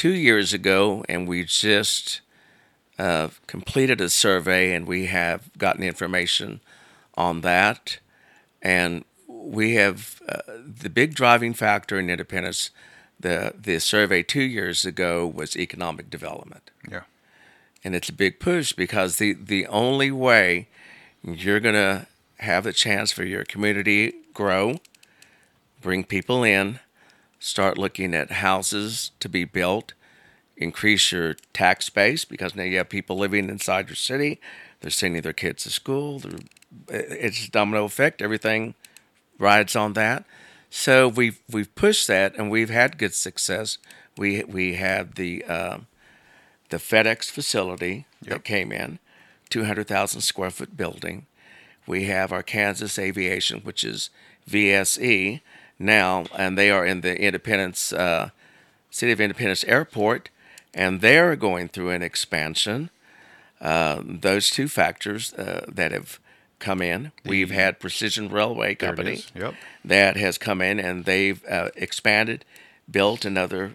two 0.00 0.14
years 0.14 0.54
ago, 0.54 1.04
and 1.10 1.28
we 1.28 1.44
just 1.44 2.22
uh, 2.98 3.28
completed 3.46 4.00
a 4.00 4.08
survey, 4.08 4.72
and 4.74 4.86
we 4.86 5.06
have 5.06 5.50
gotten 5.58 5.82
information 5.82 6.60
on 7.16 7.42
that. 7.42 7.98
And 8.62 9.04
we 9.28 9.74
have 9.74 10.22
uh, 10.26 10.38
the 10.82 10.88
big 10.88 11.14
driving 11.14 11.52
factor 11.52 11.98
in 11.98 12.08
independence. 12.08 12.70
The 13.18 13.52
the 13.62 13.78
survey 13.78 14.22
two 14.22 14.42
years 14.42 14.86
ago 14.86 15.26
was 15.26 15.54
economic 15.54 16.08
development 16.08 16.70
Yeah. 16.90 17.02
and 17.84 17.94
it's 17.94 18.08
a 18.08 18.14
big 18.14 18.40
push 18.40 18.72
because 18.72 19.16
the 19.16 19.34
the 19.34 19.66
only 19.66 20.10
way 20.10 20.68
you're 21.22 21.60
gonna 21.60 22.06
have 22.38 22.64
a 22.64 22.72
chance 22.72 23.12
for 23.12 23.24
your 23.24 23.44
community 23.44 24.14
grow, 24.32 24.80
bring 25.82 26.04
people 26.04 26.42
in, 26.42 26.78
start 27.40 27.76
looking 27.76 28.14
at 28.14 28.30
houses 28.30 29.10
to 29.18 29.28
be 29.28 29.44
built, 29.44 29.94
increase 30.56 31.10
your 31.10 31.34
tax 31.52 31.88
base 31.90 32.24
because 32.24 32.54
now 32.54 32.62
you 32.62 32.76
have 32.76 32.88
people 32.88 33.16
living 33.16 33.48
inside 33.48 33.88
your 33.88 33.96
city, 33.96 34.40
they're 34.80 34.90
sending 34.90 35.22
their 35.22 35.32
kids 35.32 35.64
to 35.64 35.70
school. 35.70 36.22
It's 36.88 37.46
a 37.46 37.50
domino 37.50 37.84
effect. 37.84 38.22
Everything 38.22 38.74
rides 39.38 39.74
on 39.74 39.94
that. 39.94 40.24
So 40.70 41.08
we've 41.08 41.40
we've 41.50 41.74
pushed 41.74 42.06
that 42.06 42.36
and 42.36 42.50
we've 42.50 42.70
had 42.70 42.96
good 42.98 43.14
success. 43.14 43.78
We 44.16 44.44
we 44.44 44.74
had 44.74 45.16
the 45.16 45.44
uh, 45.44 45.78
the 46.68 46.76
FedEx 46.76 47.30
facility 47.30 48.06
Yep. 48.22 48.32
that 48.34 48.44
came 48.44 48.70
in, 48.70 48.98
200,000 49.48 50.20
square 50.20 50.50
foot 50.50 50.76
building. 50.76 51.24
We 51.86 52.04
have 52.04 52.32
our 52.32 52.42
Kansas 52.42 52.98
Aviation, 52.98 53.60
which 53.60 53.82
is 53.82 54.10
VSE 54.48 55.40
now, 55.80 56.26
and 56.36 56.56
they 56.56 56.70
are 56.70 56.84
in 56.86 57.00
the 57.00 57.20
Independence, 57.20 57.92
uh, 57.92 58.30
City 58.90 59.12
of 59.12 59.20
Independence 59.20 59.64
Airport, 59.64 60.28
and 60.74 61.00
they're 61.00 61.34
going 61.34 61.68
through 61.68 61.90
an 61.90 62.02
expansion. 62.02 62.90
Uh, 63.60 64.00
those 64.04 64.50
two 64.50 64.68
factors 64.68 65.32
uh, 65.34 65.64
that 65.66 65.90
have 65.92 66.20
come 66.60 66.82
in. 66.82 67.10
We've 67.24 67.50
had 67.50 67.80
Precision 67.80 68.28
Railway 68.28 68.74
Company. 68.74 69.24
Yep. 69.34 69.54
that 69.84 70.16
has 70.16 70.38
come 70.38 70.60
in 70.60 70.78
and 70.78 71.04
they've 71.06 71.42
uh, 71.46 71.70
expanded, 71.74 72.44
built 72.88 73.24
another 73.24 73.72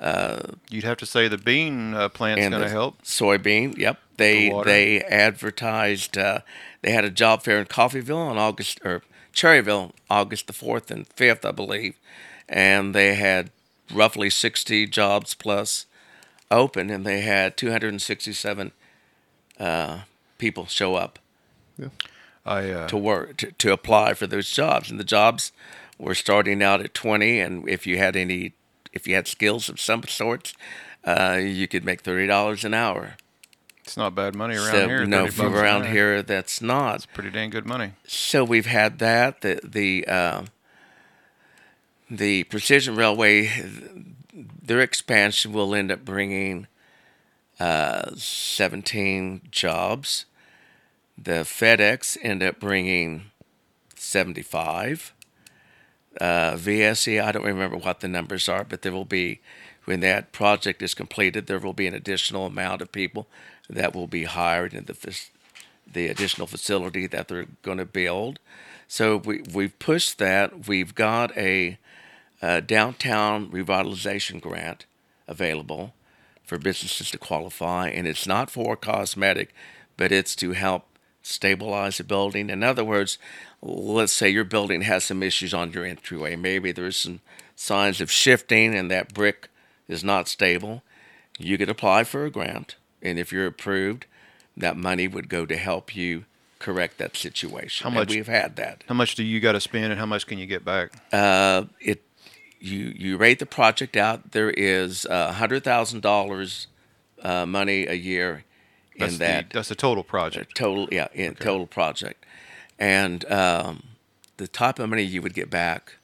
uh. 0.00 0.42
You'd 0.70 0.84
have 0.84 0.98
to 0.98 1.06
say 1.06 1.28
the 1.28 1.38
bean 1.38 1.94
uh, 1.94 2.08
plant's 2.08 2.48
going 2.48 2.62
to 2.62 2.68
help. 2.68 3.02
Soybean, 3.02 3.76
yep. 3.78 3.98
They 4.16 4.48
The 4.48 4.62
they 4.64 5.00
advertised. 5.02 6.16
Uh, 6.16 6.40
they 6.82 6.92
had 6.92 7.04
a 7.04 7.10
job 7.10 7.42
fair 7.42 7.58
in 7.58 7.66
Coffeyville 7.66 8.16
on 8.16 8.38
August 8.38 8.80
or 8.84 9.02
Cherryvale, 9.34 9.92
August 10.08 10.46
the 10.46 10.52
fourth 10.52 10.90
and 10.90 11.06
fifth, 11.06 11.44
I 11.44 11.52
believe, 11.52 11.96
and 12.48 12.94
they 12.94 13.14
had 13.14 13.50
roughly 13.92 14.30
sixty 14.30 14.86
jobs 14.86 15.34
plus 15.34 15.86
open, 16.50 16.90
and 16.90 17.04
they 17.04 17.20
had 17.20 17.56
two 17.56 17.70
hundred 17.70 17.88
and 17.88 18.00
sixty-seven 18.00 18.72
uh, 19.60 20.00
people 20.38 20.66
show 20.66 20.94
up 20.94 21.18
Yeah. 21.78 21.88
I 22.44 22.70
uh, 22.70 22.88
to 22.88 22.96
work 22.96 23.36
to, 23.38 23.52
to 23.52 23.72
apply 23.72 24.14
for 24.14 24.26
those 24.26 24.48
jobs, 24.48 24.90
and 24.90 24.98
the 25.00 25.04
jobs 25.04 25.52
were 25.98 26.14
starting 26.14 26.62
out 26.62 26.80
at 26.80 26.94
twenty, 26.94 27.40
and 27.40 27.68
if 27.68 27.86
you 27.86 27.98
had 27.98 28.16
any, 28.16 28.52
if 28.96 29.06
you 29.06 29.14
had 29.14 29.28
skills 29.28 29.68
of 29.68 29.80
some 29.80 30.02
sorts, 30.04 30.54
uh, 31.04 31.38
you 31.40 31.68
could 31.68 31.84
make 31.84 32.00
thirty 32.00 32.26
dollars 32.26 32.64
an 32.64 32.74
hour. 32.74 33.16
it's 33.84 33.96
not 33.96 34.14
bad 34.14 34.34
money 34.34 34.56
around 34.56 34.72
so, 34.72 34.88
here. 34.88 35.06
no, 35.06 35.26
30 35.26 35.32
from 35.32 35.54
around 35.54 35.86
here, 35.86 36.22
that's 36.22 36.60
not. 36.60 36.96
It's 36.96 37.06
pretty 37.06 37.30
dang 37.30 37.50
good 37.50 37.66
money. 37.66 37.92
So 38.06 38.42
we've 38.42 38.66
had 38.66 38.98
that. 38.98 39.42
The 39.42 39.60
the 39.62 40.06
uh, 40.08 40.42
the 42.10 42.44
Precision 42.44 42.96
Railway, 42.96 43.50
their 44.32 44.80
expansion 44.80 45.52
will 45.52 45.74
end 45.74 45.92
up 45.92 46.04
bringing 46.04 46.66
uh, 47.58 48.10
17 48.16 49.42
jobs. 49.50 50.26
The 51.18 51.44
FedEx 51.44 52.18
end 52.20 52.42
up 52.42 52.60
bringing 52.60 53.30
75. 53.94 55.14
Uh, 56.20 56.56
VSE, 56.56 57.22
I 57.22 57.32
don't 57.32 57.44
remember 57.44 57.76
what 57.76 58.00
the 58.00 58.08
numbers 58.08 58.48
are, 58.48 58.64
but 58.64 58.82
there 58.82 58.92
will 58.92 59.04
be, 59.04 59.40
when 59.84 60.00
that 60.00 60.32
project 60.32 60.82
is 60.82 60.94
completed, 60.94 61.46
there 61.46 61.58
will 61.58 61.72
be 61.72 61.86
an 61.86 61.94
additional 61.94 62.46
amount 62.46 62.82
of 62.82 62.92
people 62.92 63.26
that 63.68 63.94
will 63.94 64.06
be 64.06 64.24
hired 64.24 64.74
in 64.74 64.84
the 64.84 64.94
the 65.92 66.08
additional 66.08 66.48
facility 66.48 67.06
that 67.06 67.28
they're 67.28 67.46
going 67.62 67.78
to 67.78 67.84
build. 67.84 68.38
So 68.88 69.16
we 69.16 69.42
we've 69.52 69.78
pushed 69.78 70.18
that. 70.18 70.66
We've 70.68 70.94
got 70.94 71.36
a, 71.36 71.78
uh 72.42 72.60
downtown 72.60 73.50
revitalization 73.50 74.40
grant 74.40 74.86
available 75.28 75.94
for 76.44 76.58
businesses 76.58 77.10
to 77.10 77.18
qualify, 77.18 77.88
and 77.88 78.06
it's 78.06 78.26
not 78.26 78.50
for 78.50 78.76
cosmetic, 78.76 79.54
but 79.96 80.12
it's 80.12 80.36
to 80.36 80.52
help 80.52 80.86
stabilize 81.22 81.98
a 81.98 82.04
building. 82.04 82.50
In 82.50 82.62
other 82.62 82.84
words, 82.84 83.18
let's 83.62 84.12
say 84.12 84.28
your 84.28 84.44
building 84.44 84.82
has 84.82 85.04
some 85.04 85.22
issues 85.22 85.52
on 85.54 85.72
your 85.72 85.84
entryway. 85.84 86.36
Maybe 86.36 86.72
there's 86.72 86.96
some 86.96 87.20
signs 87.54 88.00
of 88.00 88.10
shifting, 88.10 88.74
and 88.74 88.90
that 88.90 89.14
brick 89.14 89.48
is 89.88 90.04
not 90.04 90.28
stable. 90.28 90.82
You 91.38 91.58
could 91.58 91.68
apply 91.70 92.04
for 92.04 92.24
a 92.24 92.30
grant, 92.30 92.76
and 93.02 93.18
if 93.18 93.32
you're 93.32 93.46
approved, 93.46 94.06
that 94.56 94.76
money 94.76 95.06
would 95.08 95.28
go 95.28 95.46
to 95.46 95.56
help 95.56 95.94
you 95.94 96.24
correct 96.58 96.98
that 96.98 97.16
situation. 97.16 97.84
How 97.84 97.88
And 97.90 97.98
much- 97.98 98.08
we've 98.10 98.26
had 98.26 98.56
that. 98.56 98.84
How 98.88 98.94
much 98.94 99.14
do 99.14 99.22
you 99.22 99.40
got 99.40 99.52
to 99.52 99.60
spend, 99.60 99.86
and 99.92 99.98
how 99.98 100.06
much 100.06 100.26
can 100.26 100.38
you 100.38 100.46
get 100.46 100.64
back? 100.64 100.92
Uh, 101.12 101.64
it 101.80 102.02
you 102.58 102.94
you 102.96 103.16
rate 103.18 103.38
the 103.38 103.46
project 103.46 103.96
out. 103.98 104.32
There 104.32 104.50
is 104.50 105.04
a 105.04 105.32
hundred 105.32 105.62
thousand 105.62 106.00
dollars 106.00 106.66
uh, 107.22 107.44
money 107.44 107.86
a 107.86 107.92
year 107.92 108.44
That's 108.98 109.12
in 109.12 109.18
the, 109.18 109.24
that 109.26 109.50
that's 109.50 109.68
the 109.68 109.74
total 109.74 110.02
project. 110.02 110.56
total 110.56 110.88
yeah 110.90 111.08
in 111.12 111.34
total 111.34 111.66
project, 111.66 112.24
and 112.78 113.24
um, 113.30 113.82
the 114.36 114.46
type 114.48 114.78
of 114.78 114.88
money 114.88 115.02
you 115.02 115.22
would 115.22 115.34
get 115.34 115.50
back. 115.50 115.94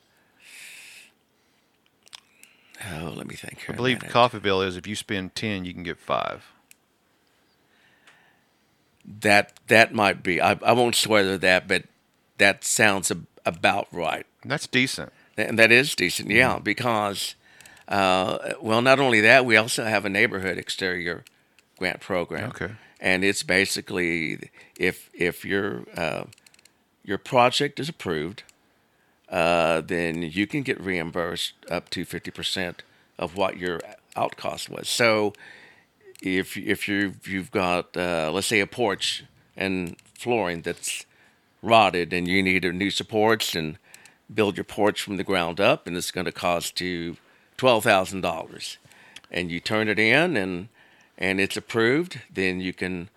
Oh, 2.94 3.12
let 3.16 3.26
me 3.28 3.34
think. 3.36 3.58
Here 3.60 3.66
I 3.70 3.76
believe 3.76 4.00
minute. 4.00 4.12
Coffeyville 4.14 4.66
is 4.66 4.76
if 4.76 4.86
you 4.86 4.96
spend 4.96 5.34
ten, 5.34 5.64
you 5.64 5.72
can 5.72 5.82
get 5.82 5.98
five. 5.98 6.44
that 9.20 9.52
that 9.68 9.92
might 9.94 10.22
be. 10.22 10.40
I, 10.40 10.52
I 10.64 10.72
won't 10.72 10.94
swear 10.94 11.22
to 11.24 11.38
that, 11.38 11.68
but 11.68 11.84
that 12.38 12.64
sounds 12.64 13.10
ab- 13.10 13.26
about 13.46 13.88
right. 13.92 14.26
That's 14.44 14.66
decent. 14.66 15.12
And 15.36 15.58
that 15.58 15.72
is 15.72 15.94
decent, 15.94 16.30
yeah, 16.30 16.54
Mm-hmm. 16.54 16.62
because, 16.64 17.34
uh, 17.88 18.38
well, 18.60 18.82
not 18.82 19.00
only 19.00 19.20
that, 19.22 19.46
we 19.46 19.56
also 19.56 19.84
have 19.84 20.04
a 20.04 20.08
neighborhood 20.10 20.58
exterior 20.58 21.24
grant 21.78 22.00
program. 22.00 22.50
Okay. 22.50 22.72
And 23.00 23.24
it's 23.24 23.42
basically 23.42 24.50
if 24.78 25.08
if 25.14 25.44
your 25.44 25.84
uh, 25.96 26.24
your 27.04 27.18
project 27.18 27.80
is 27.80 27.88
approved, 27.88 28.42
uh, 29.28 29.80
then 29.80 30.22
you 30.22 30.46
can 30.46 30.62
get 30.62 30.80
reimbursed 30.80 31.54
up 31.70 31.90
to 31.90 32.04
fifty 32.04 32.30
percent 32.30 32.82
of 33.18 33.36
what 33.36 33.56
your 33.56 33.80
out 34.16 34.36
cost 34.36 34.68
was. 34.68 34.88
So 34.88 35.32
if 36.22 36.56
if 36.56 36.88
you've, 36.88 37.26
you've 37.26 37.50
got 37.50 37.96
uh, 37.96 38.30
let's 38.32 38.46
say 38.46 38.60
a 38.60 38.66
porch 38.66 39.24
and 39.56 39.96
flooring 40.14 40.62
that's 40.62 41.04
rotted 41.62 42.12
and 42.12 42.26
you 42.26 42.42
need 42.42 42.64
a 42.64 42.72
new 42.72 42.90
supports 42.90 43.54
and 43.54 43.78
build 44.32 44.56
your 44.56 44.64
porch 44.64 45.02
from 45.02 45.16
the 45.16 45.24
ground 45.24 45.60
up 45.60 45.86
and 45.86 45.96
it's 45.96 46.10
going 46.10 46.24
to 46.24 46.32
cost 46.32 46.80
you 46.80 47.16
twelve 47.56 47.84
thousand 47.84 48.20
dollars 48.20 48.78
and 49.30 49.50
you 49.50 49.60
turn 49.60 49.88
it 49.88 49.98
in 49.98 50.36
and 50.36 50.68
and 51.18 51.40
it's 51.40 51.56
approved 51.56 52.20
then 52.32 52.60
you 52.60 52.72
can 52.72 53.08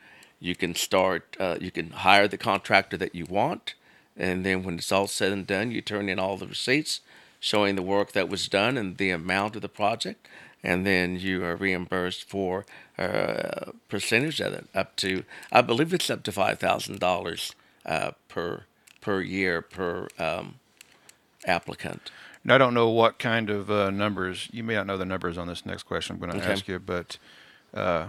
you 0.46 0.56
can 0.56 0.76
start 0.76 1.38
uh, 1.40 1.58
you 1.62 1.72
can 1.72 1.92
hire 1.92 2.28
the 2.28 2.38
contractor 2.38 2.98
that 2.98 3.16
you 3.16 3.26
want 3.26 3.76
and 4.18 4.46
then 4.46 4.64
when 4.64 4.76
it's 4.78 4.92
all 4.92 5.08
said 5.08 5.32
and 5.34 5.48
done 5.48 5.72
you 5.72 5.82
turn 5.82 6.10
in 6.10 6.20
all 6.20 6.38
the 6.38 6.48
receipts 6.48 7.02
showing 7.40 7.76
the 7.76 7.84
work 7.84 8.14
that 8.14 8.30
was 8.30 8.48
done 8.50 8.78
and 8.78 8.98
the 8.98 9.12
amount 9.12 9.56
of 9.56 9.62
the 9.64 9.70
project 9.70 10.28
and 10.64 10.86
then 10.86 11.20
you 11.20 11.44
are 11.46 11.56
reimbursed 11.58 12.28
for 12.30 12.66
a 13.00 13.72
percentage 13.90 14.42
of 14.42 14.54
it 14.54 14.68
up 14.76 14.96
to 14.98 15.24
i 15.52 15.62
believe 15.62 15.94
it's 15.94 16.10
up 16.12 16.24
to 16.24 16.32
$5000 16.32 17.54
uh, 17.86 18.12
per 18.30 18.66
per 19.02 19.22
year 19.22 19.62
per 19.62 20.08
um, 20.20 20.56
applicant 21.46 22.12
And 22.44 22.54
I 22.54 22.58
don't 22.58 22.74
know 22.74 22.90
what 22.90 23.20
kind 23.20 23.50
of 23.50 23.72
uh, 23.72 23.92
numbers. 23.92 24.50
You 24.52 24.64
may 24.64 24.76
not 24.76 24.88
know 24.88 24.98
the 24.98 25.06
numbers 25.06 25.38
on 25.38 25.48
this 25.48 25.66
next 25.66 25.84
question 25.84 26.16
I'm 26.16 26.20
going 26.22 26.32
to 26.32 26.38
Okay. 26.38 26.52
ask 26.52 26.68
you, 26.68 26.80
but 26.80 27.18
uh, 27.74 28.08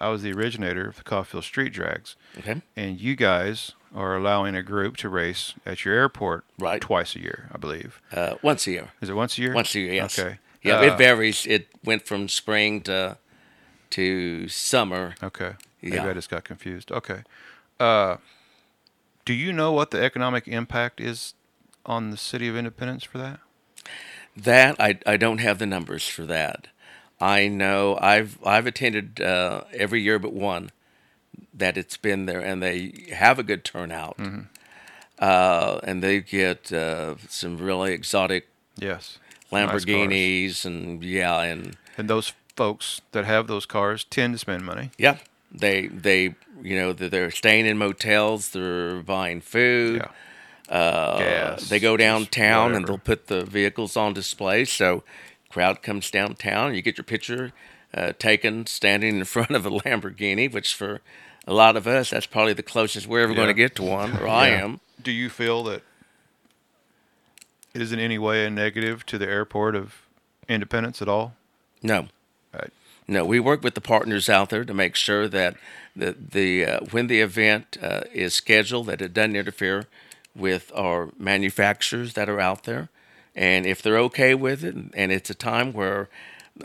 I 0.00 0.08
was 0.08 0.22
the 0.22 0.32
originator 0.32 0.88
of 0.88 0.96
the 0.96 1.02
Coffeyville 1.02 1.42
Street 1.42 1.72
Drags, 1.72 2.16
okay 2.38 2.62
and 2.76 2.98
you 3.00 3.14
guys 3.16 3.72
are 3.94 4.16
allowing 4.16 4.54
a 4.54 4.62
group 4.62 4.96
to 4.98 5.08
race 5.08 5.54
at 5.66 5.84
your 5.84 5.94
airport 5.94 6.44
Right. 6.58 6.80
twice 6.80 7.14
a 7.16 7.20
year, 7.20 7.48
I 7.52 7.58
believe. 7.58 8.00
uh, 8.12 8.34
once 8.42 8.66
a 8.66 8.70
year 8.70 8.88
Is 9.00 9.08
it 9.10 9.14
once 9.14 9.36
a 9.38 9.42
year? 9.42 9.52
Once 9.54 9.74
a 9.74 9.80
year, 9.80 9.94
yes. 9.94 10.18
Okay. 10.18 10.38
Yeah, 10.62 10.78
Uh, 10.78 10.82
it 10.84 10.98
varies. 10.98 11.46
It 11.46 11.68
went 11.84 12.06
from 12.06 12.28
spring 12.28 12.80
to 12.82 13.18
to 13.90 14.46
summer. 14.48 15.14
Okay. 15.22 15.52
Maybe 15.82 15.96
Yeah. 15.96 16.08
I 16.08 16.12
just 16.12 16.30
got 16.30 16.44
confused. 16.44 16.92
Okay. 16.92 17.22
Uh, 17.80 18.18
do 19.24 19.32
you 19.34 19.52
know 19.52 19.72
what 19.72 19.90
the 19.90 20.00
economic 20.02 20.46
impact 20.46 21.00
is 21.00 21.34
on 21.84 22.10
the 22.10 22.16
city 22.16 22.46
of 22.48 22.56
Independence 22.56 23.02
for 23.04 23.18
that? 23.18 23.40
That 24.36 24.76
I 24.78 24.98
I 25.06 25.16
don't 25.16 25.38
have 25.38 25.58
the 25.58 25.66
numbers 25.66 26.06
for 26.06 26.24
that. 26.26 26.68
I 27.20 27.48
know 27.48 27.98
I've 28.00 28.38
I've 28.44 28.66
attended 28.66 29.20
uh, 29.20 29.64
every 29.72 30.00
year 30.00 30.18
but 30.18 30.32
one 30.32 30.70
that 31.52 31.76
it's 31.76 31.96
been 31.96 32.26
there, 32.26 32.40
and 32.40 32.62
they 32.62 33.06
have 33.12 33.38
a 33.38 33.42
good 33.42 33.64
turnout. 33.64 34.16
Mm-hmm. 34.18 34.40
Uh, 35.18 35.80
and 35.82 36.02
they 36.02 36.20
get 36.20 36.72
uh, 36.72 37.16
some 37.28 37.58
really 37.58 37.92
exotic 37.92 38.48
Yes. 38.80 39.18
Nice. 39.52 39.68
Lamborghinis, 39.68 40.64
and 40.64 41.04
yeah, 41.04 41.40
and 41.42 41.76
And 41.98 42.08
those 42.08 42.32
folks 42.56 43.00
that 43.12 43.24
have 43.24 43.46
those 43.46 43.66
cars 43.66 44.04
tend 44.04 44.34
to 44.34 44.38
spend 44.38 44.64
money. 44.64 44.90
Yeah, 44.96 45.18
they 45.52 45.88
they 45.88 46.34
you 46.62 46.76
know 46.76 46.92
they're, 46.92 47.08
they're 47.08 47.30
staying 47.30 47.66
in 47.66 47.76
motels. 47.78 48.50
They're 48.50 49.02
buying 49.02 49.40
food. 49.40 50.02
Yeah. 50.02 50.74
Uh, 50.74 51.18
Gas, 51.18 51.68
they 51.68 51.80
go 51.80 51.96
downtown 51.96 52.76
and 52.76 52.86
they'll 52.86 52.96
put 52.96 53.26
the 53.26 53.44
vehicles 53.44 53.96
on 53.96 54.12
display. 54.12 54.64
So, 54.64 55.02
crowd 55.50 55.82
comes 55.82 56.10
downtown. 56.10 56.74
You 56.74 56.82
get 56.82 56.96
your 56.96 57.04
picture 57.04 57.52
uh, 57.92 58.12
taken 58.18 58.66
standing 58.66 59.18
in 59.18 59.24
front 59.24 59.50
of 59.50 59.66
a 59.66 59.70
Lamborghini, 59.70 60.52
which 60.52 60.74
for 60.74 61.00
a 61.46 61.52
lot 61.52 61.76
of 61.76 61.86
us 61.86 62.10
that's 62.10 62.26
probably 62.26 62.52
the 62.52 62.62
closest 62.62 63.06
we're 63.06 63.22
ever 63.22 63.34
going 63.34 63.48
to 63.48 63.54
get 63.54 63.74
to 63.76 63.82
one. 63.82 64.16
Or 64.16 64.28
I 64.28 64.48
am. 64.48 64.80
Do 65.02 65.10
you 65.10 65.28
feel 65.28 65.64
that 65.64 65.82
it 67.74 67.82
is 67.82 67.92
in 67.92 67.98
any 67.98 68.18
way 68.18 68.44
a 68.44 68.50
negative 68.50 69.04
to 69.06 69.18
the 69.18 69.28
airport 69.28 69.74
of 69.74 70.02
Independence 70.48 71.00
at 71.00 71.08
all? 71.08 71.34
No. 71.82 72.08
Right. 72.52 72.72
No, 73.06 73.24
we 73.24 73.40
work 73.40 73.62
with 73.62 73.74
the 73.74 73.80
partners 73.80 74.28
out 74.28 74.50
there 74.50 74.64
to 74.64 74.74
make 74.74 74.94
sure 74.96 75.28
that 75.28 75.56
the 75.96 76.12
the 76.12 76.64
uh, 76.64 76.80
when 76.90 77.06
the 77.06 77.20
event 77.20 77.76
uh, 77.82 78.02
is 78.12 78.34
scheduled, 78.34 78.86
that 78.86 79.00
it 79.00 79.12
doesn't 79.12 79.36
interfere 79.36 79.86
with 80.34 80.70
our 80.74 81.10
manufacturers 81.18 82.14
that 82.14 82.28
are 82.28 82.40
out 82.40 82.64
there, 82.64 82.88
and 83.40 83.64
if 83.64 83.80
they're 83.80 83.98
okay 84.08 84.34
with 84.34 84.62
it, 84.62 84.74
and 84.94 85.10
it's 85.10 85.30
a 85.30 85.34
time 85.34 85.72
where, 85.72 86.10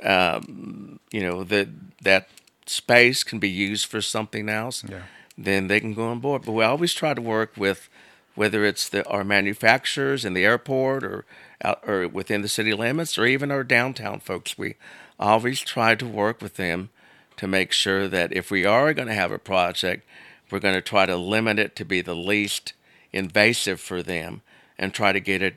um, 0.03 0.99
you 1.09 1.21
know, 1.21 1.43
that 1.43 1.69
that 2.03 2.27
space 2.65 3.23
can 3.23 3.39
be 3.39 3.49
used 3.49 3.85
for 3.85 4.01
something 4.01 4.49
else, 4.49 4.83
Yeah. 4.89 5.03
then 5.37 5.67
they 5.67 5.79
can 5.79 5.93
go 5.93 6.07
on 6.09 6.19
board. 6.19 6.43
But 6.45 6.51
we 6.51 6.63
always 6.63 6.93
try 6.93 7.13
to 7.13 7.21
work 7.21 7.53
with 7.55 7.87
whether 8.35 8.65
it's 8.65 8.89
the, 8.89 9.07
our 9.07 9.23
manufacturers 9.23 10.25
in 10.25 10.33
the 10.33 10.43
airport 10.43 11.03
or 11.05 11.25
out, 11.63 11.79
or 11.87 12.07
within 12.09 12.41
the 12.41 12.49
city 12.49 12.73
limits 12.73 13.17
or 13.17 13.25
even 13.25 13.51
our 13.51 13.63
downtown 13.63 14.19
folks. 14.19 14.57
We 14.57 14.75
always 15.17 15.61
try 15.61 15.95
to 15.95 16.05
work 16.05 16.41
with 16.41 16.55
them 16.55 16.89
to 17.37 17.47
make 17.47 17.71
sure 17.71 18.09
that 18.09 18.33
if 18.33 18.51
we 18.51 18.65
are 18.65 18.93
going 18.93 19.07
to 19.07 19.13
have 19.13 19.31
a 19.31 19.39
project, 19.39 20.05
we're 20.51 20.59
going 20.59 20.75
to 20.75 20.81
try 20.81 21.05
to 21.05 21.15
limit 21.15 21.57
it 21.57 21.75
to 21.77 21.85
be 21.85 22.01
the 22.01 22.15
least 22.15 22.73
invasive 23.13 23.79
for 23.79 24.03
them 24.03 24.41
and 24.77 24.93
try 24.93 25.13
to 25.13 25.21
get 25.21 25.41
it 25.41 25.55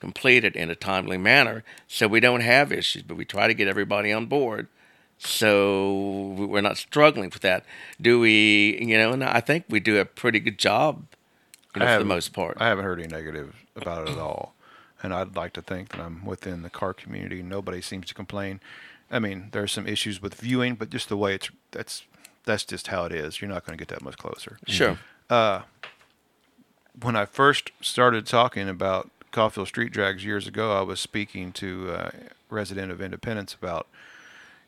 completed 0.00 0.54
in 0.56 0.70
a 0.70 0.74
timely 0.74 1.16
manner 1.18 1.64
so 1.86 2.06
we 2.08 2.20
don't 2.20 2.40
have 2.40 2.70
issues, 2.72 3.02
but 3.02 3.16
we 3.16 3.24
try 3.24 3.46
to 3.48 3.54
get 3.54 3.66
everybody 3.68 4.12
on 4.12 4.26
board 4.26 4.68
so 5.18 6.34
we- 6.38 6.46
we're 6.46 6.60
not 6.60 6.76
struggling 6.76 7.30
with 7.30 7.42
that. 7.42 7.64
Do 8.00 8.20
we, 8.20 8.78
you 8.80 8.96
know, 8.96 9.12
and 9.12 9.24
I 9.24 9.40
think 9.40 9.64
we 9.68 9.80
do 9.80 9.98
a 9.98 10.04
pretty 10.04 10.38
good 10.40 10.58
job, 10.58 11.04
you 11.74 11.80
know, 11.80 11.86
for 11.94 11.98
the 11.98 12.04
most 12.04 12.32
part. 12.32 12.56
I 12.60 12.68
haven't 12.68 12.84
heard 12.84 13.00
any 13.00 13.08
negative 13.08 13.56
about 13.76 14.06
it 14.08 14.12
at 14.12 14.18
all. 14.18 14.54
And 15.02 15.12
I'd 15.14 15.36
like 15.36 15.52
to 15.54 15.62
think 15.62 15.90
that 15.90 16.00
I'm 16.00 16.24
within 16.24 16.62
the 16.62 16.70
car 16.70 16.92
community. 16.94 17.42
Nobody 17.42 17.80
seems 17.80 18.06
to 18.06 18.14
complain. 18.14 18.60
I 19.10 19.18
mean, 19.20 19.48
there's 19.52 19.72
some 19.72 19.86
issues 19.86 20.20
with 20.20 20.34
viewing, 20.34 20.74
but 20.74 20.90
just 20.90 21.08
the 21.08 21.16
way 21.16 21.34
it's 21.34 21.50
that's 21.70 22.02
that's 22.44 22.64
just 22.64 22.86
how 22.88 23.04
it 23.04 23.12
is. 23.12 23.40
You're 23.40 23.50
not 23.50 23.64
going 23.66 23.76
to 23.78 23.80
get 23.84 23.88
that 23.94 24.02
much 24.02 24.16
closer. 24.18 24.58
Sure. 24.66 24.98
Uh, 25.30 25.62
when 27.00 27.14
I 27.14 27.26
first 27.26 27.70
started 27.80 28.26
talking 28.26 28.68
about 28.68 29.10
Coffeyville 29.32 29.66
Street 29.66 29.92
Drags 29.92 30.24
years 30.24 30.46
ago, 30.46 30.72
I 30.72 30.82
was 30.82 31.00
speaking 31.00 31.52
to 31.52 31.90
a 31.90 32.12
resident 32.50 32.90
of 32.90 33.00
Independence 33.00 33.54
about. 33.54 33.86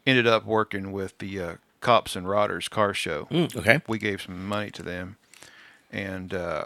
Ended 0.06 0.26
up 0.26 0.46
working 0.46 0.92
with 0.92 1.18
the 1.18 1.40
uh, 1.40 1.54
Cops 1.80 2.16
and 2.16 2.26
Rodders 2.26 2.70
car 2.70 2.94
show. 2.94 3.26
Mm, 3.30 3.54
okay. 3.54 3.80
We 3.86 3.98
gave 3.98 4.22
some 4.22 4.46
money 4.46 4.70
to 4.70 4.82
them, 4.82 5.16
and 5.92 6.32
uh, 6.32 6.64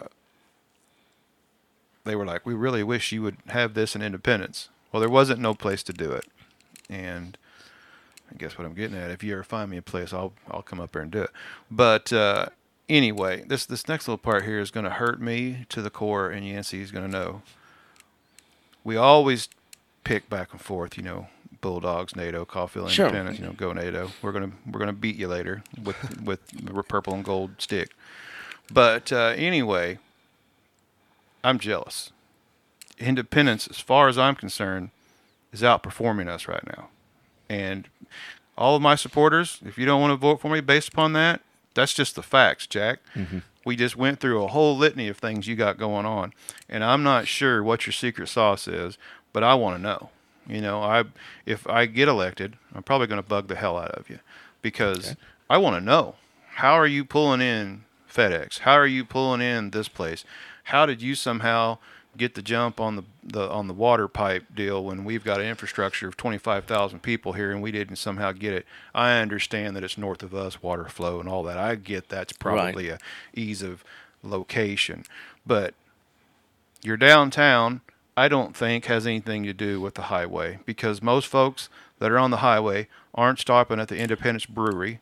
they 2.05 2.15
were 2.15 2.25
like, 2.25 2.45
"We 2.45 2.53
really 2.53 2.81
wish 2.81 3.11
you 3.11 3.21
would 3.23 3.37
have 3.47 3.73
this 3.73 3.93
in 3.95 4.01
Independence." 4.01 4.69
Well, 4.91 5.01
there 5.01 5.09
wasn't 5.09 5.41
no 5.41 5.53
place 5.53 5.83
to 5.83 5.93
do 5.93 6.11
it, 6.13 6.25
and 6.89 7.37
I 8.31 8.35
guess 8.37 8.57
what 8.57 8.65
I'm 8.65 8.73
getting 8.73 8.97
at, 8.97 9.11
if 9.11 9.23
you 9.23 9.33
ever 9.33 9.43
find 9.43 9.69
me 9.69 9.77
a 9.77 9.81
place, 9.81 10.13
I'll 10.13 10.33
I'll 10.49 10.61
come 10.61 10.79
up 10.79 10.93
there 10.93 11.01
and 11.01 11.11
do 11.11 11.23
it. 11.23 11.31
But 11.69 12.11
uh, 12.13 12.47
anyway, 12.89 13.43
this 13.47 13.65
this 13.65 13.87
next 13.87 14.07
little 14.07 14.17
part 14.17 14.45
here 14.45 14.59
is 14.59 14.71
going 14.71 14.85
to 14.85 14.91
hurt 14.91 15.21
me 15.21 15.65
to 15.69 15.81
the 15.81 15.89
core, 15.89 16.29
and 16.29 16.47
Yancey's 16.47 16.91
going 16.91 17.05
to 17.05 17.11
know. 17.11 17.41
We 18.85 18.95
always 18.95 19.49
pick 20.05 20.29
back 20.29 20.53
and 20.53 20.61
forth, 20.61 20.95
you 20.95 21.03
know, 21.03 21.27
Bulldogs, 21.59 22.15
NATO, 22.15 22.45
Coffeyville, 22.45 22.87
Sure. 22.89 23.07
Independence, 23.07 23.39
you 23.39 23.45
know, 23.45 23.53
go 23.53 23.73
NATO. 23.73 24.11
We're 24.21 24.31
gonna 24.31 24.51
we're 24.71 24.79
gonna 24.79 24.93
beat 24.93 25.15
you 25.17 25.27
later 25.27 25.63
with 25.83 26.21
with 26.23 26.45
the 26.47 26.71
purple 26.83 27.13
and 27.13 27.25
gold 27.25 27.51
stick. 27.57 27.89
But 28.71 29.11
uh, 29.11 29.33
anyway, 29.35 29.99
I'm 31.43 31.59
jealous. 31.59 32.11
Independence, 32.97 33.67
as 33.67 33.79
far 33.79 34.07
as 34.07 34.17
I'm 34.17 34.35
concerned, 34.35 34.91
is 35.51 35.61
outperforming 35.61 36.27
us 36.27 36.47
right 36.47 36.65
now. 36.65 36.89
And 37.49 37.87
all 38.57 38.75
of 38.75 38.81
my 38.81 38.95
supporters, 38.95 39.59
if 39.65 39.77
you 39.77 39.85
don't 39.85 39.99
want 40.01 40.11
to 40.11 40.17
vote 40.17 40.39
for 40.39 40.49
me 40.49 40.61
based 40.61 40.89
upon 40.89 41.13
that, 41.13 41.41
that's 41.75 41.93
just 41.93 42.15
the 42.15 42.23
facts, 42.23 42.65
Jack. 42.65 42.99
Mm-hmm. 43.15 43.39
We 43.63 43.75
just 43.75 43.95
went 43.95 44.19
through 44.19 44.43
a 44.43 44.47
whole 44.47 44.75
litany 44.77 45.07
of 45.07 45.17
things 45.17 45.47
you 45.47 45.55
got 45.55 45.77
going 45.77 46.05
on, 46.05 46.33
and 46.67 46.83
I'm 46.83 47.03
not 47.03 47.27
sure 47.27 47.63
what 47.63 47.85
your 47.85 47.93
secret 47.93 48.27
sauce 48.27 48.67
is, 48.67 48.97
but 49.33 49.43
I 49.43 49.53
want 49.55 49.77
to 49.77 49.81
know. 49.81 50.09
You 50.47 50.61
know, 50.61 50.81
I 50.81 51.03
if 51.45 51.67
I 51.67 51.85
get 51.85 52.07
elected, 52.07 52.55
I'm 52.73 52.83
probably 52.83 53.07
going 53.07 53.21
to 53.21 53.27
bug 53.27 53.47
the 53.47 53.55
hell 53.55 53.77
out 53.77 53.91
of 53.91 54.09
you 54.09 54.19
because 54.61 55.15
I 55.49 55.57
want 55.57 55.75
to 55.75 55.81
know 55.81 56.15
how 56.55 56.73
are 56.73 56.87
you 56.87 57.03
pulling 57.03 57.41
in 57.41 57.83
FedEx? 58.11 58.59
How 58.59 58.73
are 58.73 58.87
you 58.87 59.03
pulling 59.03 59.41
in 59.41 59.71
this 59.71 59.87
place? 59.87 60.23
How 60.65 60.85
did 60.85 61.01
you 61.01 61.15
somehow 61.15 61.79
get 62.17 62.35
the 62.35 62.41
jump 62.41 62.79
on 62.79 62.95
the, 62.95 63.03
the 63.23 63.49
on 63.49 63.67
the 63.67 63.73
water 63.73 64.07
pipe 64.07 64.45
deal 64.55 64.83
when 64.83 65.03
we've 65.03 65.23
got 65.23 65.39
an 65.39 65.45
infrastructure 65.47 66.07
of 66.07 66.15
25,000 66.17 67.01
people 67.01 67.33
here 67.33 67.51
and 67.51 67.61
we 67.61 67.71
didn't 67.71 67.97
somehow 67.97 68.31
get 68.31 68.53
it? 68.53 68.65
I 68.93 69.19
understand 69.19 69.75
that 69.75 69.83
it's 69.83 69.97
north 69.97 70.23
of 70.23 70.33
us, 70.35 70.61
water 70.63 70.85
flow 70.85 71.19
and 71.19 71.27
all 71.29 71.43
that. 71.43 71.57
I 71.57 71.75
get 71.75 72.09
that's 72.09 72.33
probably 72.33 72.89
a 72.89 72.97
ease 73.33 73.61
of 73.61 73.83
location, 74.23 75.03
but 75.45 75.73
your 76.81 76.97
downtown, 76.97 77.81
I 78.17 78.27
don't 78.27 78.55
think 78.55 78.85
has 78.85 79.05
anything 79.07 79.43
to 79.43 79.53
do 79.53 79.81
with 79.81 79.95
the 79.95 80.03
highway 80.03 80.59
because 80.65 81.01
most 81.01 81.27
folks 81.27 81.69
that 81.99 82.11
are 82.11 82.19
on 82.19 82.31
the 82.31 82.37
highway 82.37 82.87
aren't 83.13 83.39
stopping 83.39 83.79
at 83.79 83.87
the 83.87 83.97
Independence 83.97 84.45
Brewery, 84.45 84.99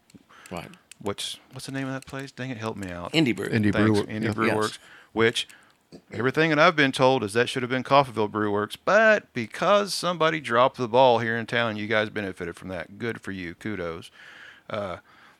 Right. 0.51 0.69
which 1.01 1.39
what's 1.51 1.65
the 1.65 1.71
name 1.71 1.87
of 1.87 1.93
that 1.93 2.05
place? 2.05 2.31
Dang 2.31 2.49
it, 2.51 2.57
help 2.57 2.77
me 2.77 2.89
out. 2.91 3.11
Indie 3.13 3.35
Brew. 3.35 3.47
Indie 3.49 3.73
Thanks, 3.73 3.99
Brewer. 3.99 4.03
Indie 4.07 4.23
yeah. 4.25 4.31
Brew 4.33 4.47
Yes. 4.47 4.55
Works, 4.55 4.79
which 5.11 5.47
Everything 6.11 6.49
that 6.49 6.59
I've 6.59 6.75
been 6.75 6.91
told 6.91 7.23
is 7.23 7.33
that 7.33 7.49
should 7.49 7.63
have 7.63 7.69
been 7.69 7.83
Coffeyville 7.83 8.31
Brew 8.31 8.51
Works, 8.51 8.75
but 8.75 9.31
because 9.33 9.93
somebody 9.93 10.39
dropped 10.39 10.77
the 10.77 10.87
ball 10.87 11.19
here 11.19 11.37
in 11.37 11.45
town, 11.45 11.77
you 11.77 11.87
guys 11.87 12.09
benefited 12.09 12.55
from 12.55 12.69
that. 12.69 12.97
Good 12.97 13.21
for 13.21 13.31
you. 13.31 13.55
Kudos. 13.55 14.11
Uh, 14.69 14.97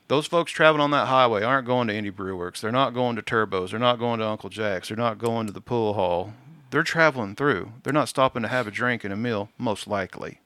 those 0.08 0.26
folks 0.26 0.52
traveling 0.52 0.82
on 0.82 0.90
that 0.90 1.08
highway 1.08 1.42
aren't 1.42 1.66
going 1.66 1.88
to 1.88 1.94
any 1.94 2.10
Brew 2.10 2.36
Works. 2.36 2.60
They're 2.60 2.70
not 2.70 2.94
going 2.94 3.16
to 3.16 3.22
Turbos. 3.22 3.70
They're 3.70 3.78
not 3.78 3.98
going 3.98 4.20
to 4.20 4.26
Uncle 4.26 4.50
Jack's. 4.50 4.88
They're 4.88 4.96
not 4.96 5.18
going 5.18 5.46
to 5.46 5.52
the 5.52 5.60
pool 5.60 5.94
hall. 5.94 6.34
They're 6.70 6.82
traveling 6.82 7.36
through. 7.36 7.72
They're 7.82 7.92
not 7.92 8.08
stopping 8.08 8.42
to 8.42 8.48
have 8.48 8.66
a 8.66 8.70
drink 8.70 9.04
and 9.04 9.12
a 9.12 9.16
meal, 9.16 9.48
most 9.58 9.86
likely. 9.86 10.40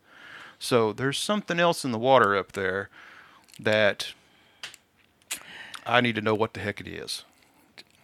So 0.58 0.92
there's 0.92 1.18
something 1.18 1.58
else 1.58 1.84
in 1.84 1.92
the 1.92 1.98
water 1.98 2.36
up 2.36 2.52
there 2.52 2.88
that 3.58 4.12
I 5.86 6.00
need 6.00 6.14
to 6.16 6.20
know 6.20 6.34
what 6.34 6.54
the 6.54 6.60
heck 6.60 6.80
it 6.80 6.86
is. 6.86 7.24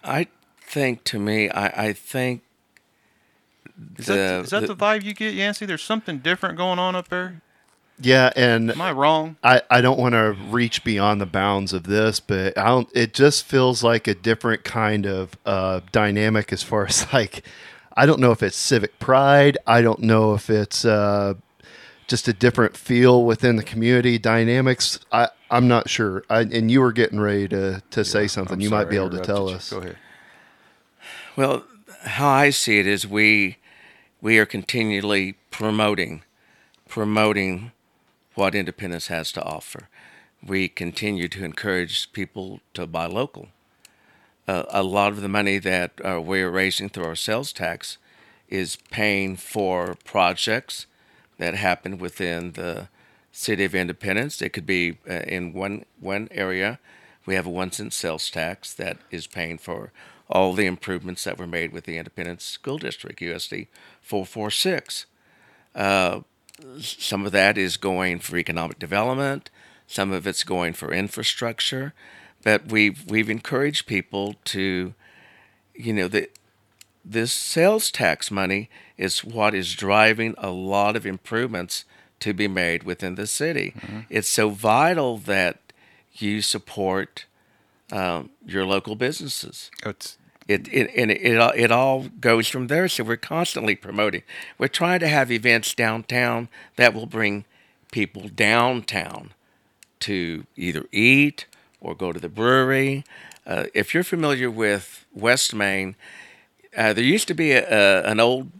I 0.02 0.28
think 0.66 1.04
to 1.04 1.18
me, 1.18 1.48
I, 1.50 1.88
I 1.88 1.92
think 1.92 2.42
Is, 3.98 4.06
the, 4.06 4.14
that, 4.14 4.44
is 4.44 4.50
that 4.50 4.60
the, 4.62 4.66
the- 4.68 4.76
vibe 4.76 5.02
you 5.04 5.14
get, 5.14 5.34
Yancey? 5.34 5.66
There's 5.66 5.82
something 5.82 6.18
different 6.18 6.56
going 6.56 6.78
on 6.78 6.94
up 6.96 7.08
there. 7.08 7.40
Yeah, 8.00 8.32
and 8.34 8.72
Am 8.72 8.80
I 8.80 8.90
wrong? 8.90 9.36
I, 9.44 9.62
I 9.70 9.80
don't 9.80 10.00
want 10.00 10.14
to 10.14 10.36
reach 10.50 10.82
beyond 10.82 11.20
the 11.20 11.26
bounds 11.26 11.72
of 11.72 11.84
this, 11.84 12.18
but 12.18 12.58
I 12.58 12.64
don't. 12.66 12.88
It 12.92 13.14
just 13.14 13.44
feels 13.44 13.84
like 13.84 14.08
a 14.08 14.16
different 14.16 14.64
kind 14.64 15.06
of 15.06 15.38
uh, 15.46 15.78
dynamic 15.92 16.52
as 16.52 16.60
far 16.64 16.86
as 16.88 17.06
like, 17.12 17.44
I 17.96 18.04
don't 18.04 18.18
know 18.18 18.32
if 18.32 18.42
it's 18.42 18.56
civic 18.56 18.98
pride. 18.98 19.58
I 19.64 19.80
don't 19.80 20.00
know 20.00 20.34
if 20.34 20.50
it's 20.50 20.84
uh, 20.84 21.34
just 22.08 22.26
a 22.26 22.32
different 22.32 22.76
feel 22.76 23.24
within 23.24 23.54
the 23.54 23.62
community 23.62 24.18
dynamics. 24.18 24.98
I 25.12 25.28
I'm 25.48 25.68
not 25.68 25.88
sure. 25.88 26.24
I, 26.28 26.40
and 26.40 26.68
you 26.72 26.80
were 26.80 26.90
getting 26.92 27.20
ready 27.20 27.46
to 27.46 27.80
to 27.92 28.04
say 28.04 28.26
something. 28.26 28.54
I'm 28.54 28.60
you 28.60 28.70
might 28.70 28.90
be 28.90 28.96
able 28.96 29.10
to 29.10 29.18
interrupted 29.18 29.36
tell 29.36 29.50
you. 29.50 29.54
us. 29.54 29.70
Go 29.70 29.78
ahead. 29.78 29.96
Well, 31.36 31.64
how 32.02 32.28
I 32.28 32.50
see 32.50 32.78
it 32.78 32.86
is 32.86 33.08
we 33.08 33.56
we 34.20 34.38
are 34.38 34.46
continually 34.46 35.34
promoting 35.50 36.22
promoting 36.88 37.72
what 38.36 38.54
independence 38.54 39.08
has 39.08 39.32
to 39.32 39.42
offer. 39.42 39.88
We 40.46 40.68
continue 40.68 41.26
to 41.28 41.44
encourage 41.44 42.12
people 42.12 42.60
to 42.74 42.86
buy 42.86 43.06
local. 43.06 43.48
Uh, 44.46 44.64
a 44.68 44.84
lot 44.84 45.10
of 45.10 45.22
the 45.22 45.28
money 45.28 45.58
that 45.58 45.92
uh, 46.04 46.20
we're 46.20 46.50
raising 46.50 46.88
through 46.88 47.06
our 47.06 47.16
sales 47.16 47.52
tax 47.52 47.98
is 48.48 48.76
paying 48.92 49.34
for 49.36 49.96
projects 50.04 50.86
that 51.38 51.54
happen 51.54 51.98
within 51.98 52.52
the 52.52 52.88
city 53.32 53.64
of 53.64 53.74
Independence. 53.74 54.40
It 54.40 54.50
could 54.50 54.66
be 54.66 54.98
uh, 55.10 55.14
in 55.26 55.52
one 55.52 55.84
one 55.98 56.28
area. 56.30 56.78
We 57.26 57.34
have 57.34 57.46
a 57.46 57.50
one 57.50 57.72
cent 57.72 57.92
sales 57.92 58.30
tax 58.30 58.72
that 58.74 58.98
is 59.10 59.26
paying 59.26 59.58
for 59.58 59.90
all 60.28 60.54
the 60.54 60.66
improvements 60.66 61.24
that 61.24 61.38
were 61.38 61.46
made 61.46 61.72
with 61.72 61.84
the 61.84 61.98
Independence 61.98 62.44
School 62.44 62.78
District, 62.78 63.20
USD 63.20 63.68
446. 64.00 65.06
Uh, 65.74 66.20
some 66.78 67.26
of 67.26 67.32
that 67.32 67.58
is 67.58 67.76
going 67.76 68.20
for 68.20 68.36
economic 68.36 68.78
development. 68.78 69.50
Some 69.86 70.12
of 70.12 70.26
it's 70.26 70.44
going 70.44 70.72
for 70.72 70.92
infrastructure. 70.92 71.92
But 72.42 72.66
we've 72.66 73.04
we've 73.10 73.30
encouraged 73.30 73.86
people 73.86 74.36
to, 74.46 74.94
you 75.74 75.92
know, 75.92 76.08
the 76.08 76.28
this 77.04 77.32
sales 77.32 77.90
tax 77.90 78.30
money 78.30 78.70
is 78.96 79.24
what 79.24 79.54
is 79.54 79.74
driving 79.74 80.34
a 80.38 80.50
lot 80.50 80.96
of 80.96 81.04
improvements 81.04 81.84
to 82.20 82.32
be 82.32 82.48
made 82.48 82.84
within 82.84 83.16
the 83.16 83.26
city. 83.26 83.74
It's 84.08 84.28
so 84.28 84.48
vital 84.50 85.18
that 85.18 85.72
you 86.12 86.40
support 86.40 87.26
um, 87.92 88.30
your 88.46 88.64
local 88.64 88.94
businesses. 88.96 89.70
It's 89.84 90.18
It, 90.46 90.68
it 90.72 90.90
and 90.96 91.10
it, 91.10 91.20
it 91.22 91.38
all- 91.38 91.52
it 91.54 91.70
all 91.70 92.08
goes 92.20 92.48
from 92.48 92.66
there. 92.66 92.88
So 92.88 93.02
we're 93.04 93.16
constantly 93.16 93.76
promoting. 93.76 94.22
We're 94.58 94.68
trying 94.68 95.00
to 95.00 95.08
have 95.08 95.30
events 95.32 95.74
downtown 95.74 96.48
that 96.76 96.92
will 96.94 97.06
bring 97.06 97.44
people 97.92 98.28
downtown 98.28 99.30
to 100.00 100.44
either 100.56 100.84
eat 100.92 101.46
or 101.80 101.94
go 101.94 102.12
to 102.12 102.20
the 102.20 102.28
brewery. 102.28 103.04
Uh, 103.46 103.64
if 103.74 103.94
you're 103.94 104.04
familiar 104.04 104.50
with 104.50 105.06
West 105.14 105.54
Main, 105.54 105.96
uh, 106.76 106.92
there 106.92 107.04
used 107.04 107.28
to 107.28 107.34
be 107.34 107.52
a, 107.52 107.62
a, 107.68 108.02
an 108.10 108.20
old 108.20 108.50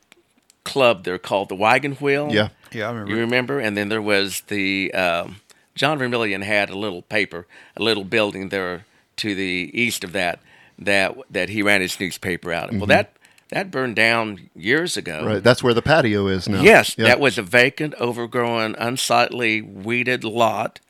club 0.64 1.04
there 1.04 1.18
called 1.18 1.48
the 1.48 1.54
Wagon 1.54 1.92
Wheel. 1.96 2.28
Yeah. 2.32 2.48
yeah, 2.72 2.86
I 2.88 2.92
remember. 2.92 3.12
You 3.12 3.18
remember? 3.20 3.58
And 3.60 3.76
then 3.76 3.88
there 3.88 4.02
was 4.02 4.42
the 4.48 4.92
um, 4.94 5.36
John 5.74 5.98
Vermillion 5.98 6.42
had 6.42 6.70
a 6.70 6.78
little 6.78 7.02
paper, 7.02 7.46
a 7.76 7.82
little 7.82 8.04
building 8.04 8.48
there 8.50 8.84
to 9.16 9.34
the 9.34 9.70
east 9.72 10.04
of 10.04 10.12
that 10.12 10.40
that 10.78 11.16
that 11.30 11.48
he 11.48 11.62
ran 11.62 11.80
his 11.80 11.98
newspaper 11.98 12.52
out 12.52 12.70
of. 12.70 12.76
Well, 12.76 12.82
mm-hmm. 12.82 12.90
that 12.90 13.16
that 13.50 13.70
burned 13.70 13.96
down 13.96 14.50
years 14.56 14.96
ago. 14.96 15.24
Right. 15.24 15.42
That's 15.42 15.62
where 15.62 15.74
the 15.74 15.82
patio 15.82 16.26
is 16.26 16.48
now. 16.48 16.62
Yes, 16.62 16.96
Yeah. 16.98 17.04
that 17.04 17.20
was 17.20 17.38
a 17.38 17.42
vacant, 17.42 17.94
overgrown, 18.00 18.74
unsightly, 18.76 19.60
weeded 19.62 20.24
lot, 20.24 20.80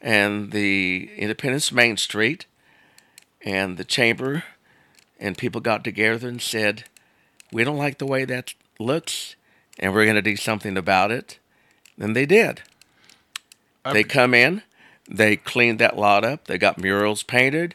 and 0.00 0.50
the 0.50 1.10
Independence 1.16 1.70
Main 1.70 1.96
Street, 1.96 2.46
and 3.42 3.76
the 3.76 3.84
chamber, 3.84 4.44
and 5.20 5.38
people 5.38 5.60
got 5.60 5.84
together 5.84 6.26
and 6.28 6.42
said, 6.42 6.84
"We 7.52 7.64
don't 7.64 7.78
like 7.78 7.98
the 7.98 8.06
way 8.06 8.24
that 8.24 8.54
looks, 8.78 9.36
and 9.78 9.92
we're 9.92 10.04
going 10.04 10.16
to 10.16 10.22
do 10.22 10.36
something 10.36 10.76
about 10.76 11.10
it." 11.12 11.38
And 11.98 12.16
they 12.16 12.26
did. 12.26 12.62
I- 13.84 13.92
they 13.92 14.04
come 14.04 14.34
in, 14.34 14.62
they 15.10 15.36
cleaned 15.36 15.78
that 15.80 15.96
lot 15.98 16.24
up. 16.24 16.44
They 16.46 16.56
got 16.58 16.78
murals 16.78 17.22
painted. 17.22 17.74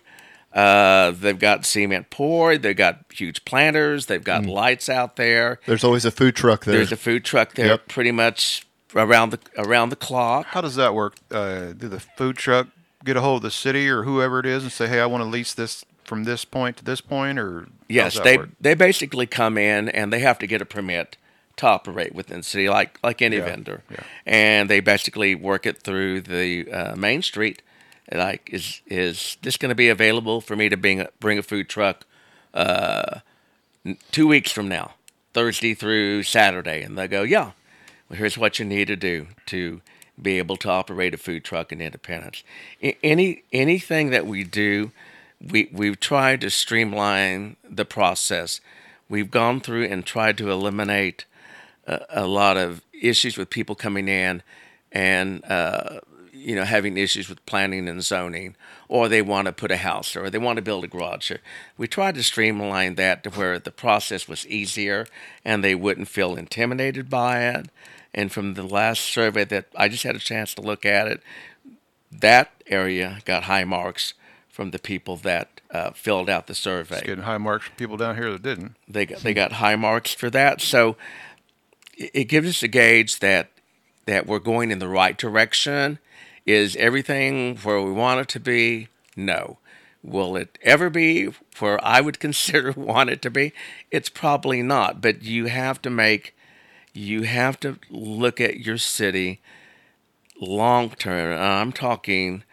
Uh, 0.54 1.12
they've 1.12 1.38
got 1.38 1.66
cement 1.66 2.10
poured. 2.10 2.62
They've 2.62 2.76
got 2.78 3.00
huge 3.12 3.44
planters. 3.44 4.06
They've 4.06 4.24
got 4.24 4.46
lights 4.46 4.88
out 4.88 5.18
there. 5.18 5.60
There's 5.66 5.84
always 5.84 6.06
a 6.06 6.12
food 6.12 6.36
truck 6.36 6.64
there. 6.64 6.76
There's 6.76 6.94
a 6.94 6.98
food 6.98 7.26
truck 7.26 7.56
there, 7.56 7.68
Yep. 7.68 7.90
pretty 7.90 8.12
much 8.12 8.66
around 8.96 9.32
the 9.32 9.40
around 9.58 9.90
the 9.90 9.98
clock. 9.98 10.46
How 10.48 10.62
does 10.62 10.76
that 10.76 10.94
work? 10.96 11.16
Uh, 11.30 11.74
do 11.74 11.90
the 11.90 12.00
food 12.00 12.38
truck 12.38 12.68
get 13.04 13.18
a 13.18 13.22
hold 13.22 13.38
of 13.40 13.44
the 13.44 13.52
city 13.52 13.90
or 13.90 14.04
whoever 14.04 14.40
it 14.40 14.46
is 14.46 14.64
and 14.64 14.72
say, 14.72 14.88
"Hey, 14.88 15.02
I 15.02 15.06
want 15.08 15.22
to 15.24 15.30
lease 15.30 15.54
this 15.54 15.84
from 16.06 16.24
this 16.24 16.46
point 16.46 16.78
to 16.78 16.86
this 16.86 17.02
point," 17.02 17.38
or 17.38 17.68
Yes, 17.90 18.18
they 18.18 18.38
work? 18.38 18.50
they 18.62 18.76
basically 18.76 19.26
come 19.28 19.58
in 19.58 19.90
and 19.90 20.14
they 20.14 20.20
have 20.20 20.40
to 20.40 20.48
get 20.48 20.62
a 20.62 20.66
permit 20.66 21.18
to 21.58 21.68
operate 21.68 22.14
within 22.16 22.38
the 22.38 22.44
city, 22.44 22.70
like 22.70 23.00
like 23.04 23.22
any 23.22 23.38
Yeah, 23.38 23.46
vendor, 23.46 23.84
yeah. 23.90 24.04
and 24.26 24.70
they 24.70 24.80
basically 24.82 25.36
work 25.36 25.66
it 25.66 25.82
through 25.82 26.22
the 26.22 26.72
uh, 26.72 26.96
main 26.96 27.22
street. 27.22 27.62
Like, 28.12 28.50
is 28.54 28.82
is 28.88 29.38
this 29.42 29.58
going 29.58 29.70
to 29.70 29.76
be 29.76 29.90
available 29.90 30.42
for 30.42 30.56
me 30.56 30.70
to 30.70 30.78
bring 30.78 31.02
a, 31.02 31.10
bring 31.20 31.38
a 31.40 31.44
food 31.44 31.68
truck 31.70 32.06
uh, 32.54 33.20
two 34.12 34.28
weeks 34.28 34.52
from 34.52 34.68
now, 34.68 34.94
Thursday 35.34 35.74
through 35.74 36.24
Saturday? 36.24 36.82
And 36.84 36.98
they 36.98 37.08
go, 37.08 37.24
yeah. 37.24 37.52
Well, 38.10 38.20
here's 38.20 38.38
what 38.38 38.60
you 38.60 38.66
need 38.66 38.88
to 38.88 38.96
do 38.96 39.28
to 39.48 39.82
be 40.22 40.38
able 40.38 40.58
to 40.58 40.70
operate 40.70 41.14
a 41.14 41.18
food 41.18 41.44
truck 41.44 41.72
in 41.72 41.82
Independence. 41.82 42.44
A- 42.84 42.98
Any 43.04 43.44
anything 43.52 44.12
that 44.12 44.28
we 44.28 44.44
do, 44.44 44.92
we 45.42 45.70
we've 45.72 46.00
tried 46.00 46.42
to 46.42 46.50
streamline 46.52 47.56
the 47.68 47.86
process. 47.86 48.62
We've 49.10 49.32
gone 49.32 49.60
through 49.62 49.86
and 49.86 50.06
tried 50.06 50.38
to 50.38 50.52
eliminate 50.52 51.26
a, 51.88 52.06
a 52.10 52.28
lot 52.28 52.58
of 52.58 52.82
issues 53.02 53.38
with 53.38 53.50
people 53.50 53.76
coming 53.76 54.08
in 54.08 54.42
and 54.92 55.44
uh, 55.46 56.00
you 56.32 56.56
know 56.56 56.64
having 56.64 56.98
issues 56.98 57.28
with 57.28 57.46
planning 57.46 57.88
and 57.88 58.04
zoning, 58.04 58.56
or 58.88 59.10
they 59.10 59.22
want 59.22 59.48
to 59.48 59.52
put 59.52 59.72
a 59.72 59.78
house 59.78 60.16
or 60.16 60.30
they 60.30 60.38
want 60.38 60.58
to 60.58 60.62
build 60.62 60.84
a 60.84 60.88
garage. 60.88 61.32
We 61.78 61.88
tried 61.88 62.16
to 62.16 62.24
streamline 62.24 62.96
that 62.96 63.24
to 63.24 63.30
where 63.32 63.60
the 63.60 63.72
process 63.72 64.28
was 64.28 64.46
easier 64.48 65.08
and 65.44 65.64
they 65.64 65.76
wouldn't 65.76 66.08
feel 66.08 66.36
intimidated 66.36 67.10
by 67.10 67.44
it. 67.44 67.70
And 68.14 68.32
from 68.32 68.54
the 68.54 68.64
last 68.64 69.02
survey 69.02 69.44
that 69.46 69.66
I 69.76 69.90
just 69.90 70.04
had 70.04 70.16
a 70.16 70.20
chance 70.20 70.54
to 70.54 70.62
look 70.62 70.86
at 70.86 71.08
it, 71.08 71.22
that 72.12 72.52
area 72.68 73.20
got 73.26 73.44
high 73.44 73.66
marks 73.66 74.14
from 74.48 74.72
the 74.72 74.80
people 74.80 75.18
that 75.18 75.60
uh, 75.70 75.92
filled 75.92 76.30
out 76.30 76.48
the 76.48 76.56
survey 76.56 77.02
Getting 77.02 77.26
high 77.26 77.38
marks 77.38 77.66
from 77.66 77.76
people 77.76 77.98
down 77.98 78.16
here 78.16 78.32
that 78.32 78.42
didn't. 78.42 78.76
they 78.88 79.06
got, 79.06 79.20
they 79.20 79.34
got 79.34 79.54
high 79.54 79.76
marks 79.76 80.14
for 80.14 80.30
that. 80.30 80.62
So 80.62 80.96
it, 81.98 82.26
gives 82.26 82.50
us 82.50 82.64
a 82.64 82.68
gauge 82.68 83.20
that 83.20 83.52
that 84.06 84.28
we're 84.28 84.40
going 84.40 84.72
in 84.72 84.80
the 84.80 84.88
right 84.88 85.18
direction. 85.18 86.00
Is 86.46 86.76
everything 86.76 87.58
where 87.58 87.82
we 87.82 87.92
want 87.92 88.20
it 88.22 88.28
to 88.30 88.40
be? 88.40 88.90
No. 89.16 89.58
Will 90.04 90.36
it 90.36 90.60
ever 90.62 90.92
be 90.92 91.30
where 91.60 91.84
I 91.84 92.02
would 92.02 92.20
consider 92.28 92.72
want 92.72 93.10
it 93.10 93.22
to 93.24 93.32
be? 93.32 93.54
It's 93.90 94.10
probably 94.10 94.62
not. 94.62 95.02
But 95.02 95.24
you 95.24 95.46
have 95.46 95.82
to 95.84 95.90
make 95.90 96.36
you 96.94 97.24
have 97.24 97.60
to 97.60 97.78
look 97.90 98.40
at 98.40 98.60
your 98.60 98.78
city 98.78 99.42
long 100.40 100.90
term. 100.92 101.38
I'm 101.38 101.72
talking, 101.72 102.44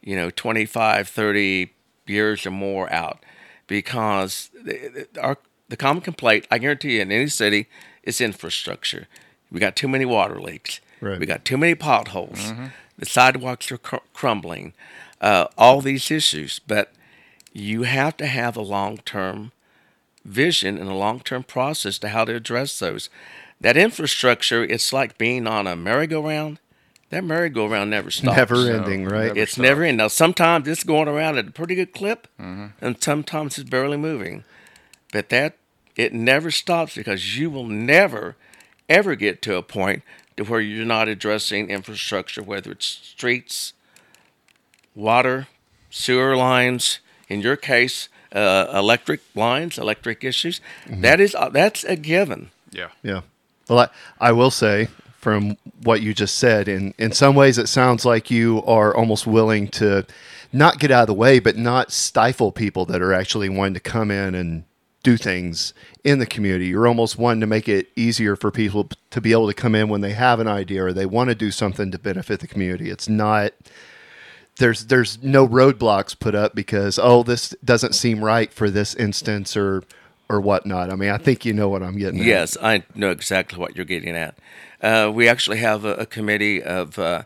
you 0.00 0.16
know, 0.16 0.30
25, 0.30 1.08
30 1.08 1.72
years 2.06 2.46
or 2.46 2.50
more 2.50 2.90
out 2.92 3.22
because 3.66 4.50
our 5.20 5.36
the 5.68 5.76
common 5.76 6.02
complaint, 6.02 6.48
I 6.50 6.58
guarantee 6.58 6.96
you, 6.96 7.02
in 7.02 7.12
any 7.12 7.28
city, 7.28 7.68
is 8.04 8.20
infrastructure. 8.20 9.06
We 9.50 9.60
got 9.60 9.76
too 9.76 9.88
many 9.88 10.04
water 10.04 10.40
leaks. 10.40 10.80
Right. 11.00 11.18
We 11.18 11.26
got 11.26 11.44
too 11.44 11.56
many 11.56 11.74
potholes. 11.74 12.52
The 12.98 13.06
sidewalks 13.06 13.72
are 13.72 13.78
cr- 13.78 13.96
crumbling. 14.12 14.74
Uh, 15.20 15.46
all 15.56 15.80
these 15.80 16.10
issues, 16.10 16.60
but 16.66 16.92
you 17.52 17.82
have 17.82 18.16
to 18.18 18.26
have 18.26 18.56
a 18.56 18.62
long 18.62 18.98
term 18.98 19.52
vision 20.24 20.78
and 20.78 20.88
a 20.88 20.94
long-term 20.94 21.42
process 21.44 21.98
to 21.98 22.08
how 22.08 22.24
to 22.24 22.34
address 22.34 22.78
those. 22.78 23.08
That 23.60 23.76
infrastructure, 23.76 24.62
it's 24.62 24.92
like 24.92 25.18
being 25.18 25.46
on 25.46 25.66
a 25.66 25.76
merry-go-round. 25.76 26.58
That 27.10 27.24
merry-go-round 27.24 27.90
never 27.90 28.10
stops. 28.10 28.36
Never 28.36 28.70
ending, 28.70 29.04
right? 29.04 29.28
never 29.28 29.38
it's 29.38 29.52
stops. 29.52 29.62
never 29.62 29.82
ending. 29.82 29.96
Now, 29.96 30.08
sometimes 30.08 30.68
it's 30.68 30.84
going 30.84 31.08
around 31.08 31.38
at 31.38 31.48
a 31.48 31.50
pretty 31.50 31.74
good 31.74 31.92
clip, 31.92 32.28
and 32.38 33.02
sometimes 33.02 33.58
it's 33.58 33.68
barely 33.68 33.96
moving. 33.96 34.44
But 35.12 35.28
that 35.30 35.56
it 36.00 36.14
never 36.14 36.50
stops 36.50 36.94
because 36.94 37.36
you 37.38 37.50
will 37.50 37.66
never, 37.66 38.34
ever 38.88 39.14
get 39.14 39.42
to 39.42 39.56
a 39.56 39.62
point 39.62 40.02
to 40.38 40.44
where 40.44 40.60
you're 40.60 40.86
not 40.86 41.08
addressing 41.08 41.68
infrastructure, 41.68 42.42
whether 42.42 42.72
it's 42.72 42.86
streets, 42.86 43.74
water, 44.94 45.46
sewer 45.90 46.36
lines. 46.36 47.00
In 47.28 47.42
your 47.42 47.56
case, 47.56 48.08
uh, 48.32 48.72
electric 48.74 49.20
lines, 49.34 49.78
electric 49.78 50.24
issues. 50.24 50.60
That 50.88 51.20
is 51.20 51.34
uh, 51.34 51.50
that's 51.50 51.84
a 51.84 51.96
given. 51.96 52.50
Yeah. 52.70 52.88
Yeah. 53.02 53.20
Well, 53.68 53.80
I, 53.80 53.88
I 54.28 54.32
will 54.32 54.50
say 54.50 54.88
from 55.18 55.58
what 55.82 56.00
you 56.00 56.14
just 56.14 56.36
said, 56.36 56.66
in, 56.66 56.94
in 56.98 57.12
some 57.12 57.34
ways, 57.34 57.58
it 57.58 57.68
sounds 57.68 58.06
like 58.06 58.30
you 58.30 58.62
are 58.66 58.96
almost 58.96 59.26
willing 59.26 59.68
to 59.68 60.06
not 60.50 60.78
get 60.78 60.90
out 60.90 61.02
of 61.02 61.06
the 61.08 61.14
way, 61.14 61.38
but 61.38 61.56
not 61.56 61.92
stifle 61.92 62.50
people 62.50 62.86
that 62.86 63.02
are 63.02 63.12
actually 63.12 63.50
wanting 63.50 63.74
to 63.74 63.80
come 63.80 64.10
in 64.10 64.34
and 64.34 64.64
do 65.02 65.16
things 65.16 65.72
in 66.04 66.18
the 66.18 66.26
community. 66.26 66.66
You're 66.66 66.86
almost 66.86 67.18
wanting 67.18 67.40
to 67.40 67.46
make 67.46 67.68
it 67.68 67.88
easier 67.96 68.36
for 68.36 68.50
people 68.50 68.88
to 69.10 69.20
be 69.20 69.32
able 69.32 69.46
to 69.48 69.54
come 69.54 69.74
in 69.74 69.88
when 69.88 70.00
they 70.00 70.12
have 70.12 70.40
an 70.40 70.48
idea 70.48 70.84
or 70.84 70.92
they 70.92 71.06
want 71.06 71.28
to 71.30 71.34
do 71.34 71.50
something 71.50 71.90
to 71.90 71.98
benefit 71.98 72.40
the 72.40 72.46
community. 72.46 72.90
It's 72.90 73.08
not 73.08 73.52
there's 74.58 74.86
there's 74.86 75.22
no 75.22 75.48
roadblocks 75.48 76.18
put 76.18 76.34
up 76.34 76.54
because 76.54 76.98
oh 76.98 77.22
this 77.22 77.54
doesn't 77.64 77.94
seem 77.94 78.22
right 78.22 78.52
for 78.52 78.68
this 78.68 78.94
instance 78.94 79.56
or 79.56 79.84
or 80.30 80.40
whatnot. 80.40 80.90
I 80.90 80.94
mean, 80.94 81.10
I 81.10 81.18
think 81.18 81.44
you 81.44 81.52
know 81.52 81.68
what 81.68 81.82
I'm 81.82 81.98
getting 81.98 82.20
at. 82.20 82.26
Yes, 82.26 82.56
I 82.62 82.84
know 82.94 83.10
exactly 83.10 83.58
what 83.58 83.74
you're 83.74 83.84
getting 83.84 84.14
at. 84.14 84.38
Uh, 84.80 85.10
we 85.12 85.28
actually 85.28 85.58
have 85.58 85.84
a, 85.84 85.94
a 85.94 86.06
committee 86.06 86.62
of, 86.62 87.00
uh, 87.00 87.24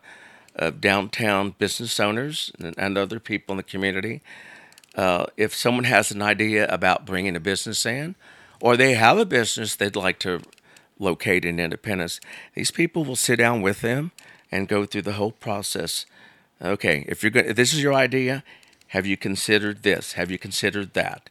of 0.57 0.81
downtown 0.81 1.55
business 1.59 2.01
owners 2.01 2.51
and, 2.59 2.75
and 2.79 2.97
other 2.97 3.21
people 3.21 3.53
in 3.53 3.57
the 3.59 3.63
community. 3.63 4.23
Uh, 4.95 5.27
if 5.37 5.55
someone 5.55 5.85
has 5.85 6.11
an 6.11 6.23
idea 6.23 6.67
about 6.69 7.07
bringing 7.07 7.37
a 7.37 7.41
business 7.41 7.85
in, 7.85 8.15
or 8.61 8.77
they 8.77 8.95
have 8.95 9.19
a 9.19 9.27
business 9.27 9.75
they'd 9.75 9.97
like 9.97 10.19
to 10.21 10.41
locate 10.99 11.45
in 11.45 11.59
Independence, 11.59 12.21
these 12.55 12.71
people 12.71 13.05
will 13.05 13.17
sit 13.17 13.37
down 13.37 13.61
with 13.61 13.81
them 13.81 14.13
and 14.51 14.69
go 14.69 14.87
through 14.87 15.03
the 15.03 15.13
whole 15.15 15.33
process. 15.33 16.07
Okay, 16.63 17.05
if 17.09 17.23
you're 17.23 17.31
going, 17.31 17.47
if 17.47 17.57
this 17.57 17.75
is 17.75 17.83
your 17.83 17.95
idea, 17.95 18.45
have 18.89 19.05
you 19.05 19.17
considered 19.17 19.83
this? 19.83 20.13
Have 20.13 20.31
you 20.31 20.39
considered 20.39 20.95
that? 20.95 21.31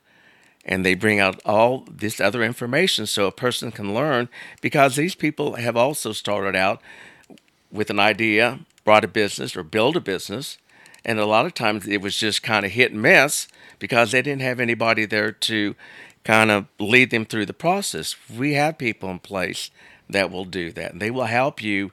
and 0.65 0.85
they 0.85 0.95
bring 0.95 1.19
out 1.19 1.41
all 1.45 1.85
this 1.91 2.19
other 2.19 2.43
information 2.43 3.05
so 3.05 3.27
a 3.27 3.31
person 3.31 3.71
can 3.71 3.93
learn 3.93 4.29
because 4.61 4.95
these 4.95 5.15
people 5.15 5.55
have 5.55 5.75
also 5.75 6.11
started 6.11 6.55
out 6.55 6.81
with 7.71 7.89
an 7.89 7.99
idea, 7.99 8.59
brought 8.85 9.03
a 9.03 9.07
business 9.07 9.55
or 9.55 9.63
build 9.63 9.97
a 9.97 10.01
business, 10.01 10.57
and 11.03 11.19
a 11.19 11.25
lot 11.25 11.45
of 11.45 11.53
times 11.53 11.87
it 11.87 12.01
was 12.01 12.15
just 12.15 12.43
kind 12.43 12.65
of 12.65 12.71
hit 12.71 12.91
and 12.91 13.01
miss 13.01 13.47
because 13.83 14.13
they 14.13 14.21
didn't 14.21 14.41
have 14.41 14.61
anybody 14.61 15.03
there 15.03 15.33
to 15.33 15.75
kind 16.23 16.49
of 16.49 16.67
lead 16.79 17.09
them 17.11 17.25
through 17.25 17.45
the 17.45 17.53
process. 17.53 18.15
We 18.33 18.53
have 18.53 18.77
people 18.77 19.09
in 19.09 19.19
place 19.19 19.71
that 20.09 20.31
will 20.31 20.45
do 20.45 20.71
that. 20.71 20.93
And 20.93 21.01
they 21.01 21.11
will 21.11 21.25
help 21.25 21.61
you 21.61 21.91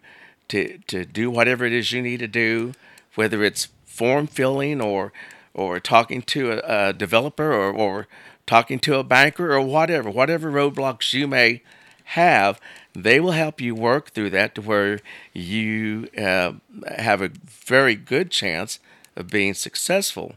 to 0.51 0.79
to 0.87 1.05
do 1.05 1.33
whatever 1.33 1.65
it 1.65 1.73
is 1.73 1.91
you 1.91 2.01
need 2.01 2.21
to 2.21 2.29
do, 2.29 2.75
whether 3.17 3.43
it's 3.43 3.71
form 3.85 4.29
filling 4.29 4.81
or 4.81 5.13
or 5.53 5.81
talking 5.81 6.23
to 6.23 6.53
a, 6.53 6.91
a 6.91 6.93
developer 6.93 7.53
or, 7.53 7.73
or 7.73 8.07
talking 8.47 8.79
to 8.79 8.95
a 8.95 9.03
banker 9.03 9.53
or 9.53 9.61
whatever, 9.61 10.09
whatever 10.11 10.49
roadblocks 10.49 11.13
you 11.13 11.27
may 11.27 11.61
have, 12.05 12.61
they 12.93 13.19
will 13.19 13.33
help 13.33 13.61
you 13.61 13.75
work 13.75 14.11
through 14.11 14.31
that 14.31 14.55
to 14.55 14.63
where 14.63 15.01
you 15.33 16.09
uh, 16.17 16.53
have 16.99 17.21
a 17.21 17.33
very 17.49 17.97
good 17.97 18.31
chance 18.31 18.79
of 19.17 19.27
being 19.27 19.55
successful. 19.55 20.37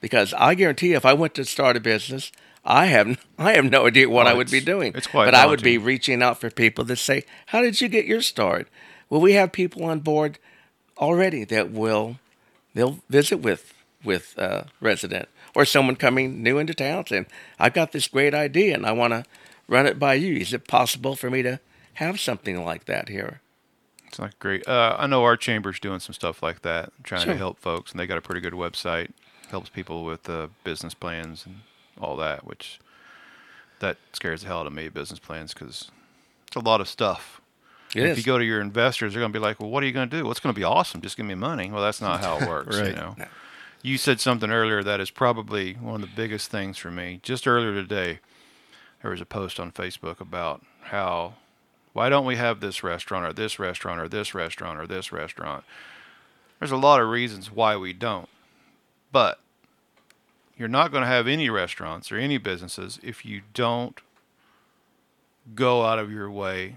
Because 0.00 0.32
I 0.34 0.54
guarantee, 0.54 0.92
if 0.94 1.04
I 1.04 1.12
went 1.12 1.34
to 1.34 1.44
start 1.44 1.76
a 1.76 1.80
business, 1.80 2.32
I 2.64 2.86
have 2.86 3.18
I 3.38 3.52
have 3.52 3.64
no 3.64 3.86
idea 3.86 4.08
what 4.08 4.26
Oh, 4.26 4.30
I 4.30 4.34
would 4.34 4.50
be 4.50 4.60
doing. 4.60 4.92
it's 4.94 5.06
quite 5.06 5.26
but 5.26 5.34
I 5.34 5.46
would 5.46 5.62
be 5.62 5.78
reaching 5.78 6.22
out 6.22 6.40
for 6.40 6.50
people 6.50 6.84
that 6.84 6.96
say, 6.96 7.24
"How 7.46 7.60
did 7.60 7.80
you 7.80 7.88
get 7.88 8.06
your 8.06 8.22
start?" 8.22 8.68
Well, 9.08 9.20
we 9.20 9.32
have 9.34 9.52
people 9.52 9.84
on 9.84 10.00
board 10.00 10.38
already 10.98 11.44
that 11.44 11.70
will 11.70 12.18
they'll 12.74 13.00
visit 13.08 13.38
with 13.38 13.72
with 14.04 14.38
uh, 14.38 14.64
resident 14.80 15.28
or 15.54 15.64
someone 15.64 15.96
coming 15.96 16.42
new 16.42 16.58
into 16.58 16.74
town 16.74 17.06
saying, 17.06 17.26
"I've 17.58 17.74
got 17.74 17.92
this 17.92 18.08
great 18.08 18.34
idea 18.34 18.74
and 18.74 18.86
I 18.86 18.92
want 18.92 19.12
to 19.12 19.24
run 19.68 19.86
it 19.86 19.98
by 19.98 20.14
you. 20.14 20.36
Is 20.36 20.52
it 20.52 20.66
possible 20.68 21.16
for 21.16 21.28
me 21.30 21.42
to 21.42 21.60
have 21.94 22.18
something 22.20 22.64
like 22.64 22.86
that 22.86 23.08
here?" 23.08 23.40
It's 24.06 24.18
not 24.18 24.36
great. 24.40 24.66
Uh, 24.66 24.96
I 24.98 25.06
know 25.06 25.22
our 25.22 25.36
chamber's 25.36 25.78
doing 25.78 26.00
some 26.00 26.14
stuff 26.14 26.42
like 26.42 26.62
that, 26.62 26.92
trying 27.04 27.22
Sure. 27.24 27.32
to 27.34 27.38
help 27.38 27.60
folks, 27.60 27.92
and 27.92 28.00
they 28.00 28.06
got 28.08 28.18
a 28.18 28.20
pretty 28.22 28.40
good 28.40 28.54
website. 28.54 29.10
Helps 29.50 29.68
people 29.68 30.04
with 30.04 30.28
uh, 30.28 30.48
business 30.64 30.94
plans 30.94 31.44
and 31.44 31.60
all 32.00 32.16
that, 32.16 32.46
which 32.46 32.78
that 33.80 33.96
scares 34.12 34.42
the 34.42 34.46
hell 34.48 34.60
out 34.60 34.66
of 34.66 34.72
me. 34.72 34.88
Business 34.88 35.18
plans 35.18 35.52
because 35.52 35.90
it's 36.46 36.56
a 36.56 36.60
lot 36.60 36.80
of 36.80 36.88
stuff. 36.88 37.40
It 37.94 38.02
And 38.02 38.10
is. 38.10 38.18
If 38.18 38.24
you 38.26 38.32
go 38.32 38.38
to 38.38 38.44
your 38.44 38.60
investors, 38.60 39.12
they're 39.12 39.20
going 39.20 39.32
to 39.32 39.38
be 39.38 39.42
like, 39.42 39.58
"Well, 39.58 39.70
what 39.70 39.82
are 39.82 39.86
you 39.86 39.92
going 39.92 40.08
to 40.08 40.18
do? 40.18 40.24
What's 40.24 40.40
going 40.40 40.54
to 40.54 40.58
be 40.58 40.64
awesome? 40.64 41.00
Just 41.00 41.16
give 41.16 41.26
me 41.26 41.34
money." 41.34 41.70
Well, 41.70 41.82
that's 41.82 42.00
not 42.00 42.20
how 42.20 42.38
it 42.38 42.48
works. 42.48 42.76
You 42.78 42.92
know. 42.92 43.16
You 43.82 43.98
said 43.98 44.20
something 44.20 44.50
earlier 44.50 44.82
that 44.82 45.00
is 45.00 45.10
probably 45.10 45.74
one 45.74 45.96
of 45.96 46.00
the 46.02 46.14
biggest 46.14 46.50
things 46.50 46.78
for 46.78 46.90
me. 46.90 47.18
Just 47.22 47.46
earlier 47.48 47.72
today, 47.72 48.20
there 49.02 49.10
was 49.10 49.20
a 49.20 49.26
post 49.26 49.58
on 49.58 49.72
Facebook 49.72 50.20
about 50.20 50.62
how 50.82 51.34
why 51.92 52.08
don't 52.08 52.24
we 52.26 52.36
have 52.36 52.60
this 52.60 52.84
restaurant 52.84 53.26
or 53.26 53.32
this 53.32 53.58
restaurant 53.58 54.00
or 54.00 54.08
this 54.08 54.34
restaurant 54.34 54.78
or 54.78 54.86
this 54.86 55.10
restaurant? 55.12 55.64
There's 56.60 56.70
a 56.70 56.76
lot 56.76 57.00
of 57.00 57.08
reasons 57.08 57.50
why 57.50 57.76
we 57.76 57.92
don't. 57.92 58.28
But 59.12 59.40
you're 60.56 60.68
not 60.68 60.90
going 60.92 61.02
to 61.02 61.06
have 61.08 61.26
any 61.26 61.48
restaurants 61.50 62.12
or 62.12 62.16
any 62.16 62.38
businesses 62.38 62.98
if 63.02 63.24
you 63.24 63.42
don't 63.54 63.98
go 65.54 65.82
out 65.84 65.98
of 65.98 66.12
your 66.12 66.30
way 66.30 66.76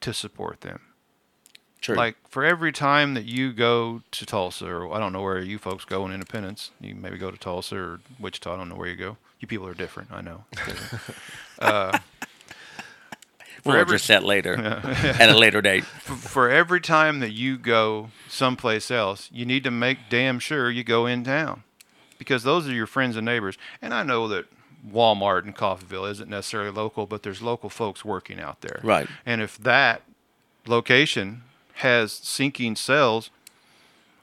to 0.00 0.12
support 0.12 0.60
them. 0.60 0.80
True. 1.80 1.96
Like 1.96 2.16
for 2.28 2.44
every 2.44 2.70
time 2.70 3.14
that 3.14 3.24
you 3.24 3.52
go 3.52 4.02
to 4.12 4.24
Tulsa, 4.26 4.66
or 4.68 4.92
I 4.92 5.00
don't 5.00 5.12
know 5.12 5.22
where 5.22 5.40
you 5.40 5.58
folks 5.58 5.84
go 5.84 6.06
in 6.06 6.12
Independence, 6.12 6.70
you 6.80 6.94
maybe 6.94 7.18
go 7.18 7.30
to 7.32 7.36
Tulsa 7.36 7.76
or 7.76 8.00
Wichita. 8.20 8.54
I 8.54 8.56
don't 8.56 8.68
know 8.68 8.76
where 8.76 8.88
you 8.88 8.94
go. 8.96 9.16
You 9.40 9.48
people 9.48 9.66
are 9.66 9.74
different. 9.74 10.12
I 10.12 10.20
know. 10.20 10.44
Uh, 11.58 11.96
we'll 13.64 13.76
every- 13.76 13.82
address 13.82 14.08
that 14.08 14.24
later 14.24 14.54
at 14.56 15.28
a 15.28 15.38
later 15.38 15.60
date. 15.62 15.84
F- 15.96 16.18
for 16.18 16.50
every 16.50 16.80
time 16.80 17.20
that 17.20 17.30
you 17.30 17.56
go 17.56 18.10
someplace 18.28 18.90
else, 18.90 19.28
you 19.32 19.44
need 19.46 19.62
to 19.62 19.70
make 19.70 19.98
damn 20.10 20.40
sure 20.40 20.70
you 20.72 20.82
go 20.82 21.06
in 21.06 21.22
town, 21.22 21.62
because 22.22 22.44
those 22.44 22.68
are 22.68 22.72
your 22.72 22.86
friends 22.86 23.16
and 23.16 23.24
neighbors. 23.24 23.58
And 23.80 23.92
I 23.92 24.04
know 24.04 24.28
that 24.28 24.44
Walmart 24.88 25.44
in 25.44 25.52
Coffeyville 25.52 26.08
isn't 26.08 26.30
necessarily 26.30 26.70
local, 26.70 27.04
but 27.06 27.24
there's 27.24 27.42
local 27.42 27.68
folks 27.68 28.04
working 28.04 28.38
out 28.38 28.60
there. 28.60 28.78
Right. 28.84 29.08
And 29.26 29.40
if 29.42 29.58
that 29.58 30.02
location 30.64 31.42
has 31.74 32.12
sinking 32.12 32.76
sales, 32.76 33.30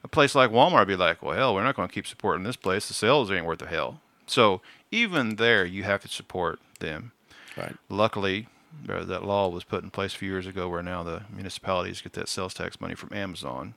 a 0.02 0.08
place 0.08 0.34
like 0.34 0.50
Walmart 0.50 0.80
would 0.80 0.88
be 0.88 0.96
like, 0.96 1.22
well, 1.22 1.36
hell, 1.36 1.54
we're 1.54 1.62
not 1.62 1.76
going 1.76 1.88
to 1.88 1.94
keep 1.94 2.06
supporting 2.06 2.42
this 2.42 2.56
place. 2.56 2.88
The 2.88 2.94
sales 2.94 3.30
ain't 3.30 3.44
worth 3.44 3.60
a 3.60 3.66
hell. 3.66 4.00
So 4.26 4.62
even 4.90 5.36
there, 5.36 5.66
you 5.66 5.82
have 5.82 6.00
to 6.00 6.08
support 6.08 6.58
them. 6.78 7.12
Right. 7.54 7.76
Luckily, 7.90 8.48
uh, 8.88 9.04
that 9.04 9.24
law 9.26 9.48
was 9.48 9.64
put 9.64 9.84
in 9.84 9.90
place 9.90 10.14
a 10.14 10.16
few 10.16 10.30
years 10.30 10.46
ago 10.46 10.70
where 10.70 10.82
now 10.82 11.02
the 11.02 11.24
municipalities 11.30 12.00
get 12.00 12.14
that 12.14 12.30
sales 12.30 12.54
tax 12.54 12.80
money 12.80 12.94
from 12.94 13.12
Amazon. 13.12 13.74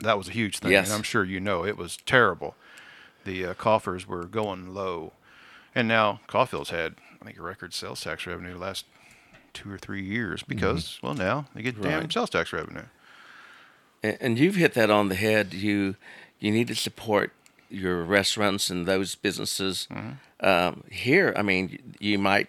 That 0.00 0.18
was 0.18 0.28
a 0.28 0.32
huge 0.32 0.58
thing. 0.58 0.72
Yes. 0.72 0.88
And 0.88 0.94
I'm 0.94 1.02
sure 1.02 1.24
you 1.24 1.40
know 1.40 1.64
it 1.64 1.76
was 1.76 1.96
terrible. 2.04 2.56
The 3.24 3.46
uh, 3.46 3.54
coffers 3.54 4.06
were 4.06 4.24
going 4.24 4.74
low. 4.74 5.12
And 5.74 5.88
now 5.88 6.20
Coffeyville's 6.26 6.70
had, 6.70 6.96
I 7.20 7.24
think, 7.24 7.38
a 7.38 7.42
record 7.42 7.72
sales 7.72 8.00
tax 8.02 8.26
revenue 8.26 8.54
the 8.54 8.58
last 8.58 8.84
two 9.54 9.70
or 9.70 9.78
three 9.78 10.02
years 10.02 10.42
because, 10.42 10.98
well, 11.02 11.14
now 11.14 11.46
they 11.54 11.62
get 11.62 11.80
damn 11.80 12.02
Mm-hmm. 12.02 12.10
Sales 12.10 12.30
tax 12.30 12.52
revenue. 12.52 12.84
And, 14.02 14.18
and 14.20 14.38
you've 14.38 14.56
hit 14.56 14.74
that 14.74 14.90
on 14.90 15.08
the 15.08 15.14
head. 15.14 15.54
You 15.54 15.96
you 16.40 16.50
need 16.50 16.68
to 16.68 16.74
support 16.74 17.32
your 17.70 18.02
restaurants 18.02 18.68
and 18.68 18.86
those 18.86 19.14
businesses. 19.14 19.88
Um, 20.40 20.84
here, 20.90 21.32
I 21.36 21.42
mean, 21.42 21.94
you 22.00 22.18
might 22.18 22.48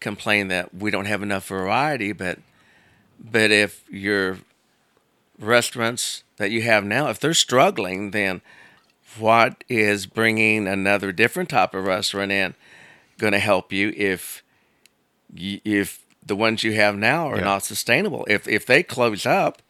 complain 0.00 0.48
that 0.48 0.74
we 0.74 0.90
don't 0.90 1.04
have 1.04 1.22
enough 1.22 1.46
variety, 1.46 2.12
but 2.12 2.38
but 3.20 3.50
if 3.50 3.84
your 3.90 4.38
restaurants 5.38 6.24
that 6.38 6.50
you 6.50 6.62
have 6.62 6.84
now, 6.84 7.08
if 7.08 7.20
they're 7.20 7.34
struggling, 7.34 8.10
then 8.10 8.40
what 9.20 9.64
is 9.68 10.06
bringing 10.06 10.66
another 10.66 11.12
different 11.12 11.48
type 11.50 11.74
of 11.74 11.84
restaurant 11.84 12.32
in 12.32 12.54
going 13.18 13.32
to 13.32 13.38
help 13.38 13.72
you 13.72 13.92
if 13.96 14.42
if 15.36 16.04
the 16.24 16.36
ones 16.36 16.64
you 16.64 16.72
have 16.74 16.96
now 16.96 17.28
are 17.28 17.38
Yeah. 17.38 17.44
not 17.44 17.64
sustainable? 17.64 18.26
If 18.28 18.46
if 18.48 18.66
they 18.66 18.82
close 18.82 19.26
up, 19.26 19.62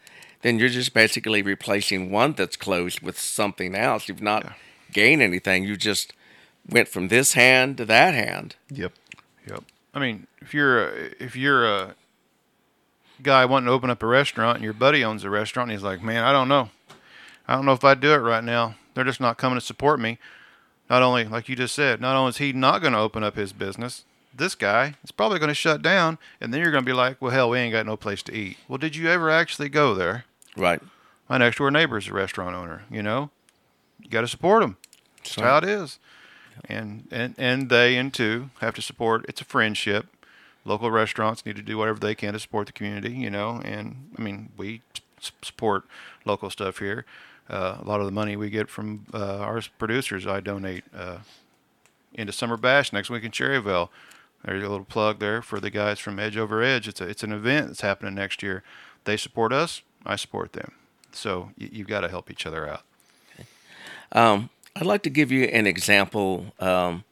then 0.43 0.59
you're 0.59 0.69
just 0.69 0.95
basically 0.95 1.43
replacing 1.43 2.11
one 2.11 2.33
that's 2.33 2.57
closed 2.57 3.01
with 3.01 3.19
something 3.19 3.75
else. 3.75 4.09
You've 4.09 4.23
not 4.23 4.53
gained 4.93 5.23
anything. 5.23 5.65
You 5.65 5.77
just 5.77 6.13
went 6.69 6.89
from 6.89 7.09
this 7.09 7.33
hand 7.35 7.77
to 7.79 7.85
that 7.87 8.15
hand. 8.15 8.57
Yep. 8.71 8.93
Yep. 9.49 9.65
I 9.95 9.99
mean, 9.99 10.27
if 10.41 10.53
you're 10.55 10.89
a, 10.89 11.11
if 11.23 11.37
you're 11.37 11.67
a 11.67 11.95
guy 13.23 13.45
wanting 13.45 13.67
to 13.67 13.73
open 13.73 13.89
up 13.91 14.03
a 14.03 14.07
restaurant 14.07 14.57
and 14.57 14.65
your 14.65 14.73
buddy 14.75 15.03
owns 15.05 15.25
a 15.25 15.31
restaurant 15.31 15.71
and 15.71 15.79
he's 15.79 15.85
like, 15.85 16.03
"Man, 16.03 16.23
I 16.23 16.33
don't 16.33 16.49
know. 16.49 16.71
I 17.49 17.55
don't 17.55 17.67
know 17.67 17.73
if 17.73 17.85
I'd 17.85 18.01
do 18.01 18.13
it 18.13 18.19
right 18.19 18.45
now. 18.45 18.77
They're 18.95 19.05
just 19.05 19.21
not 19.21 19.39
coming 19.39 19.59
to 19.59 19.65
support 19.65 20.01
me." 20.01 20.19
Not 20.89 21.03
only, 21.03 21.25
like 21.25 21.49
you 21.49 21.57
just 21.57 21.75
said, 21.75 22.01
not 22.01 22.17
only 22.17 22.31
is 22.31 22.37
he 22.37 22.53
not 22.53 22.81
going 22.81 22.93
to 22.93 22.99
open 23.01 23.25
up 23.25 23.37
his 23.37 23.53
business, 23.53 24.05
this 24.33 24.55
guy 24.55 24.95
is 25.03 25.11
probably 25.11 25.39
going 25.39 25.49
to 25.49 25.55
shut 25.55 25.83
down, 25.83 26.19
and 26.41 26.55
then 26.55 26.61
you're 26.61 26.71
going 26.71 26.85
to 26.85 26.89
be 26.89 26.93
like, 26.93 27.21
"Well, 27.21 27.33
hell, 27.33 27.51
we 27.51 27.59
ain't 27.59 27.73
got 27.73 27.87
no 27.87 27.97
place 27.97 28.23
to 28.25 28.35
eat." 28.35 28.59
Well, 28.69 28.79
did 28.79 28.95
you 28.95 29.09
ever 29.09 29.31
actually 29.31 29.69
go 29.69 29.95
there? 29.95 30.25
Right. 30.57 30.81
My 31.29 31.39
next 31.39 31.59
door 31.59 31.71
neighbor 31.71 31.99
is 31.99 32.09
a 32.09 32.13
restaurant 32.13 32.55
owner. 32.55 32.85
You 32.91 33.03
know, 33.03 33.31
you 34.01 34.09
got 34.09 34.21
to 34.21 34.29
support 34.29 34.63
him. 34.63 34.77
That's 35.19 35.35
how 35.37 35.59
it 35.59 35.65
is. 35.65 35.99
And 36.69 37.09
and 37.11 37.35
and 37.37 37.69
they 37.69 37.97
and 37.97 38.15
two 38.15 38.51
have 38.61 38.75
to 38.75 38.83
support. 38.83 39.25
It's 39.29 39.41
a 39.41 39.45
friendship. 39.45 40.07
Local 40.65 40.91
restaurants 40.91 41.45
need 41.45 41.57
to 41.57 41.63
do 41.63 41.79
whatever 41.79 41.99
they 41.99 42.15
can 42.15 42.33
to 42.33 42.39
support 42.39 42.67
the 42.67 42.73
community. 42.73 43.13
You 43.13 43.31
know, 43.31 43.61
and 43.65 44.11
I 44.19 44.23
mean 44.23 44.51
we 44.57 44.83
support 45.43 45.85
local 46.25 46.51
stuff 46.51 46.79
here. 46.79 47.05
Uh, 47.49 47.79
a 47.81 47.85
lot 47.85 48.01
of 48.01 48.07
the 48.07 48.13
money 48.13 48.37
we 48.37 48.51
get 48.51 48.69
from 48.69 49.07
uh, 49.15 49.39
our 49.39 49.63
producers, 49.79 50.27
I 50.27 50.41
donate 50.41 50.85
uh, 50.95 51.19
into 52.13 52.33
Summer 52.33 52.57
Bash 52.57 52.93
next 52.93 53.09
week 53.11 53.25
in 53.25 53.31
Cherryvale. 53.31 53.89
There's 54.45 54.63
a 54.63 54.69
little 54.69 54.85
plug 54.85 55.19
there 55.19 55.43
for 55.43 55.61
the 55.61 55.71
guys 55.71 55.99
from 55.99 56.19
Edge 56.19 56.37
Over 56.37 56.63
Edge. 56.63 56.89
It's 56.89 57.01
a, 57.01 57.09
it's 57.09 57.23
an 57.23 57.33
event 57.33 57.69
that's 57.69 57.81
happening 57.81 58.15
next 58.15 58.43
year. 58.43 58.63
They 59.05 59.17
support 59.17 59.53
us. 59.53 59.83
I 60.05 60.17
support 60.17 60.53
them. 60.53 60.73
So 61.13 61.51
you, 61.57 61.69
you've 61.73 61.89
got 61.89 62.01
to 62.01 62.09
help 62.09 62.31
each 62.31 62.47
other 62.47 62.69
out. 62.69 62.83
Um, 64.13 64.51
I'd 64.75 64.87
like 64.87 65.03
to 65.03 65.11
give 65.11 65.33
you 65.33 65.45
an 65.45 65.67
example 65.67 66.53
um, 66.61 67.05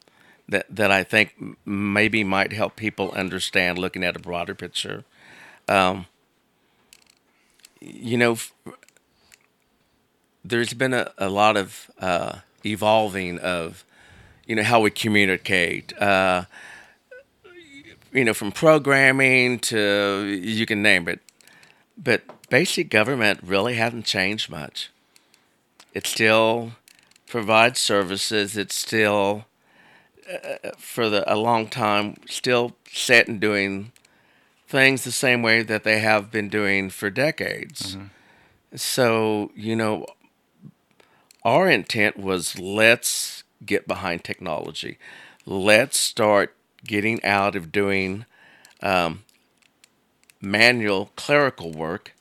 that 0.47 0.65
that 0.69 0.91
I 0.91 1.03
think 1.03 1.57
maybe 1.65 2.23
might 2.23 2.53
help 2.53 2.75
people 2.75 3.11
understand 3.11 3.77
looking 3.77 4.03
at 4.03 4.15
a 4.15 4.19
broader 4.19 4.53
picture. 4.53 5.03
Um, 5.67 6.05
you 7.81 8.17
know, 8.17 8.37
there's 10.47 10.73
been 10.73 10.93
a, 10.93 11.11
a 11.17 11.29
lot 11.29 11.57
of 11.57 11.89
uh, 11.99 12.39
evolving 12.65 13.39
of, 13.39 13.83
you 14.45 14.55
know, 14.55 14.63
how 14.63 14.79
we 14.79 14.91
communicate. 14.91 15.97
Uh, 15.99 16.45
you 18.13 18.23
know, 18.23 18.33
from 18.33 18.51
programming 18.51 19.59
to 19.59 20.23
you 20.41 20.65
can 20.65 20.81
name 20.81 21.07
it, 21.07 21.19
but 21.97 22.21
basic 22.49 22.89
government 22.89 23.39
really 23.43 23.75
hasn't 23.75 24.05
changed 24.05 24.49
much. 24.49 24.89
It 25.93 26.07
still 26.07 26.71
provides 27.27 27.79
services. 27.79 28.55
It's 28.55 28.75
still, 28.75 29.45
uh, 30.31 30.71
for 30.77 31.09
the, 31.09 31.31
a 31.31 31.35
long 31.35 31.67
time, 31.67 32.15
still 32.27 32.75
set 32.89 33.27
and 33.27 33.39
doing 33.41 33.91
things 34.67 35.03
the 35.03 35.11
same 35.11 35.41
way 35.41 35.61
that 35.63 35.83
they 35.83 35.99
have 35.99 36.31
been 36.31 36.49
doing 36.49 36.89
for 36.89 37.09
decades. 37.09 37.97
So, 38.75 39.51
you 39.55 39.75
know, 39.75 40.05
our 41.45 41.69
intent 41.69 42.17
was 42.17 42.59
let's 42.59 43.43
get 43.63 43.87
behind 43.87 44.23
technology. 44.23 44.97
Let's 45.45 45.97
start 45.97 46.55
getting 46.83 47.23
out 47.23 47.55
of 47.55 47.71
doing 47.71 48.25
um, 48.81 49.23
manual 50.41 51.11
clerical 51.15 51.71
work. 51.71 52.13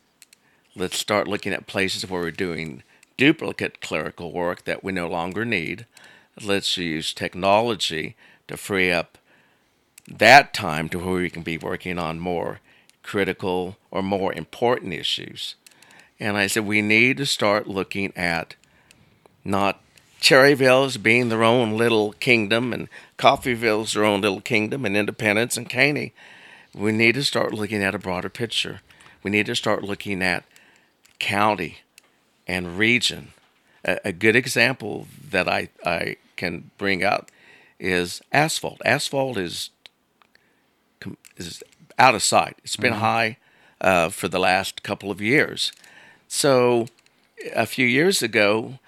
Let's 0.77 0.99
start 0.99 1.27
looking 1.27 1.55
at 1.55 1.67
places 1.67 2.09
where 2.09 2.21
we're 2.21 2.31
doing 2.31 2.83
duplicate 3.17 3.81
clerical 3.81 4.31
work 4.31 4.65
that 4.65 4.85
we 4.85 4.93
no 4.93 5.09
longer 5.09 5.45
need. 5.45 5.87
Let's 6.43 6.77
use 6.77 7.15
technology 7.15 8.17
to 8.49 8.59
free 8.59 8.93
up 8.93 9.17
that 10.07 10.53
time 10.53 10.91
to 10.91 10.99
where 10.99 11.15
we 11.15 11.31
can 11.31 11.43
be 11.43 11.57
working 11.57 11.99
on 11.99 12.19
more 12.19 12.61
critical 13.03 13.79
or 13.91 14.03
more 14.03 14.35
important 14.35 14.93
issues. 14.93 15.55
And 16.21 16.37
I 16.37 16.47
said, 16.47 16.67
we 16.67 16.83
need 16.83 17.17
to 17.19 17.27
start 17.27 17.67
looking 17.67 18.13
at 18.17 18.55
not 19.45 19.81
Cherryvale's 20.21 20.97
being 20.97 21.29
their 21.29 21.45
own 21.45 21.77
little 21.77 22.13
kingdom 22.13 22.73
and 22.73 22.89
Coffeyville's 23.19 23.93
their 23.93 24.05
own 24.05 24.23
little 24.23 24.41
kingdom 24.41 24.85
and 24.85 24.97
Independence 24.97 25.57
and 25.57 25.69
Caney. 25.69 26.13
We 26.75 26.93
need 26.93 27.15
to 27.17 27.25
start 27.25 27.53
looking 27.53 27.83
at 27.83 27.95
a 27.95 27.99
broader 27.99 28.31
picture. 28.31 28.81
We 29.23 29.31
need 29.31 29.47
to 29.47 29.55
start 29.55 29.85
looking 29.85 30.23
at 30.23 30.45
county 31.19 31.79
and 32.47 32.79
region. 32.79 33.33
A, 33.85 33.99
a 34.07 34.13
good 34.13 34.35
example 34.35 35.07
that 35.31 35.47
I, 35.47 35.69
I 35.85 36.17
can 36.37 36.71
bring 36.79 37.05
out 37.05 37.31
is 37.79 38.23
asphalt. 38.33 38.81
Asphalt 38.85 39.37
is 39.37 39.71
is 41.37 41.63
out 41.99 42.15
of 42.15 42.23
sight. 42.23 42.57
It's 42.65 42.77
been 42.77 42.95
high 42.95 43.37
uh, 43.81 44.09
for 44.09 44.29
the 44.29 44.39
last 44.39 44.83
couple 44.83 45.11
of 45.11 45.21
years. 45.21 45.73
So 46.29 46.87
a 47.55 47.67
few 47.67 47.87
years 47.87 48.23
ago, 48.23 48.79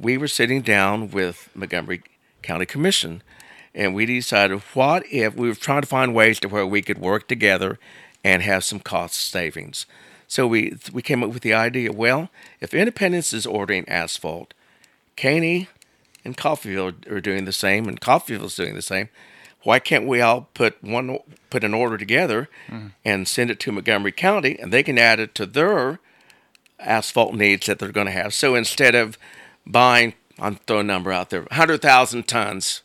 we 0.00 0.16
were 0.16 0.28
sitting 0.28 0.62
down 0.62 1.10
with 1.10 1.48
Montgomery 1.54 2.02
County 2.42 2.66
Commission, 2.66 3.22
and 3.74 3.94
we 3.94 4.06
decided 4.06 4.60
what 4.74 5.04
if 5.10 5.34
we 5.34 5.48
were 5.48 5.54
trying 5.54 5.82
to 5.82 5.86
find 5.88 6.14
ways 6.14 6.40
to 6.40 6.48
where 6.48 6.66
we 6.66 6.82
could 6.82 6.98
work 6.98 7.28
together 7.28 7.78
and 8.24 8.42
have 8.42 8.64
some 8.64 8.80
cost 8.80 9.14
savings. 9.14 9.86
So 10.28 10.46
we 10.46 10.76
we 10.92 11.02
came 11.02 11.22
up 11.22 11.30
with 11.30 11.42
the 11.42 11.54
idea. 11.54 11.92
Well, 11.92 12.30
if 12.60 12.74
Independence 12.74 13.32
is 13.32 13.46
ordering 13.46 13.88
asphalt, 13.88 14.54
Caney 15.16 15.68
and 16.24 16.36
Coffeyville 16.36 17.10
are 17.10 17.20
doing 17.20 17.44
the 17.44 17.52
same, 17.52 17.88
and 17.88 18.00
Coffeyville's 18.00 18.56
doing 18.56 18.74
the 18.74 18.82
same. 18.82 19.08
Why 19.62 19.78
can't 19.78 20.06
we 20.06 20.20
all 20.20 20.48
put 20.54 20.82
one 20.82 21.18
put 21.50 21.64
an 21.64 21.74
order 21.74 21.98
together 21.98 22.48
mm-hmm. 22.68 22.88
and 23.04 23.28
send 23.28 23.50
it 23.50 23.60
to 23.60 23.72
Montgomery 23.72 24.12
County, 24.12 24.58
and 24.58 24.72
they 24.72 24.82
can 24.82 24.98
add 24.98 25.20
it 25.20 25.34
to 25.34 25.46
their 25.46 25.98
asphalt 26.78 27.34
needs 27.34 27.66
that 27.66 27.78
they're 27.78 27.92
going 27.92 28.06
to 28.06 28.12
have. 28.12 28.32
So 28.32 28.54
instead 28.54 28.94
of 28.94 29.18
buying, 29.70 30.14
I'm 30.38 30.56
throwing 30.56 30.86
a 30.86 30.92
number 30.92 31.12
out 31.12 31.30
there, 31.30 31.42
100,000 31.42 32.26
tons, 32.28 32.82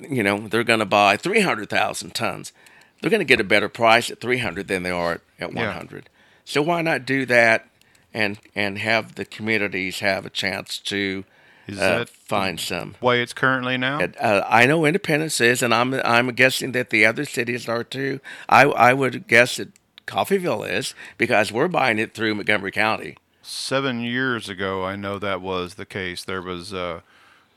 you 0.00 0.22
know, 0.22 0.48
they're 0.48 0.64
going 0.64 0.78
to 0.80 0.86
buy 0.86 1.16
300,000 1.16 2.14
tons. 2.14 2.52
They're 3.00 3.10
going 3.10 3.20
to 3.20 3.24
get 3.24 3.40
a 3.40 3.44
better 3.44 3.68
price 3.68 4.10
at 4.10 4.20
300 4.20 4.68
than 4.68 4.82
they 4.82 4.90
are 4.90 5.12
at, 5.12 5.20
at 5.38 5.52
Yeah. 5.52 5.66
100. 5.66 6.08
So 6.44 6.62
why 6.62 6.80
not 6.82 7.04
do 7.04 7.26
that 7.26 7.66
and 8.14 8.38
and 8.54 8.78
have 8.78 9.16
the 9.16 9.24
communities 9.26 9.98
have 9.98 10.24
a 10.24 10.30
chance 10.30 10.78
to 10.78 11.24
Is 11.66 11.78
uh, 11.78 11.98
that 11.98 12.08
find 12.08 12.58
some? 12.58 12.94
way 13.00 13.20
it's 13.20 13.34
currently 13.34 13.76
now? 13.76 14.00
Uh, 14.18 14.42
I 14.48 14.64
know 14.64 14.86
Independence 14.86 15.40
is, 15.40 15.60
and 15.62 15.74
I'm 15.74 15.92
I'm 15.92 16.28
guessing 16.28 16.72
that 16.72 16.90
the 16.90 17.04
other 17.04 17.24
cities 17.26 17.68
are 17.68 17.84
too. 17.84 18.20
I 18.48 18.62
I 18.62 18.92
would 18.94 19.26
guess 19.26 19.56
that 19.56 19.68
Coffeyville 20.06 20.66
is 20.68 20.94
because 21.18 21.52
we're 21.52 21.68
buying 21.68 21.98
it 21.98 22.14
through 22.14 22.36
Montgomery 22.36 22.70
County. 22.70 23.16
Seven 23.48 24.00
years 24.00 24.48
ago, 24.48 24.84
I 24.84 24.96
know 24.96 25.20
that 25.20 25.40
was 25.40 25.74
the 25.74 25.86
case. 25.86 26.24
There 26.24 26.42
was 26.42 26.74
uh, 26.74 27.02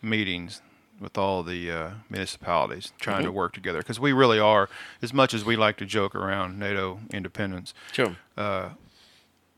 meetings 0.04 0.62
with 1.00 1.18
all 1.18 1.42
the 1.42 1.72
uh, 1.72 1.90
municipalities 2.12 2.94
trying 3.00 3.24
to 3.24 3.32
work 3.32 3.54
together 3.54 3.80
because 3.80 4.00
we 4.00 4.14
really 4.14 4.38
are, 4.38 4.70
as 5.02 5.14
much 5.14 5.34
as 5.34 5.44
we 5.44 5.56
like 5.56 5.78
to 5.78 5.88
joke 5.88 6.14
around 6.14 6.60
NATO 6.60 7.00
independence, 7.12 7.74
Sure, 7.92 8.16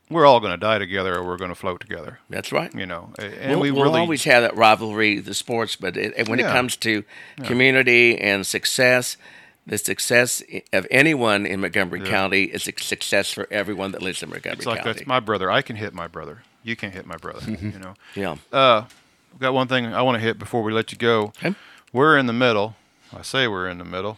we're 0.09 0.25
all 0.25 0.39
going 0.39 0.51
to 0.51 0.57
die 0.57 0.77
together 0.77 1.17
or 1.17 1.25
we're 1.25 1.37
going 1.37 1.51
to 1.51 1.55
float 1.55 1.81
together. 1.81 2.19
that's 2.29 2.51
right. 2.53 2.73
You 2.73 2.85
know, 2.85 3.09
and 3.19 3.59
we'll, 3.59 3.73
we 3.73 3.81
really 3.81 3.99
always 3.99 4.23
have 4.23 4.43
that 4.43 4.55
rivalry, 4.55 5.19
the 5.19 5.33
sports, 5.33 5.75
but 5.75 5.97
it, 5.97 6.13
and 6.17 6.29
when 6.29 6.39
it 6.39 6.43
comes 6.43 6.77
to 6.77 7.03
community 7.43 8.17
and 8.17 8.47
success, 8.47 9.17
the 9.65 9.77
success 9.77 10.43
of 10.73 10.87
anyone 10.89 11.45
in 11.45 11.61
Montgomery 11.61 12.01
County 12.01 12.43
is 12.45 12.67
a 12.67 12.73
success 12.81 13.31
for 13.31 13.47
everyone 13.51 13.91
that 13.91 14.01
lives 14.01 14.23
in 14.23 14.29
Montgomery 14.29 14.55
County. 14.55 14.57
It's 14.57 14.65
like 14.65 14.83
County. 14.83 14.93
that's 14.93 15.07
my 15.07 15.19
brother. 15.19 15.51
I 15.51 15.61
can 15.61 15.75
hit 15.75 15.93
my 15.93 16.07
brother. 16.07 16.43
You 16.63 16.75
can't 16.75 16.93
hit 16.93 17.05
my 17.05 17.17
brother. 17.17 17.49
you 17.51 17.79
know. 17.79 17.93
yeah. 18.15 18.37
Uh, 18.51 18.85
I've 19.33 19.39
got 19.39 19.53
one 19.53 19.67
thing 19.67 19.85
I 19.87 20.01
want 20.01 20.15
to 20.15 20.19
hit 20.19 20.37
before 20.39 20.63
we 20.63 20.73
let 20.73 20.91
you 20.91 20.97
go. 20.97 21.25
Okay. 21.43 21.55
We're 21.93 22.17
in 22.17 22.25
the 22.25 22.33
middle. 22.33 22.75
I 23.13 23.21
say 23.21 23.47
we're 23.47 23.69
in 23.69 23.77
the 23.77 23.85
middle. 23.85 24.17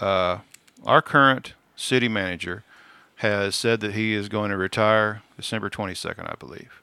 Uh, 0.00 0.38
our 0.84 1.00
current 1.02 1.54
city 1.76 2.08
manager 2.08 2.64
has 3.16 3.54
said 3.54 3.80
that 3.80 3.94
he 3.94 4.14
is 4.14 4.28
going 4.28 4.50
to 4.50 4.56
retire 4.56 5.22
December 5.36 5.70
22nd, 5.70 6.28
I 6.30 6.34
believe. 6.38 6.82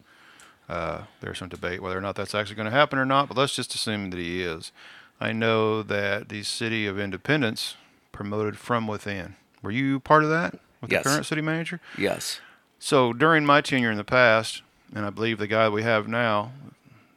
Uh, 0.69 1.03
there's 1.19 1.39
some 1.39 1.49
debate 1.49 1.81
whether 1.81 1.97
or 1.97 2.01
not 2.01 2.15
that's 2.15 2.35
actually 2.35 2.55
going 2.55 2.65
to 2.65 2.71
happen 2.71 2.97
or 2.99 3.05
not, 3.05 3.27
but 3.27 3.35
let's 3.35 3.55
just 3.55 3.75
assume 3.75 4.09
that 4.11 4.19
he 4.19 4.41
is. 4.41 4.71
I 5.19 5.33
know 5.33 5.83
that 5.83 6.29
the 6.29 6.43
city 6.43 6.85
of 6.85 6.97
Independence 6.99 7.75
promoted 8.11 8.57
from 8.57 8.87
within. 8.87 9.35
Were 9.61 9.71
you 9.71 9.99
part 9.99 10.23
of 10.23 10.29
that 10.29 10.59
with 10.81 10.91
Yes. 10.91 11.03
the 11.03 11.09
current 11.09 11.25
city 11.25 11.41
manager? 11.41 11.79
Yes. 11.97 12.39
So 12.79 13.11
during 13.13 13.45
my 13.45 13.61
tenure 13.61 13.91
in 13.91 13.97
the 13.97 14.03
past, 14.03 14.61
and 14.95 15.05
I 15.05 15.09
believe 15.09 15.37
the 15.37 15.47
guy 15.47 15.67
we 15.69 15.83
have 15.83 16.07
now, 16.07 16.51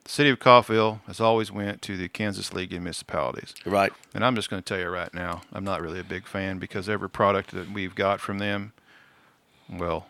the 0.05 0.11
city 0.11 0.31
of 0.31 0.41
Coffeyville 0.41 1.01
has 1.07 1.21
always 1.21 1.53
went 1.53 1.81
to 1.83 1.97
the 1.97 2.09
Kansas 2.09 2.53
League 2.53 2.73
of 2.73 2.81
Municipalities. 2.81 3.55
Right. 3.65 3.93
And 4.13 4.25
I'm 4.25 4.35
just 4.35 4.51
going 4.51 4.61
to 4.63 4.67
tell 4.67 4.81
you 4.81 4.89
right 4.89 5.13
now, 5.15 5.43
I'm 5.53 5.63
not 5.65 5.81
really 5.81 6.01
a 6.01 6.05
big 6.05 6.27
fan 6.27 6.59
because 6.59 6.89
every 6.89 7.09
product 7.09 7.53
that 7.53 7.71
we've 7.71 7.95
got 7.95 8.21
from 8.21 8.39
them, 8.39 8.73
well, 9.71 10.07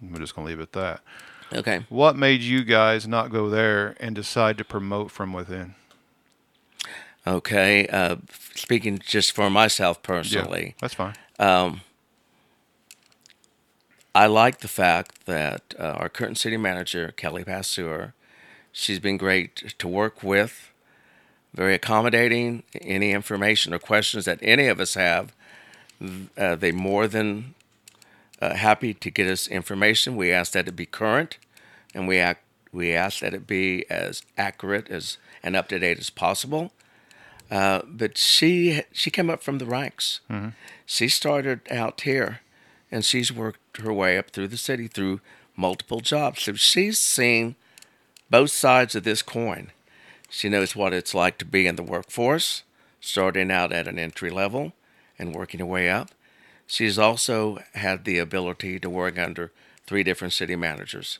we're 0.00 0.18
just 0.18 0.34
going 0.34 0.46
to 0.46 0.50
leave 0.50 0.60
it 0.60 0.62
at 0.62 0.72
that. 0.72 1.00
Okay. 1.52 1.84
What 1.90 2.16
made 2.16 2.40
you 2.40 2.64
guys 2.64 3.06
not 3.06 3.30
go 3.30 3.50
there 3.50 3.94
and 4.00 4.14
decide 4.14 4.56
to 4.58 4.64
promote 4.64 5.10
from 5.10 5.34
within? 5.34 5.74
Okay, 7.26 7.86
uh, 7.86 8.16
speaking 8.54 8.98
just 8.98 9.32
for 9.32 9.48
myself 9.48 10.02
personally, 10.02 10.66
Yeah, 10.66 10.72
that's 10.80 10.94
fine. 10.94 11.14
I 14.14 14.26
like 14.26 14.58
the 14.58 14.68
fact 14.68 15.24
that 15.26 15.74
uh, 15.78 15.84
our 15.96 16.08
current 16.08 16.36
city 16.36 16.56
manager, 16.56 17.12
Kelly 17.16 17.44
Passauer, 17.44 18.12
she's 18.70 18.98
been 18.98 19.16
great 19.16 19.74
to 19.78 19.88
work 19.88 20.22
with, 20.22 20.70
very 21.54 21.74
accommodating. 21.74 22.62
Any 22.80 23.12
information 23.12 23.72
or 23.72 23.78
questions 23.78 24.24
that 24.26 24.38
any 24.42 24.66
of 24.66 24.80
us 24.80 24.94
have, 24.94 25.32
uh, 26.36 26.56
they 26.56 26.72
more 26.72 27.06
than 27.06 27.54
uh, 28.40 28.54
happy 28.54 28.92
to 28.94 29.10
get 29.10 29.28
us 29.28 29.46
information. 29.48 30.16
We 30.16 30.30
ask 30.32 30.52
that 30.52 30.68
it 30.68 30.76
be 30.76 30.86
current, 30.86 31.38
and 31.94 32.06
we 32.06 32.18
act, 32.18 32.42
we 32.72 32.92
ask 32.92 33.20
that 33.20 33.32
it 33.32 33.46
be 33.46 33.88
as 33.88 34.22
accurate 34.36 34.90
as 34.90 35.16
and 35.42 35.56
up 35.56 35.68
to 35.68 35.78
date 35.78 35.98
as 35.98 36.10
possible. 36.10 36.72
Uh, 37.52 37.82
but 37.86 38.16
she 38.16 38.80
she 38.92 39.10
came 39.10 39.28
up 39.28 39.42
from 39.42 39.58
the 39.58 39.66
ranks. 39.66 40.20
She 40.86 41.08
started 41.08 41.60
out 41.70 42.00
here, 42.00 42.40
and 42.90 43.04
she's 43.04 43.30
worked 43.30 43.76
her 43.76 43.92
way 43.92 44.16
up 44.16 44.30
through 44.30 44.48
the 44.48 44.56
city 44.56 44.88
through 44.88 45.20
multiple 45.54 46.00
jobs. 46.00 46.42
So 46.44 46.54
she's 46.54 46.98
seen 46.98 47.56
both 48.30 48.50
sides 48.52 48.94
of 48.94 49.04
this 49.04 49.20
coin. 49.20 49.70
She 50.30 50.48
knows 50.48 50.74
what 50.74 50.94
it's 50.94 51.14
like 51.14 51.36
to 51.38 51.44
be 51.44 51.66
in 51.66 51.76
the 51.76 51.82
workforce, 51.82 52.62
starting 53.00 53.50
out 53.50 53.70
at 53.70 53.86
an 53.86 53.98
entry 53.98 54.30
level 54.30 54.72
and 55.18 55.34
working 55.34 55.60
her 55.60 55.66
way 55.66 55.90
up. 55.90 56.12
She's 56.66 56.98
also 56.98 57.58
had 57.74 58.06
the 58.06 58.16
ability 58.16 58.78
to 58.80 58.88
work 58.88 59.18
under 59.18 59.52
three 59.86 60.02
different 60.02 60.32
city 60.32 60.56
managers. 60.56 61.18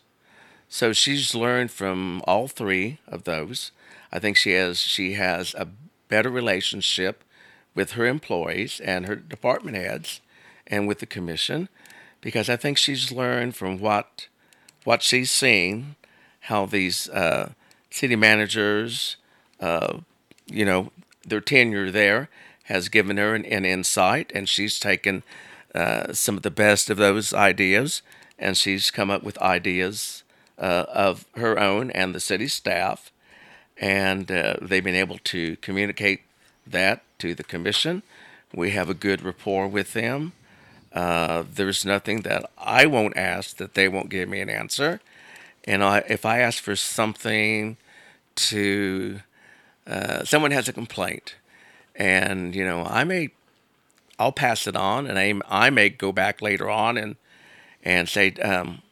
So 0.71 0.95
she's 0.95 1.35
learned 1.35 1.71
from 1.71 2.23
all 2.27 2.49
three 2.49 3.01
of 3.07 3.25
those. 3.25 3.71
I 4.11 4.19
think 4.19 4.39
she 4.39 4.53
has 4.53 4.79
she 4.79 5.13
has 5.13 5.53
a 5.55 5.69
better 6.13 6.31
relationship 6.31 7.25
with 7.75 7.93
her 7.93 8.07
employees 8.07 8.81
and 8.81 9.07
her 9.07 9.17
department 9.17 9.77
heads 9.77 10.21
and 10.67 10.87
with 10.87 10.99
the 10.99 11.07
commission 11.07 11.71
because 12.21 12.51
I 12.51 12.57
think 12.57 12.77
she's 12.77 13.11
learned 13.11 13.57
from 13.57 13.79
what 13.81 14.27
what 14.85 15.03
she's 15.03 15.31
seen 15.31 15.97
how 16.47 16.67
these 16.67 17.09
uh, 17.11 17.53
city 17.91 18.17
managers, 18.17 19.17
uh, 19.61 19.99
you 20.47 20.65
know, 20.65 20.91
their 21.25 21.41
tenure 21.41 21.91
there 21.91 22.29
has 22.65 22.89
given 22.89 23.17
her 23.17 23.35
an, 23.35 23.45
an 23.45 23.65
insight, 23.65 24.33
and 24.35 24.49
she's 24.49 24.81
taken 24.81 25.23
uh, 25.73 26.13
some 26.13 26.37
of 26.37 26.43
the 26.43 26.51
best 26.51 26.91
of 26.91 26.97
those 26.97 27.33
ideas, 27.33 28.03
and 28.39 28.57
she's 28.57 28.91
come 28.91 29.09
up 29.09 29.23
with 29.23 29.39
ideas 29.39 30.25
uh, 30.59 30.85
of 30.89 31.27
her 31.37 31.59
own 31.61 31.93
and 31.93 32.13
the 32.13 32.21
city 32.21 32.49
staff, 32.49 33.12
and 33.79 34.31
uh, 34.31 34.57
they've 34.61 34.85
been 34.85 34.95
able 34.95 35.19
to 35.25 35.57
communicate 35.57 36.23
that 36.67 37.03
to 37.19 37.35
the 37.35 37.45
commission. 37.45 38.03
We 38.55 38.71
have 38.71 38.89
a 38.91 38.95
good 38.95 39.23
rapport 39.23 39.67
with 39.67 39.93
them. 39.93 40.33
Uh, 40.93 41.45
there's 41.55 41.85
nothing 41.85 42.23
that 42.23 42.51
I 42.59 42.87
won't 42.87 43.17
ask 43.17 43.57
that 43.57 43.75
they 43.75 43.89
won't 43.89 44.11
give 44.11 44.29
me 44.29 44.41
an 44.41 44.51
answer. 44.51 45.01
And 45.65 45.83
I, 45.83 45.99
if 46.09 46.27
I 46.27 46.41
ask 46.41 46.63
for 46.63 46.77
something 46.77 47.77
to, 48.35 49.21
uh, 49.87 50.25
someone 50.25 50.51
has 50.51 50.69
a 50.69 50.73
complaint, 50.73 51.37
and 51.95 52.55
you 52.55 52.65
know, 52.65 52.85
I 52.85 53.05
may, 53.05 53.31
I'll 54.19 54.33
pass 54.33 54.67
it 54.67 54.77
on, 54.77 55.07
and 55.07 55.19
I, 55.19 55.35
I 55.49 55.71
may 55.71 55.89
go 55.89 56.13
back 56.13 56.43
later 56.43 56.69
on 56.69 56.97
and 56.97 57.17
and 57.83 58.09
say, 58.09 58.33
um, 58.35 58.83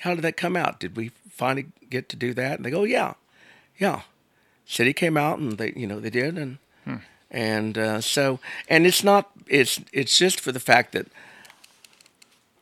how 0.00 0.14
did 0.14 0.22
that 0.22 0.36
come 0.36 0.56
out? 0.56 0.80
Did 0.80 0.96
we 0.96 1.10
finally 1.30 1.66
get 1.90 2.08
to 2.10 2.16
do 2.16 2.32
that? 2.34 2.56
And 2.56 2.64
they 2.64 2.70
go, 2.70 2.84
yeah, 2.84 3.14
yeah. 3.78 4.02
City 4.66 4.92
came 4.92 5.16
out 5.16 5.38
and 5.38 5.58
they, 5.58 5.72
you 5.76 5.86
know, 5.86 6.00
they 6.00 6.10
did, 6.10 6.38
and 6.38 6.58
and 7.30 7.78
uh, 7.78 8.00
so, 8.00 8.40
and 8.68 8.86
it's 8.86 9.02
not, 9.02 9.30
it's 9.46 9.80
it's 9.92 10.18
just 10.18 10.38
for 10.38 10.52
the 10.52 10.60
fact 10.60 10.92
that 10.92 11.06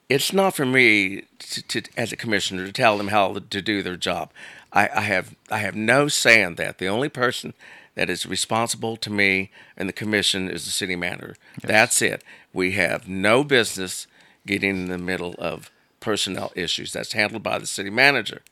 it's 0.09 0.33
not 0.33 0.55
for 0.55 0.65
me 0.65 1.25
to, 1.39 1.63
to, 1.63 1.83
as 1.97 2.13
a 2.13 2.17
commissioner 2.17 2.67
to 2.67 2.73
tell 2.73 2.97
them 2.97 3.09
how 3.09 3.33
to 3.33 3.63
do 3.63 3.83
their 3.83 3.97
job. 3.97 4.31
I, 4.73 4.89
I 4.95 5.01
have 5.03 5.35
I 5.51 5.59
have 5.59 5.75
no 5.75 6.09
say 6.09 6.43
in 6.43 6.55
that. 6.57 6.79
The 6.79 6.87
only 6.87 7.09
person 7.09 7.55
that 7.95 8.09
is 8.09 8.27
responsible 8.27 8.97
to 8.97 9.11
me 9.11 9.51
and 9.77 9.89
the 9.89 9.93
commission 9.93 10.49
is 10.49 10.65
the 10.65 10.71
city 10.71 10.97
manager. 10.97 11.37
That's 11.63 12.01
it. 12.01 12.23
We 12.53 12.73
have 12.73 13.09
no 13.09 13.43
business 13.45 14.07
getting 14.47 14.71
in 14.71 14.89
the 14.89 14.99
middle 14.99 15.35
of 15.39 15.71
personnel 15.99 16.53
issues. 16.55 16.93
That's 16.93 17.13
handled 17.13 17.43
by 17.43 17.59
the 17.59 17.67
city 17.67 17.91
manager. 17.91 18.43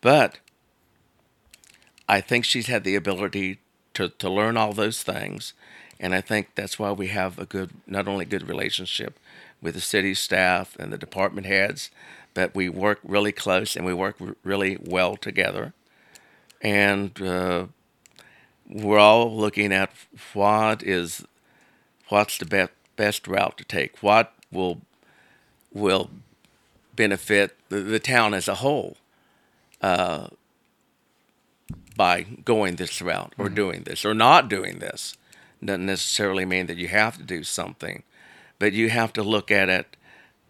But 0.00 0.38
I 2.12 2.20
think 2.20 2.44
she's 2.44 2.66
had 2.66 2.84
the 2.84 2.94
ability 2.94 3.58
to, 3.94 4.10
to 4.10 4.28
learn 4.28 4.58
all 4.58 4.74
those 4.74 5.02
things. 5.02 5.54
And 5.98 6.14
I 6.14 6.20
think 6.20 6.48
that's 6.54 6.78
why 6.78 6.92
we 6.92 7.06
have 7.06 7.38
a 7.38 7.46
good, 7.46 7.70
not 7.86 8.06
only 8.06 8.26
good 8.26 8.46
relationship 8.46 9.18
with 9.62 9.72
the 9.72 9.80
city 9.80 10.12
staff 10.12 10.76
and 10.78 10.92
the 10.92 10.98
department 10.98 11.46
heads, 11.46 11.90
but 12.34 12.54
we 12.54 12.68
work 12.68 12.98
really 13.02 13.32
close 13.32 13.76
and 13.76 13.86
we 13.86 13.94
work 13.94 14.16
r- 14.20 14.36
really 14.44 14.76
well 14.84 15.16
together. 15.16 15.72
And 16.60 17.18
uh, 17.22 17.68
we're 18.68 18.98
all 18.98 19.34
looking 19.34 19.72
at 19.72 19.90
what 20.34 20.82
is, 20.82 21.24
what's 22.08 22.36
the 22.36 22.44
best 22.44 22.72
best 22.94 23.26
route 23.26 23.56
to 23.56 23.64
take. 23.64 24.02
What 24.02 24.34
will 24.50 24.82
will 25.72 26.10
benefit 26.94 27.56
the, 27.70 27.80
the 27.80 27.98
town 27.98 28.34
as 28.34 28.48
a 28.48 28.56
whole 28.56 28.98
uh, 29.80 30.28
by 31.96 32.22
going 32.22 32.76
this 32.76 33.00
route 33.02 33.34
or 33.38 33.48
doing 33.48 33.82
this 33.82 34.04
or 34.04 34.14
not 34.14 34.48
doing 34.48 34.78
this. 34.78 35.16
Doesn't 35.64 35.86
necessarily 35.86 36.44
mean 36.44 36.66
that 36.66 36.76
you 36.76 36.88
have 36.88 37.16
to 37.18 37.22
do 37.22 37.44
something, 37.44 38.02
but 38.58 38.72
you 38.72 38.90
have 38.90 39.12
to 39.12 39.22
look 39.22 39.50
at 39.50 39.68
it 39.68 39.96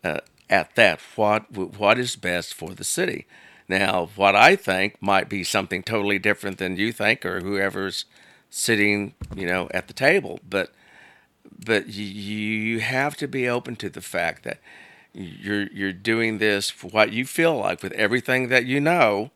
uh, 0.03 0.21
at 0.49 0.75
that. 0.77 1.01
What 1.17 1.51
what 1.53 1.99
is 1.99 2.17
best 2.17 2.55
for 2.55 2.75
the 2.75 2.85
city? 2.85 3.27
Now, 3.69 4.11
what 4.17 4.35
I 4.35 4.57
think 4.57 5.01
might 5.01 5.29
be 5.29 5.45
something 5.45 5.83
totally 5.83 6.19
different 6.19 6.59
than 6.59 6.77
you 6.77 6.93
think 6.93 7.25
or 7.25 7.41
whoever's 7.41 8.05
sitting, 8.51 9.15
you 9.35 9.47
know, 9.47 9.69
at 9.73 9.87
the 9.89 9.95
table, 9.95 10.41
but 10.49 10.73
but 11.65 11.89
you, 11.89 12.05
you 12.05 12.81
have 12.81 13.17
to 13.17 13.29
be 13.29 13.49
open 13.49 13.77
to 13.77 13.89
the 13.89 14.01
fact 14.01 14.45
that 14.45 14.59
you're 15.15 15.69
you're 15.69 15.93
doing 15.93 16.39
this 16.39 16.71
for 16.71 16.89
what 16.89 17.13
you 17.13 17.25
feel 17.25 17.57
like 17.57 17.83
with 17.83 17.93
everything 17.93 18.49
that 18.49 18.65
you 18.65 18.81
know 18.81 19.31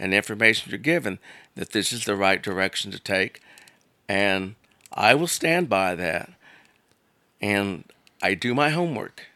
and 0.00 0.12
information 0.14 0.70
you're 0.70 0.78
given 0.78 1.18
that 1.54 1.70
this 1.72 1.92
is 1.92 2.04
the 2.04 2.16
right 2.16 2.42
direction 2.42 2.90
to 2.90 2.98
take 2.98 3.40
and 4.08 4.56
I 4.92 5.14
will 5.14 5.28
stand 5.28 5.68
by 5.68 5.94
that 5.94 6.32
and 7.40 7.84
I 8.22 8.34
do 8.34 8.54
my 8.54 8.70
homework. 8.70 9.26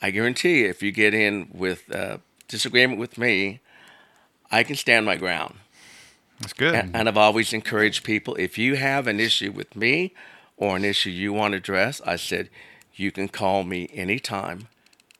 I 0.00 0.10
guarantee 0.10 0.60
you, 0.60 0.68
if 0.68 0.82
you 0.82 0.90
get 0.92 1.14
in 1.14 1.48
with 1.52 1.92
uh, 1.94 2.18
disagreement 2.48 2.98
with 2.98 3.18
me, 3.18 3.60
I 4.50 4.62
can 4.62 4.76
stand 4.76 5.06
my 5.06 5.16
ground. 5.16 5.56
That's 6.40 6.52
good. 6.52 6.74
A- 6.74 6.88
And 6.94 7.08
I've 7.08 7.16
always 7.16 7.52
encouraged 7.52 8.04
people 8.04 8.34
if 8.36 8.58
you 8.58 8.76
have 8.76 9.06
an 9.06 9.20
issue 9.20 9.52
with 9.52 9.76
me 9.76 10.12
or 10.56 10.76
an 10.76 10.84
issue 10.84 11.10
you 11.10 11.32
want 11.32 11.52
to 11.52 11.58
address, 11.58 12.00
I 12.06 12.16
said, 12.16 12.48
you 12.94 13.10
can 13.12 13.28
call 13.28 13.64
me 13.64 13.88
anytime, 13.92 14.68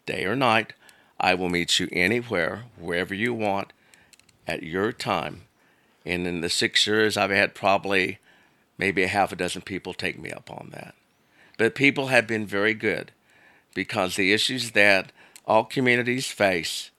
day 0.06 0.24
or 0.24 0.36
night. 0.36 0.72
I 1.20 1.34
will 1.34 1.48
meet 1.48 1.78
you 1.78 1.88
anywhere, 1.92 2.64
wherever 2.78 3.14
you 3.14 3.32
want, 3.32 3.72
at 4.46 4.62
your 4.62 4.92
time. 4.92 5.42
And 6.04 6.26
in 6.26 6.40
the 6.40 6.48
six 6.48 6.86
years, 6.86 7.16
I've 7.16 7.30
had 7.30 7.54
probably 7.54 8.18
maybe 8.78 9.02
a 9.02 9.08
half 9.08 9.32
a 9.32 9.36
dozen 9.36 9.62
people 9.62 9.94
take 9.94 10.18
me 10.18 10.30
up 10.30 10.50
on 10.50 10.70
that. 10.72 10.94
But 11.58 11.74
people 11.74 12.08
have 12.08 12.26
been 12.26 12.46
very 12.46 12.74
good 12.74 13.12
because 13.74 14.16
the 14.16 14.32
issues 14.32 14.72
that 14.72 15.12
all 15.46 15.64
communities 15.64 16.26
face, 16.26 16.90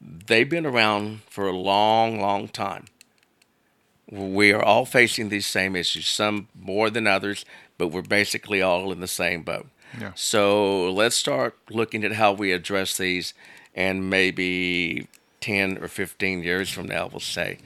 they've 0.00 0.48
been 0.48 0.66
around 0.66 1.22
for 1.28 1.46
a 1.46 1.56
long, 1.56 2.20
long 2.20 2.48
time 2.48 2.86
we 4.10 4.52
are 4.52 4.62
all 4.62 4.84
facing 4.84 5.28
these 5.28 5.46
same 5.46 5.74
issues, 5.74 6.06
some 6.06 6.48
more 6.58 6.90
than 6.90 7.06
others, 7.06 7.44
but 7.78 7.88
we're 7.88 8.02
basically 8.02 8.62
all 8.62 8.92
in 8.92 9.00
the 9.00 9.08
same 9.08 9.42
boat. 9.42 9.66
Yeah. 9.98 10.12
So 10.14 10.92
let's 10.92 11.16
start 11.16 11.56
looking 11.70 12.04
at 12.04 12.12
how 12.12 12.32
we 12.32 12.52
address 12.52 12.96
these, 12.96 13.34
and 13.74 14.10
maybe 14.10 15.08
10 15.44 15.76
or 15.76 15.88
15 15.88 16.42
years 16.42 16.70
from 16.70 16.86
now, 16.86 17.06
we'll 17.06 17.20
say, 17.20 17.58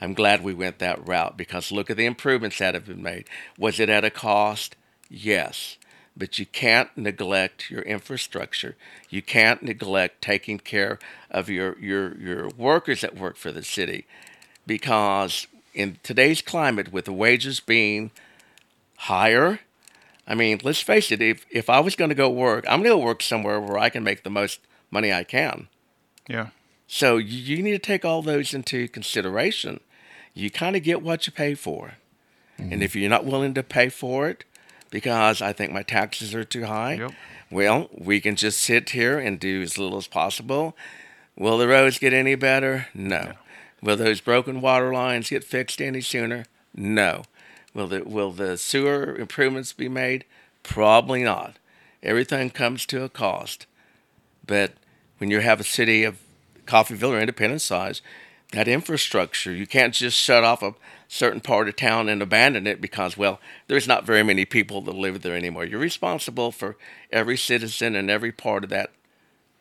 I'm 0.00 0.14
glad 0.14 0.44
we 0.44 0.54
went 0.54 0.78
that 0.78 1.04
route 1.04 1.36
because 1.36 1.72
look 1.72 1.90
at 1.90 1.96
the 1.96 2.06
improvements 2.06 2.58
that 2.58 2.74
have 2.74 2.86
been 2.86 3.02
made. 3.02 3.24
Was 3.58 3.80
it 3.80 3.88
at 3.88 4.04
a 4.04 4.10
cost? 4.10 4.76
Yes. 5.10 5.76
But 6.16 6.38
you 6.38 6.46
can't 6.46 6.96
neglect 6.96 7.72
your 7.72 7.82
infrastructure. 7.82 8.76
You 9.10 9.20
can't 9.20 9.64
neglect 9.64 10.22
taking 10.22 10.60
care 10.60 11.00
of 11.28 11.50
your, 11.50 11.76
your, 11.80 12.16
your 12.18 12.48
workers 12.50 13.00
that 13.00 13.18
work 13.18 13.36
for 13.36 13.50
the 13.50 13.64
city 13.64 14.06
because 14.64 15.48
in 15.74 15.98
today's 16.04 16.40
climate, 16.40 16.92
with 16.92 17.06
the 17.06 17.12
wages 17.12 17.58
being 17.58 18.12
higher, 18.96 19.58
I 20.24 20.36
mean, 20.36 20.60
let's 20.62 20.80
face 20.80 21.10
it, 21.10 21.20
if, 21.20 21.44
if 21.50 21.68
I 21.68 21.80
was 21.80 21.96
going 21.96 22.10
to 22.10 22.14
go 22.14 22.30
work, 22.30 22.64
I'm 22.68 22.84
going 22.84 22.96
to 22.96 23.04
work 23.04 23.22
somewhere 23.22 23.60
where 23.60 23.78
I 23.78 23.88
can 23.88 24.04
make 24.04 24.22
the 24.22 24.30
most 24.30 24.60
money 24.92 25.12
I 25.12 25.24
can. 25.24 25.66
Yeah. 26.28 26.50
So 26.86 27.16
you, 27.16 27.62
need 27.62 27.72
to 27.72 27.78
take 27.78 28.04
all 28.04 28.22
those 28.22 28.54
into 28.54 28.88
consideration. 28.88 29.80
You 30.34 30.50
kind 30.50 30.76
of 30.76 30.82
get 30.82 31.02
what 31.02 31.26
you 31.26 31.32
pay 31.32 31.54
for. 31.54 31.94
And 32.58 32.72
mm-hmm. 32.72 32.82
if 32.82 32.94
you're 32.94 33.10
not 33.10 33.24
willing 33.24 33.54
to 33.54 33.62
pay 33.62 33.88
for 33.88 34.28
it 34.28 34.44
because 34.90 35.42
I 35.42 35.52
think 35.52 35.72
my 35.72 35.82
taxes 35.82 36.34
are 36.34 36.44
too 36.44 36.66
high, 36.66 36.94
Yep. 36.94 37.12
well, 37.50 37.88
we 37.92 38.20
can 38.20 38.36
just 38.36 38.60
sit 38.60 38.90
here 38.90 39.18
and 39.18 39.40
do 39.40 39.62
as 39.62 39.78
little 39.78 39.98
as 39.98 40.06
possible. 40.06 40.76
Will 41.36 41.58
the 41.58 41.66
roads 41.66 41.98
get 41.98 42.12
any 42.12 42.36
better? 42.36 42.88
No. 42.94 43.32
Will 43.82 43.96
those 43.96 44.20
broken 44.20 44.60
water 44.60 44.92
lines 44.92 45.30
get 45.30 45.42
fixed 45.42 45.80
any 45.80 46.00
sooner? 46.00 46.46
No. 46.74 47.24
Will 47.74 47.88
the 47.88 48.04
will 48.04 48.30
the 48.30 48.56
sewer 48.56 49.16
improvements 49.16 49.72
be 49.72 49.88
made? 49.88 50.24
Probably 50.62 51.24
not. 51.24 51.56
Everything 52.02 52.50
comes 52.50 52.86
to 52.86 53.02
a 53.02 53.08
cost. 53.08 53.66
But 54.46 54.74
when 55.18 55.30
you 55.30 55.40
have 55.40 55.58
a 55.58 55.64
city 55.64 56.04
of 56.04 56.18
Coffeyville 56.66 57.10
or 57.10 57.20
Independence 57.20 57.64
size, 57.64 58.02
that 58.52 58.68
infrastructure, 58.68 59.52
you 59.52 59.66
can't 59.66 59.94
just 59.94 60.16
shut 60.16 60.44
off 60.44 60.62
a 60.62 60.74
certain 61.08 61.40
part 61.40 61.68
of 61.68 61.76
town 61.76 62.08
and 62.08 62.22
abandon 62.22 62.66
it 62.66 62.80
because, 62.80 63.16
well, 63.16 63.40
there's 63.66 63.88
not 63.88 64.04
very 64.04 64.22
many 64.22 64.44
people 64.44 64.80
that 64.82 64.94
live 64.94 65.22
there 65.22 65.36
anymore. 65.36 65.64
You're 65.64 65.80
responsible 65.80 66.52
for 66.52 66.76
every 67.10 67.36
citizen 67.36 67.96
and 67.96 68.10
every 68.10 68.32
part 68.32 68.64
of 68.64 68.70
that 68.70 68.90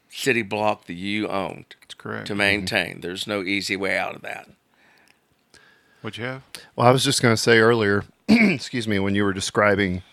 city 0.09 0.43
block 0.43 0.85
that 0.85 0.93
you 0.93 1.27
owned 1.27 1.75
That's 1.81 1.95
correct. 1.95 2.27
to 2.27 2.33
mm-hmm. 2.33 2.39
maintain. 2.39 3.01
There's 3.01 3.25
no 3.27 3.41
easy 3.41 3.75
way 3.75 3.97
out 3.97 4.15
of 4.15 4.21
that. 4.21 4.49
What'd 6.01 6.17
you 6.17 6.25
have? 6.25 6.43
Well, 6.75 6.87
I 6.87 6.91
was 6.91 7.03
just 7.03 7.21
going 7.21 7.33
to 7.33 7.41
say 7.41 7.59
earlier, 7.59 8.03
excuse 8.27 8.87
me, 8.87 8.99
when 8.99 9.15
you 9.15 9.23
were 9.23 9.33
describing 9.33 10.03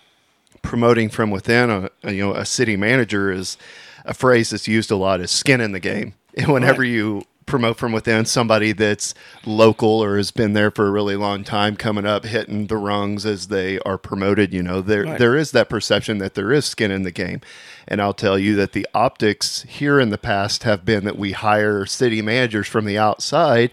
promoting 0.62 1.08
from 1.08 1.30
within, 1.30 1.70
a, 1.70 1.90
a, 2.02 2.12
you 2.12 2.22
know, 2.22 2.34
a 2.34 2.44
city 2.44 2.76
manager 2.76 3.32
is 3.32 3.56
a 4.04 4.14
phrase 4.14 4.50
that's 4.50 4.68
used 4.68 4.90
a 4.90 4.96
lot 4.96 5.20
is 5.20 5.30
skin 5.30 5.60
in 5.60 5.72
the 5.72 5.80
game. 5.80 6.14
And 6.36 6.48
whenever 6.52 6.82
Right. 6.82 6.88
you 6.90 7.22
promote 7.46 7.76
from 7.78 7.90
within 7.90 8.24
somebody 8.24 8.70
that's 8.70 9.12
local 9.44 9.88
or 10.04 10.16
has 10.16 10.30
been 10.30 10.52
there 10.52 10.70
for 10.70 10.86
a 10.86 10.90
really 10.92 11.16
long 11.16 11.42
time 11.42 11.74
coming 11.74 12.06
up 12.06 12.24
hitting 12.24 12.68
the 12.68 12.76
rungs 12.76 13.26
as 13.26 13.48
they 13.48 13.76
are 13.80 13.98
promoted 13.98 14.54
you 14.54 14.62
know 14.62 14.80
there 14.80 15.02
Right. 15.02 15.18
there 15.18 15.36
is 15.36 15.50
that 15.50 15.68
perception 15.68 16.18
that 16.18 16.34
there 16.34 16.52
is 16.52 16.64
skin 16.64 16.92
in 16.92 17.02
the 17.02 17.10
game 17.10 17.40
and 17.88 18.00
I'll 18.00 18.14
tell 18.14 18.38
you 18.38 18.54
that 18.54 18.70
the 18.70 18.86
optics 18.94 19.62
here 19.62 19.98
in 19.98 20.10
the 20.10 20.18
past 20.18 20.62
have 20.62 20.84
been 20.84 21.02
that 21.06 21.18
we 21.18 21.32
hire 21.32 21.86
city 21.86 22.22
managers 22.22 22.68
from 22.68 22.84
the 22.84 22.96
outside 22.98 23.72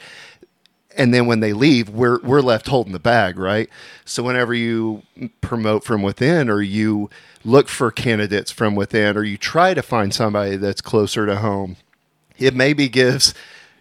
and 0.97 1.14
then 1.14 1.28
when 1.28 1.41
they 1.41 1.53
leave, 1.53 1.89
we're 1.89 2.20
we're 2.22 2.41
left 2.41 2.68
holding 2.70 2.91
the 2.93 2.97
bag, 2.99 3.38
right? 3.38 3.70
So 4.03 4.24
whenever 4.24 4.55
you 4.55 5.03
promote 5.41 5.84
from 5.84 6.01
within, 6.01 6.49
or 6.49 6.60
you 6.64 7.12
look 7.45 7.68
for 7.68 7.91
candidates 7.91 8.49
from 8.49 8.74
within, 8.74 9.16
or 9.16 9.22
you 9.24 9.38
try 9.38 9.76
to 9.76 9.84
find 9.84 10.12
somebody 10.12 10.55
that's 10.55 10.82
closer 10.82 11.28
to 11.28 11.36
home, 11.36 11.76
it 12.39 12.55
maybe 12.55 12.89
gives 12.89 13.33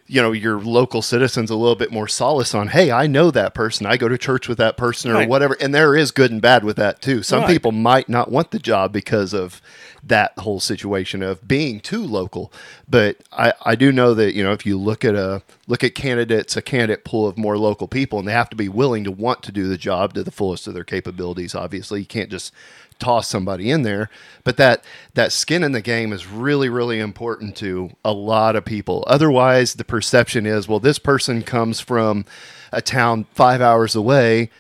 you 0.08 0.22
know 0.22 0.30
your 0.30 0.60
local 0.60 1.02
citizens 1.02 1.50
a 1.50 1.56
little 1.56 1.74
bit 1.74 1.90
more 1.90 2.06
solace 2.06 2.54
on 2.54 2.68
hey 2.68 2.92
i 2.92 3.08
know 3.08 3.30
that 3.32 3.54
person. 3.54 3.86
I 3.86 3.96
go 3.96 4.08
to 4.08 4.16
church 4.16 4.46
with 4.48 4.58
that 4.58 4.76
person 4.76 5.10
or 5.10 5.14
Right. 5.14 5.28
whatever. 5.28 5.56
And 5.60 5.74
there 5.74 5.96
is 5.96 6.12
good 6.12 6.30
and 6.30 6.40
bad 6.40 6.62
with 6.62 6.76
that 6.76 7.02
too. 7.02 7.24
Some 7.24 7.40
Right. 7.40 7.48
people 7.48 7.72
might 7.72 8.08
not 8.08 8.30
want 8.30 8.52
the 8.52 8.60
job 8.60 8.92
because 8.92 9.34
of 9.34 9.60
that 10.04 10.32
whole 10.38 10.60
situation 10.60 11.24
of 11.24 11.48
being 11.48 11.80
too 11.80 12.04
local. 12.06 12.52
But 12.88 13.16
i 13.32 13.52
i 13.64 13.74
do 13.74 13.90
know 13.90 14.14
that 14.14 14.32
you 14.34 14.44
know 14.44 14.52
if 14.52 14.64
you 14.64 14.78
look 14.78 15.04
at 15.04 15.16
a 15.16 15.42
look 15.66 15.82
at 15.82 15.96
candidates 15.96 16.56
a 16.56 16.62
candidate 16.62 17.04
pool 17.04 17.26
of 17.26 17.36
more 17.36 17.58
local 17.58 17.88
people 17.88 18.20
and 18.20 18.28
they 18.28 18.32
have 18.32 18.50
to 18.50 18.56
be 18.56 18.68
willing 18.68 19.02
to 19.02 19.10
want 19.10 19.42
to 19.42 19.50
do 19.50 19.66
the 19.66 19.76
job 19.76 20.14
to 20.14 20.22
the 20.22 20.30
fullest 20.30 20.68
of 20.68 20.74
their 20.74 20.84
capabilities 20.84 21.52
obviously. 21.56 21.98
You 21.98 22.06
can't 22.06 22.30
just 22.30 22.52
toss 22.98 23.28
somebody 23.28 23.70
in 23.70 23.82
there 23.82 24.08
but 24.44 24.56
that 24.56 24.82
that 25.14 25.32
skin 25.32 25.62
in 25.62 25.72
the 25.72 25.82
game 25.82 26.12
is 26.12 26.26
really 26.26 26.68
really 26.68 26.98
important 26.98 27.56
to 27.56 27.90
a 28.04 28.12
lot 28.12 28.56
of 28.56 28.64
people 28.64 29.04
otherwise 29.06 29.74
the 29.74 29.84
perception 29.84 30.46
is 30.46 30.66
well 30.68 30.80
this 30.80 30.98
person 30.98 31.42
comes 31.42 31.80
from 31.80 32.24
a 32.72 32.80
town 32.80 33.26
5 33.34 33.60
hours 33.60 33.94
away 33.94 34.50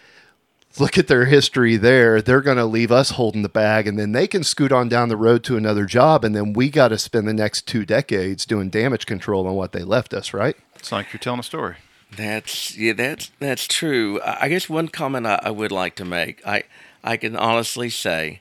look 0.78 0.98
at 0.98 1.08
their 1.08 1.24
history 1.24 1.76
there 1.76 2.20
they're 2.20 2.42
going 2.42 2.58
to 2.58 2.66
leave 2.66 2.92
us 2.92 3.10
holding 3.10 3.42
the 3.42 3.48
bag 3.48 3.86
and 3.86 3.98
then 3.98 4.12
they 4.12 4.26
can 4.26 4.44
scoot 4.44 4.72
on 4.72 4.88
down 4.88 5.08
the 5.08 5.16
road 5.16 5.42
to 5.42 5.56
another 5.56 5.86
job 5.86 6.24
and 6.24 6.36
then 6.36 6.52
we 6.52 6.68
got 6.68 6.88
to 6.88 6.98
spend 6.98 7.26
the 7.26 7.32
next 7.32 7.66
2 7.66 7.86
decades 7.86 8.44
doing 8.44 8.68
damage 8.68 9.06
control 9.06 9.46
on 9.46 9.54
what 9.54 9.72
they 9.72 9.82
left 9.82 10.12
us 10.12 10.34
right 10.34 10.56
It's 10.74 10.92
like 10.92 11.12
you're 11.12 11.20
telling 11.20 11.40
a 11.40 11.42
story. 11.42 11.76
That's 12.16 12.76
yeah, 12.76 12.92
that's 12.92 13.32
that's 13.40 13.66
true. 13.66 14.20
I 14.20 14.44
I 14.44 14.48
guess 14.48 14.68
one 14.68 14.86
comment 14.88 15.26
I, 15.26 15.40
I 15.42 15.50
would 15.50 15.72
like 15.72 15.96
to 15.96 16.04
make. 16.04 16.46
I 16.46 16.62
I 17.06 17.16
can 17.16 17.36
honestly 17.36 17.88
say, 17.88 18.40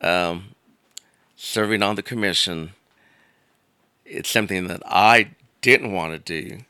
um, 0.00 0.54
serving 1.34 1.82
on 1.82 1.96
the 1.96 2.02
commission, 2.02 2.70
it's 4.06 4.30
something 4.30 4.68
that 4.68 4.82
I 4.86 5.30
didn't 5.62 5.90
want 5.90 6.12
to 6.12 6.18
do, 6.42 6.60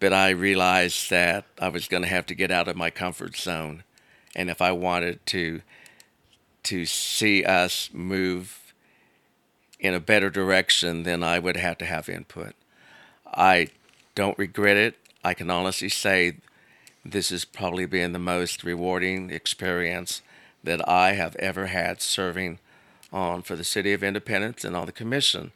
but 0.00 0.12
I 0.12 0.28
realized 0.30 1.08
that 1.08 1.46
I 1.58 1.68
was 1.68 1.88
going 1.88 2.02
to 2.02 2.08
have 2.10 2.26
to 2.26 2.34
get 2.34 2.50
out 2.50 2.68
of 2.68 2.76
my 2.76 2.90
comfort 2.90 3.38
zone, 3.38 3.84
and 4.36 4.50
if 4.50 4.60
I 4.60 4.70
wanted 4.72 5.24
to 5.26 5.62
to 6.62 6.84
see 6.84 7.42
us 7.42 7.88
move 7.90 8.74
in 9.78 9.94
a 9.94 10.00
better 10.00 10.28
direction, 10.28 11.04
then 11.04 11.22
I 11.22 11.38
would 11.38 11.56
have 11.56 11.78
to 11.78 11.86
have 11.86 12.06
input. 12.10 12.54
I 13.26 13.68
don't 14.14 14.36
regret 14.36 14.76
it. 14.76 14.96
I 15.24 15.32
can 15.32 15.50
honestly 15.50 15.88
say 15.88 16.36
this 17.02 17.30
has 17.30 17.46
probably 17.46 17.86
been 17.86 18.12
the 18.12 18.18
most 18.18 18.62
rewarding 18.62 19.30
experience 19.30 20.20
that 20.62 20.86
I 20.88 21.12
have 21.12 21.36
ever 21.36 21.66
had 21.66 22.00
serving 22.00 22.58
on 23.12 23.42
for 23.42 23.56
the 23.56 23.64
City 23.64 23.92
of 23.92 24.04
Independence 24.04 24.64
and 24.64 24.76
on 24.76 24.86
the 24.86 24.92
Commission. 24.92 25.52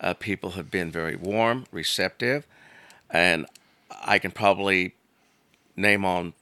Uh, 0.00 0.14
people 0.14 0.52
have 0.52 0.70
been 0.70 0.90
very 0.90 1.16
warm, 1.16 1.66
receptive, 1.70 2.46
and 3.10 3.46
I 4.04 4.18
can 4.18 4.30
probably 4.30 4.94
name 5.76 6.04
on 6.04 6.34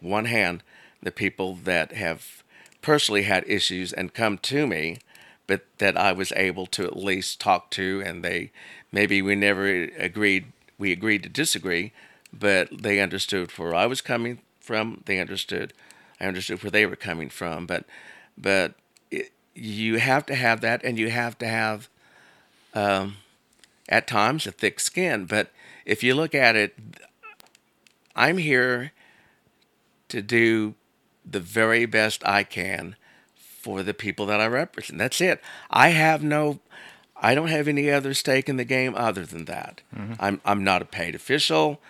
one 0.00 0.24
hand 0.24 0.62
the 1.02 1.10
people 1.10 1.54
that 1.54 1.92
have 1.92 2.42
personally 2.82 3.22
had 3.22 3.44
issues 3.46 3.92
and 3.92 4.14
come 4.14 4.38
to 4.38 4.66
me, 4.66 4.98
but 5.46 5.64
that 5.78 5.96
I 5.96 6.12
was 6.12 6.32
able 6.36 6.66
to 6.66 6.84
at 6.84 6.96
least 6.96 7.40
talk 7.40 7.70
to, 7.72 8.02
and 8.04 8.24
they 8.24 8.50
maybe 8.92 9.22
we 9.22 9.34
never 9.34 9.66
agreed, 9.66 10.52
we 10.78 10.92
agreed 10.92 11.22
to 11.22 11.28
disagree, 11.28 11.92
but 12.32 12.82
they 12.82 13.00
understood 13.00 13.50
where 13.52 13.74
I 13.74 13.86
was 13.86 14.00
coming 14.00 14.40
from. 14.60 15.02
They 15.06 15.20
understood, 15.20 15.72
I 16.20 16.26
understood 16.26 16.62
where 16.62 16.70
they 16.70 16.86
were 16.86 16.96
coming 16.96 17.30
from, 17.30 17.66
but 17.66 17.84
but 18.36 18.74
it, 19.10 19.32
you 19.54 19.98
have 19.98 20.26
to 20.26 20.34
have 20.34 20.60
that, 20.60 20.84
and 20.84 20.98
you 20.98 21.10
have 21.10 21.38
to 21.38 21.46
have 21.48 21.88
um, 22.74 23.16
at 23.88 24.06
times 24.06 24.46
a 24.46 24.52
thick 24.52 24.80
skin. 24.80 25.24
But 25.24 25.50
if 25.84 26.02
you 26.02 26.14
look 26.14 26.34
at 26.34 26.56
it, 26.56 26.76
I'm 28.14 28.38
here 28.38 28.92
to 30.08 30.22
do 30.22 30.74
the 31.24 31.40
very 31.40 31.86
best 31.86 32.26
I 32.26 32.42
can 32.44 32.96
for 33.34 33.82
the 33.82 33.94
people 33.94 34.26
that 34.26 34.40
I 34.40 34.46
represent. 34.46 34.98
That's 34.98 35.20
it. 35.20 35.40
I 35.70 35.88
have 35.90 36.22
no 36.22 36.60
I 37.22 37.34
don't 37.34 37.48
have 37.48 37.68
any 37.68 37.90
other 37.90 38.14
stake 38.14 38.48
in 38.48 38.56
the 38.56 38.64
game 38.64 38.94
other 38.96 39.26
than 39.26 39.44
that. 39.46 39.82
I'm 40.18 40.40
I'm 40.44 40.64
not 40.64 40.82
a 40.82 40.86
paid 40.86 41.14
official. 41.14 41.80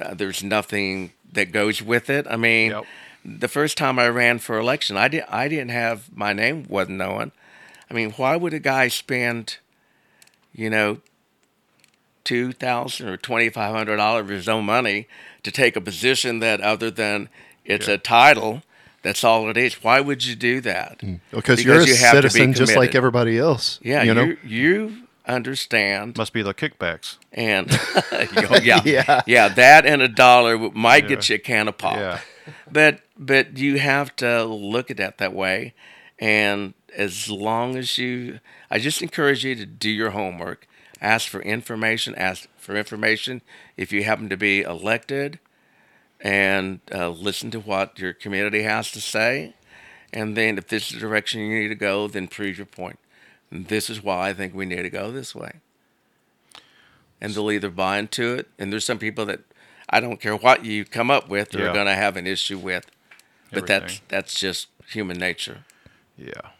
Uh, 0.00 0.14
there's 0.14 0.42
nothing 0.42 1.12
that 1.32 1.52
goes 1.52 1.82
with 1.82 2.08
it. 2.08 2.26
I 2.28 2.36
mean, 2.36 2.70
Yep. 2.70 2.84
The 3.38 3.48
first 3.48 3.76
time 3.76 3.98
I 3.98 4.08
ran 4.08 4.38
for 4.38 4.58
election, 4.58 4.96
I 4.96 5.08
didn't 5.08 5.30
I 5.32 5.48
didn't 5.48 5.70
have 5.70 6.14
my 6.16 6.32
name 6.32 6.64
wasn't 6.68 6.98
known. 6.98 7.32
I 7.90 7.94
mean, 7.94 8.10
why 8.12 8.36
would 8.36 8.54
a 8.54 8.58
guy 8.58 8.88
spend, 8.88 9.58
you 10.52 10.68
know, 10.70 10.98
two 12.24 12.52
thousand 12.52 13.08
or 13.08 13.16
twenty 13.16 13.48
five 13.48 13.74
hundred 13.74 13.96
dollars 13.96 14.22
of 14.22 14.28
his 14.28 14.48
own 14.48 14.64
money 14.64 15.06
to 15.42 15.50
take 15.50 15.76
a 15.76 15.80
position 15.80 16.40
that 16.40 16.60
other 16.60 16.90
than 16.90 17.28
it's 17.64 17.88
Yeah. 17.88 17.94
a 17.94 17.98
title, 17.98 18.62
that's 19.02 19.22
all 19.24 19.48
it 19.48 19.56
is. 19.56 19.82
Why 19.82 20.00
would 20.00 20.24
you 20.24 20.34
do 20.34 20.60
that? 20.62 20.98
Mm. 20.98 21.20
because, 21.30 21.64
you're 21.64 21.80
a 21.80 21.86
you 21.86 21.96
have 21.96 22.16
to 22.16 22.22
be 22.22 22.28
citizen 22.28 22.52
just 22.54 22.76
like 22.76 22.94
everybody 22.94 23.38
else 23.38 23.78
Yeah, 23.82 24.02
you 24.02 24.14
know 24.14 24.24
you 24.24 24.38
you 24.44 24.96
understand 25.26 26.16
Must 26.16 26.32
be 26.32 26.42
the 26.42 26.54
kickbacks. 26.54 27.16
and 27.32 27.70
yeah, 28.64 28.80
Yeah. 28.84 29.20
yeah, 29.26 29.48
that 29.48 29.86
and 29.86 30.02
a 30.02 30.08
dollar 30.08 30.52
w- 30.54 30.72
might 30.74 31.06
get 31.08 31.28
you 31.28 31.36
a 31.36 31.38
can 31.38 31.68
of 31.68 31.76
pop. 31.78 31.96
Yeah. 31.96 32.20
But 32.70 33.00
but 33.16 33.58
you 33.58 33.78
have 33.78 34.14
to 34.16 34.44
look 34.44 34.90
at 34.90 34.96
that 34.98 35.18
that 35.18 35.34
way, 35.34 35.74
and 36.18 36.74
as 36.96 37.30
long 37.30 37.76
as 37.76 37.98
you, 37.98 38.40
I 38.70 38.78
just 38.78 39.02
encourage 39.02 39.44
you 39.44 39.54
to 39.56 39.66
do 39.66 39.90
your 39.90 40.10
homework. 40.10 40.66
Ask 41.00 41.28
for 41.28 41.40
information. 41.42 42.14
Ask 42.16 42.48
for 42.56 42.76
information 42.76 43.42
if 43.76 43.92
you 43.92 44.04
happen 44.04 44.28
to 44.28 44.36
be 44.36 44.62
elected, 44.62 45.38
and 46.20 46.80
uh, 46.92 47.10
listen 47.10 47.50
to 47.52 47.60
what 47.60 47.98
your 47.98 48.12
community 48.12 48.62
has 48.62 48.90
to 48.92 49.00
say. 49.00 49.54
And 50.12 50.36
then, 50.36 50.58
if 50.58 50.68
this 50.68 50.88
is 50.88 50.94
the 50.94 51.00
direction 51.00 51.40
you 51.40 51.60
need 51.60 51.68
to 51.68 51.74
go, 51.74 52.08
then 52.08 52.28
prove 52.28 52.56
your 52.56 52.66
point. 52.66 52.98
This 53.52 53.88
is 53.90 54.02
why 54.02 54.30
I 54.30 54.32
think 54.32 54.54
we 54.54 54.66
need 54.66 54.82
to 54.82 54.90
go 54.90 55.10
this 55.10 55.34
way. 55.34 55.60
And 57.20 57.34
they'll 57.34 57.50
either 57.50 57.70
buy 57.70 57.98
into 57.98 58.34
it, 58.34 58.48
and 58.58 58.72
there's 58.72 58.84
some 58.84 58.98
people 58.98 59.26
that 59.26 59.40
I 59.90 60.00
don't 60.00 60.20
care 60.20 60.36
what 60.36 60.64
you 60.64 60.84
come 60.84 61.10
up 61.10 61.28
with, 61.28 61.50
they're 61.50 61.66
Yeah. 61.66 61.72
going 61.72 61.86
to 61.86 61.94
have 61.94 62.16
an 62.16 62.26
issue 62.26 62.58
with. 62.58 62.86
But 63.50 63.66
that's 63.66 64.00
that's 64.08 64.38
just 64.38 64.68
human 64.90 65.16
nature. 65.18 65.64
Yeah. 66.16 66.50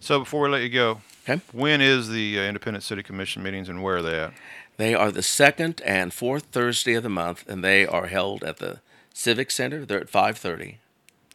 So 0.00 0.20
before 0.20 0.42
we 0.42 0.48
let 0.48 0.62
you 0.62 0.70
go, 0.70 1.00
Okay. 1.28 1.40
when 1.52 1.80
is 1.80 2.08
the 2.08 2.38
uh, 2.38 2.42
Independent 2.42 2.82
City 2.84 3.02
Commission 3.02 3.42
meetings 3.42 3.68
and 3.68 3.82
where 3.82 3.96
are 3.98 4.02
they 4.02 4.18
at? 4.18 4.32
They 4.76 4.94
are 4.94 5.10
the 5.12 5.22
second 5.22 5.80
and 5.84 6.12
fourth 6.12 6.44
Thursday 6.52 6.94
of 6.94 7.02
the 7.02 7.08
month, 7.08 7.44
and 7.48 7.62
they 7.62 7.86
are 7.86 8.06
held 8.06 8.42
at 8.42 8.56
the 8.58 8.80
Civic 9.12 9.50
Center. 9.50 9.84
They're 9.84 10.00
at 10.00 10.08
5:30. 10.10 10.76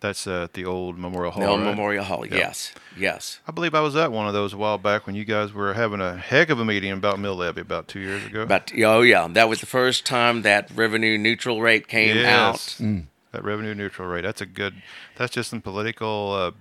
That's 0.01 0.27
uh, 0.27 0.43
at 0.43 0.53
the 0.53 0.65
old 0.65 0.97
Memorial 0.97 1.31
Hall. 1.31 1.41
The 1.41 1.49
old 1.49 1.59
right? 1.61 1.69
Memorial 1.69 2.05
Hall. 2.05 2.25
Yes, 2.25 2.73
yes. 2.97 3.39
I 3.47 3.51
believe 3.51 3.75
I 3.75 3.81
was 3.81 3.95
at 3.95 4.11
one 4.11 4.27
of 4.27 4.33
those 4.33 4.53
a 4.53 4.57
while 4.57 4.77
back 4.77 5.05
when 5.05 5.15
you 5.15 5.25
guys 5.25 5.51
were 5.51 5.73
having 5.73 5.99
a 5.99 6.15
heck 6.15 6.49
of 6.49 6.59
a 6.59 6.65
meeting 6.65 6.91
about 6.91 7.19
mill 7.19 7.35
levy 7.35 7.61
about 7.61 7.87
two 7.87 7.99
years 7.99 8.25
ago. 8.25 8.45
But 8.45 8.71
oh 8.83 9.01
yeah, 9.01 9.27
that 9.29 9.49
was 9.49 9.59
the 9.59 9.65
first 9.65 10.05
time 10.05 10.43
that 10.43 10.71
revenue 10.73 11.17
neutral 11.17 11.61
rate 11.61 11.87
came 11.87 12.25
out. 12.25 12.75
yes, 12.79 12.81
that 13.31 13.43
revenue 13.43 13.75
neutral 13.75 14.07
rate. 14.07 14.21
That's 14.21 14.41
a 14.41 14.45
good. 14.45 14.75
That's 15.17 15.33
just 15.33 15.49
some 15.49 15.61
political 15.61 16.31
uh, 16.33 16.51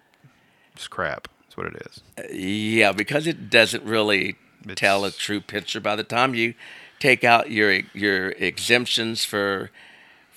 scrap. 0.76 1.28
That's 1.42 1.56
what 1.56 1.66
it 1.66 1.86
is. 1.86 2.00
Yeah, 2.32 2.92
because 2.92 3.26
it 3.26 3.50
doesn't 3.50 3.84
really 3.84 4.36
tell 4.74 5.04
a 5.04 5.12
true 5.12 5.40
picture. 5.40 5.80
By 5.80 5.94
the 5.94 6.04
time 6.04 6.34
you 6.34 6.54
take 6.98 7.22
out 7.22 7.50
your 7.50 7.82
your 7.94 8.30
exemptions 8.30 9.24
for 9.24 9.70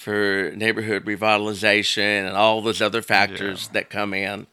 for 0.02 0.52
neighborhood 0.56 1.06
revitalization 1.06 2.28
and 2.28 2.36
all 2.36 2.62
those 2.62 2.82
other 2.82 3.02
factors 3.02 3.66
Yeah. 3.68 3.74
that 3.74 3.90
come 3.90 4.14
in, 4.14 4.48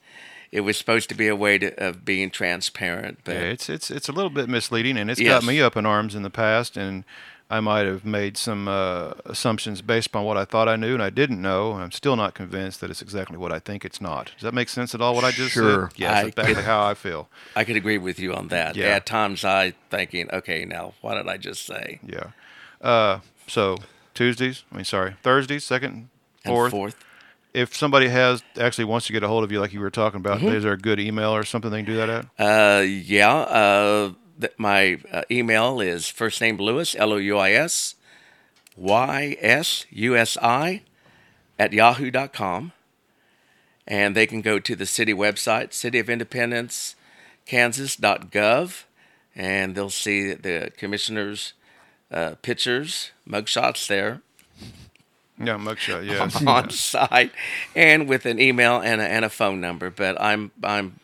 it 0.53 0.61
was 0.61 0.77
supposed 0.77 1.09
to 1.11 1.15
be 1.15 1.29
a 1.29 1.37
way 1.37 1.59
to, 1.59 1.75
of 1.89 2.05
being 2.05 2.31
transparent. 2.31 3.19
But 3.25 3.35
Yeah, 3.37 3.41
it's 3.43 3.69
it's 3.69 3.91
it's 3.91 4.09
a 4.09 4.13
little 4.13 4.31
bit 4.31 4.49
misleading, 4.49 4.97
and 4.99 5.11
it's 5.11 5.21
Yes. 5.21 5.41
got 5.41 5.45
me 5.45 5.61
up 5.61 5.77
in 5.77 5.87
arms 5.87 6.15
in 6.15 6.23
the 6.23 6.31
past, 6.31 6.77
and 6.77 7.05
I 7.51 7.61
might 7.61 7.87
have 7.87 8.05
made 8.05 8.37
some 8.37 8.69
uh, 8.69 9.13
assumptions 9.25 9.81
based 9.81 10.09
upon 10.09 10.25
what 10.25 10.37
I 10.37 10.45
thought 10.45 10.69
I 10.69 10.77
knew 10.77 10.93
and 10.93 11.03
I 11.03 11.09
didn't 11.09 11.41
know. 11.41 11.73
and 11.73 11.83
I'm 11.83 11.93
still 11.93 12.15
not 12.15 12.35
convinced 12.35 12.83
that 12.83 12.91
it's 12.91 13.01
exactly 13.01 13.39
what 13.39 13.53
I 13.53 13.59
think 13.59 13.87
it's 13.87 14.03
not. 14.03 14.33
Does 14.35 14.43
that 14.43 14.53
make 14.53 14.69
sense 14.69 14.95
at 14.95 15.01
all? 15.01 15.15
What 15.15 15.25
I 15.25 15.31
just 15.31 15.53
Sure. 15.55 15.89
said? 15.91 15.99
Yes, 15.99 16.27
exactly 16.27 16.55
could- 16.57 16.65
how 16.65 16.87
I 16.87 16.93
feel. 16.93 17.31
I 17.57 17.65
could 17.65 17.77
agree 17.77 17.97
with 17.97 18.19
you 18.19 18.35
on 18.35 18.49
that. 18.49 18.77
Yeah. 18.77 18.89
At 18.97 19.07
times, 19.07 19.47
I 19.47 19.73
thinking, 19.91 20.29
okay, 20.31 20.67
now 20.67 20.93
what 21.01 21.15
did 21.15 21.27
I 21.27 21.39
just 21.39 21.65
say? 21.65 22.01
Yeah. 22.07 22.33
Uh, 22.83 23.21
so 23.47 23.79
Tuesdays, 24.19 24.65
I 24.73 24.77
mean, 24.77 24.85
sorry, 24.85 25.15
Thursdays, 25.23 25.65
second, 25.65 26.09
And 26.45 26.53
fourth. 26.53 26.71
fourth. 26.73 26.97
If 27.55 27.75
somebody 27.77 28.09
has 28.09 28.43
actually 28.61 28.85
wants 28.85 29.07
to 29.07 29.13
get 29.13 29.23
a 29.23 29.29
hold 29.29 29.45
of 29.45 29.51
you, 29.53 29.61
like 29.61 29.73
you 29.73 29.81
were 29.81 29.91
talking 29.91 30.19
about, 30.21 30.39
Mm-hmm. 30.39 30.57
is 30.57 30.63
there 30.65 30.73
a 30.73 30.79
good 30.79 30.99
email 31.01 31.31
or 31.35 31.45
something 31.45 31.71
they 31.71 31.79
can 31.85 31.87
do 31.87 31.97
that 31.97 32.11
at? 32.11 32.25
Uh, 32.39 32.81
yeah. 32.83 33.35
Uh, 33.37 34.13
th- 34.41 34.53
my 34.59 34.99
uh, 35.13 35.23
email 35.31 35.81
is 35.81 36.09
first 36.09 36.41
name 36.41 36.57
Louis 36.59 36.95
L 36.99 37.13
O 37.13 37.17
U 37.17 37.39
I 37.39 37.53
S 37.53 37.95
Y 38.77 39.37
S 39.41 39.87
U 39.91 40.17
S 40.17 40.37
I 40.43 40.83
at 41.59 41.73
yahoo.com. 41.73 42.73
And 43.87 44.15
they 44.15 44.27
can 44.27 44.43
go 44.43 44.59
to 44.59 44.77
the 44.77 44.85
city 44.85 45.15
website, 45.15 45.73
City 45.73 45.99
of 45.99 46.11
Independence, 46.11 46.95
Kansas.gov, 47.47 48.85
and 49.35 49.75
they'll 49.75 49.89
see 49.91 50.35
the 50.35 50.71
commissioner's 50.77 51.55
uh, 52.11 52.35
pictures, 52.43 53.11
mugshots 53.29 53.87
there 53.89 54.21
Yeah, 55.39 55.57
mugshot. 55.57 56.05
Yes. 56.07 56.43
on 56.47 56.71
site, 56.71 57.33
and 57.75 58.09
with 58.09 58.27
an 58.27 58.41
email 58.41 58.81
and 58.81 59.01
a, 59.01 59.05
and 59.05 59.25
a 59.25 59.29
phone 59.31 59.61
number. 59.61 59.91
But 59.91 60.21
I'm 60.21 60.51
I'm 60.65 60.99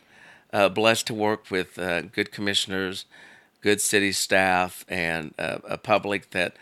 uh, 0.51 0.69
blessed 0.69 1.07
to 1.07 1.13
work 1.13 1.49
with 1.49 1.77
uh, 1.79 2.01
good 2.01 2.31
commissioners, 2.31 3.05
good 3.61 3.79
city 3.81 4.11
staff, 4.11 4.85
and 4.89 5.33
uh, 5.39 5.59
a 5.69 5.77
public 5.77 6.31
that 6.31 6.55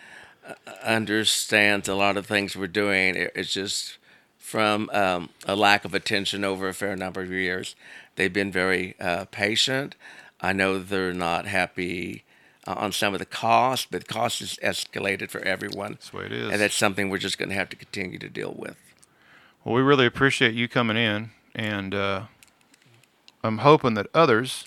uh, 0.47 0.53
understands 0.83 1.87
a 1.89 1.95
lot 1.95 2.17
of 2.17 2.25
things 2.27 2.55
we're 2.55 2.67
doing. 2.67 3.15
It- 3.15 3.31
It's 3.35 3.53
just 3.53 3.97
from 4.37 4.89
um, 4.93 5.29
a 5.47 5.55
lack 5.55 5.83
of 5.85 5.93
attention 5.95 6.43
over 6.43 6.67
a 6.67 6.73
fair 6.73 6.95
number 6.95 7.21
of 7.21 7.31
years. 7.31 7.75
They've 8.15 8.31
been 8.33 8.51
very 8.51 8.93
uh, 8.99 9.25
patient. 9.31 9.95
I 10.41 10.53
know 10.53 10.77
they're 10.77 11.13
not 11.13 11.45
happy 11.47 12.23
uh, 12.67 12.75
on 12.77 12.91
some 12.91 13.13
of 13.13 13.19
the 13.19 13.25
cost, 13.25 13.87
but 13.91 14.07
the 14.07 14.13
cost 14.13 14.41
is 14.41 14.57
escalated 14.63 15.29
for 15.29 15.41
everyone. 15.41 15.93
That's 15.93 16.09
the 16.09 16.17
way 16.17 16.25
it 16.25 16.31
is. 16.31 16.51
And 16.51 16.61
that's 16.61 16.75
something 16.75 17.09
we're 17.09 17.17
just 17.17 17.37
going 17.37 17.49
to 17.49 17.55
have 17.55 17.69
to 17.69 17.75
continue 17.75 18.19
to 18.19 18.29
deal 18.29 18.55
with. 18.57 18.75
Well, 19.63 19.75
we 19.75 19.81
really 19.81 20.05
appreciate 20.05 20.53
you 20.53 20.67
coming 20.67 20.97
in, 20.97 21.31
and 21.55 21.95
uh, 21.95 22.23
I'm 23.43 23.59
hoping 23.59 23.93
that 23.95 24.07
others 24.13 24.65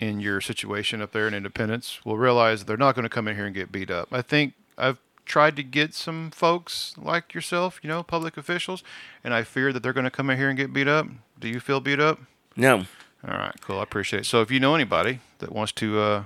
in 0.00 0.20
your 0.20 0.40
situation 0.40 1.00
up 1.00 1.12
there 1.12 1.26
in 1.28 1.34
Independence 1.34 2.04
will 2.04 2.18
realize 2.18 2.64
they're 2.64 2.76
not 2.76 2.94
going 2.94 3.04
to 3.04 3.08
come 3.08 3.28
in 3.28 3.36
here 3.36 3.46
and 3.46 3.54
get 3.54 3.72
beat 3.72 3.90
up. 3.90 4.08
I 4.12 4.22
think 4.22 4.54
I've 4.76 4.98
tried 5.24 5.56
to 5.56 5.62
get 5.62 5.94
some 5.94 6.30
folks 6.30 6.94
like 6.98 7.32
yourself, 7.32 7.80
you 7.82 7.88
know, 7.88 8.02
public 8.02 8.36
officials, 8.36 8.82
and 9.22 9.32
I 9.32 9.42
fear 9.42 9.72
that 9.72 9.82
they're 9.82 9.92
going 9.92 10.04
to 10.04 10.10
come 10.10 10.28
in 10.30 10.36
here 10.36 10.48
and 10.48 10.56
get 10.58 10.72
beat 10.72 10.88
up. 10.88 11.06
Do 11.38 11.48
you 11.48 11.60
feel 11.60 11.80
beat 11.80 12.00
up? 12.00 12.20
No, 12.56 12.84
All 13.26 13.38
right, 13.38 13.54
cool. 13.60 13.78
I 13.78 13.82
appreciate 13.82 14.20
it. 14.20 14.26
So 14.26 14.42
if 14.42 14.50
you 14.50 14.60
know 14.60 14.74
anybody 14.74 15.20
that 15.38 15.50
wants 15.50 15.72
to, 15.72 15.98
uh, 15.98 16.24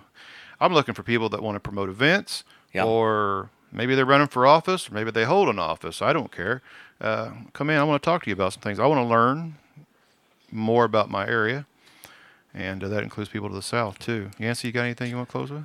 I'm 0.61 0.73
looking 0.75 0.95
for 0.95 1.03
people 1.03 1.29
that 1.31 1.43
want 1.43 1.57
to 1.57 1.61
promote 1.61 1.89
events, 1.89 2.45
Yeah. 2.73 2.85
or 2.85 3.51
maybe 3.73 3.95
they're 3.95 4.05
running 4.05 4.27
for 4.29 4.47
office, 4.47 4.91
or 4.91 4.95
maybe 4.95 5.11
they 5.11 5.25
hold 5.25 5.49
an 5.49 5.59
office. 5.59 6.01
I 6.03 6.13
don't 6.13 6.33
care. 6.33 6.63
Uh, 7.01 7.31
come 7.53 7.71
in. 7.71 7.79
I 7.79 7.85
want 7.85 8.03
to 8.03 8.05
talk 8.05 8.25
to 8.25 8.31
you 8.31 8.35
about 8.35 8.53
some 8.55 8.63
things. 8.63 8.79
I 8.81 8.87
want 8.87 8.99
to 8.99 9.05
learn 9.09 9.57
more 10.51 10.85
about 10.85 11.09
my 11.11 11.27
area, 11.29 11.67
and 12.55 12.83
uh, 12.83 12.89
that 12.89 13.03
includes 13.05 13.31
people 13.31 13.49
to 13.49 13.55
the 13.55 13.63
south 13.63 13.99
too. 13.99 14.31
Yancey, 14.39 14.69
you 14.69 14.73
got 14.73 14.83
anything 14.83 15.11
you 15.11 15.17
want 15.17 15.29
to 15.29 15.33
close 15.33 15.51
with? 15.51 15.65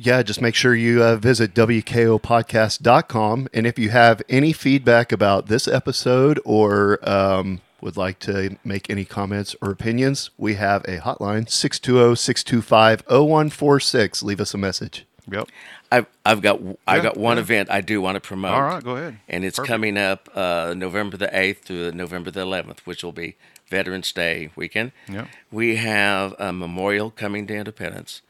Yeah, 0.00 0.22
just 0.22 0.40
make 0.40 0.54
sure 0.54 0.76
you 0.76 1.02
uh, 1.02 1.16
visit 1.16 1.54
WKOpodcast.com. 1.54 3.48
And 3.52 3.66
if 3.66 3.78
you 3.80 3.90
have 3.90 4.22
any 4.28 4.52
feedback 4.52 5.10
about 5.10 5.46
this 5.48 5.66
episode 5.66 6.38
or 6.44 6.98
um, 7.08 7.60
would 7.80 7.96
like 7.96 8.18
to 8.20 8.56
make 8.64 8.90
any 8.90 9.04
comments 9.04 9.54
or 9.62 9.70
opinions, 9.70 10.30
we 10.36 10.54
have 10.54 10.84
a 10.84 10.98
hotline 10.98 11.48
620 11.48 12.16
625 12.16 13.02
0146. 13.08 14.22
Leave 14.22 14.40
us 14.40 14.54
a 14.54 14.58
message. 14.58 15.06
Yep. 15.30 15.48
I've 15.92 16.06
I've 16.24 16.40
got 16.42 16.60
I've 16.86 16.98
Yeah, 16.98 17.02
got 17.10 17.16
one 17.16 17.36
yeah. 17.36 17.42
event 17.42 17.70
I 17.70 17.80
do 17.80 18.00
want 18.00 18.16
to 18.16 18.20
promote. 18.20 18.52
All 18.52 18.62
right, 18.62 18.82
go 18.82 18.96
ahead. 18.96 19.18
And 19.28 19.44
it's 19.44 19.56
Perfect. 19.58 19.68
coming 19.72 19.96
up 19.98 20.28
uh, 20.34 20.74
November 20.76 21.16
the 21.16 21.36
eighth 21.38 21.64
through 21.64 21.92
November 21.92 22.30
the 22.30 22.40
eleventh, 22.40 22.86
which 22.86 23.04
will 23.04 23.12
be 23.12 23.36
Veterans 23.68 24.10
Day 24.12 24.50
weekend. 24.56 24.92
Yep. 25.08 25.28
We 25.52 25.76
have 25.76 26.34
a 26.38 26.52
memorial 26.52 27.10
coming 27.10 27.46
to 27.48 27.54
Independence 27.54 28.22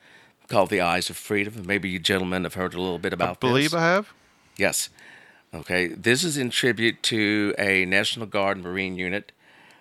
called 0.48 0.70
the 0.70 0.80
Eyes 0.80 1.08
of 1.10 1.16
Freedom. 1.16 1.64
Maybe 1.66 1.88
you 1.88 1.98
gentlemen 1.98 2.44
have 2.44 2.54
heard 2.54 2.74
a 2.74 2.80
little 2.80 2.98
bit 2.98 3.12
about. 3.12 3.24
I 3.28 3.30
about 3.32 3.40
believe 3.40 3.70
this. 3.72 3.80
I 3.80 3.82
have. 3.82 4.12
Yes. 4.56 4.88
Okay. 5.54 5.88
This 5.88 6.24
is 6.24 6.36
in 6.36 6.50
tribute 6.50 7.02
to 7.04 7.54
a 7.58 7.84
National 7.86 8.26
Guard 8.26 8.58
Marine 8.58 8.96
unit 8.96 9.30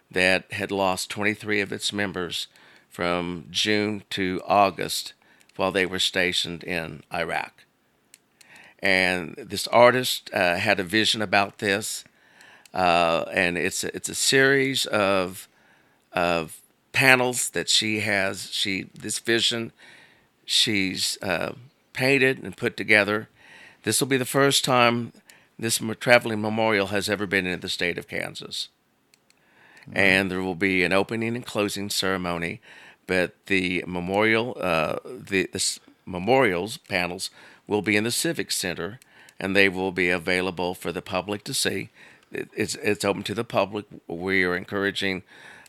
that 0.09 0.51
had 0.53 0.71
lost 0.71 1.09
23 1.09 1.61
of 1.61 1.71
its 1.71 1.91
members 1.91 2.47
from 2.89 3.45
June 3.51 4.03
to 4.09 4.41
August 4.45 5.13
while 5.55 5.71
they 5.71 5.85
were 5.85 5.99
stationed 5.99 6.63
in 6.63 7.03
Iraq. 7.13 7.65
And 8.79 9.35
this 9.35 9.67
artist 9.67 10.29
uh, 10.33 10.55
had 10.55 10.79
a 10.79 10.83
vision 10.83 11.21
about 11.21 11.57
this, 11.57 12.03
uh, 12.73 13.25
and 13.33 13.57
it's 13.57 13.83
a, 13.83 13.95
it's 13.95 14.09
a 14.09 14.15
series 14.15 14.85
of 14.85 15.47
of 16.13 16.61
panels 16.91 17.49
that 17.49 17.69
she 17.69 18.01
has. 18.01 18.51
She 18.51 18.89
this 18.93 19.19
vision 19.19 19.71
she's 20.45 21.17
uh, 21.21 21.53
painted 21.93 22.43
and 22.43 22.55
put 22.55 22.77
together. 22.77 23.29
This 23.83 23.99
will 23.99 24.07
be 24.07 24.17
the 24.17 24.25
first 24.25 24.63
time 24.63 25.11
this 25.59 25.81
traveling 25.99 26.41
memorial 26.41 26.87
has 26.87 27.09
ever 27.09 27.25
been 27.25 27.47
in 27.47 27.59
the 27.59 27.69
state 27.69 27.97
of 27.97 28.07
Kansas. 28.07 28.69
And 29.93 30.29
there 30.29 30.41
will 30.41 30.55
be 30.55 30.83
an 30.83 30.93
opening 30.93 31.35
and 31.35 31.45
closing 31.45 31.89
ceremony, 31.89 32.59
but 33.05 33.33
the 33.45 33.83
memorial, 33.87 34.57
uh, 34.59 34.97
the, 35.05 35.49
the 35.53 35.79
memorials 36.05 36.77
panels 36.77 37.29
will 37.67 37.81
be 37.81 37.95
in 37.95 38.03
the 38.03 38.11
Civic 38.11 38.51
Center, 38.51 38.99
and 39.39 39.55
they 39.55 39.69
will 39.69 39.91
be 39.91 40.09
available 40.09 40.73
for 40.73 40.91
the 40.91 41.01
public 41.01 41.43
to 41.45 41.53
see. 41.53 41.89
It's 42.31 42.75
it's 42.75 43.05
open 43.05 43.23
to 43.23 43.33
the 43.33 43.43
public. 43.45 43.85
We 44.07 44.43
are 44.43 44.55
encouraging 44.55 45.23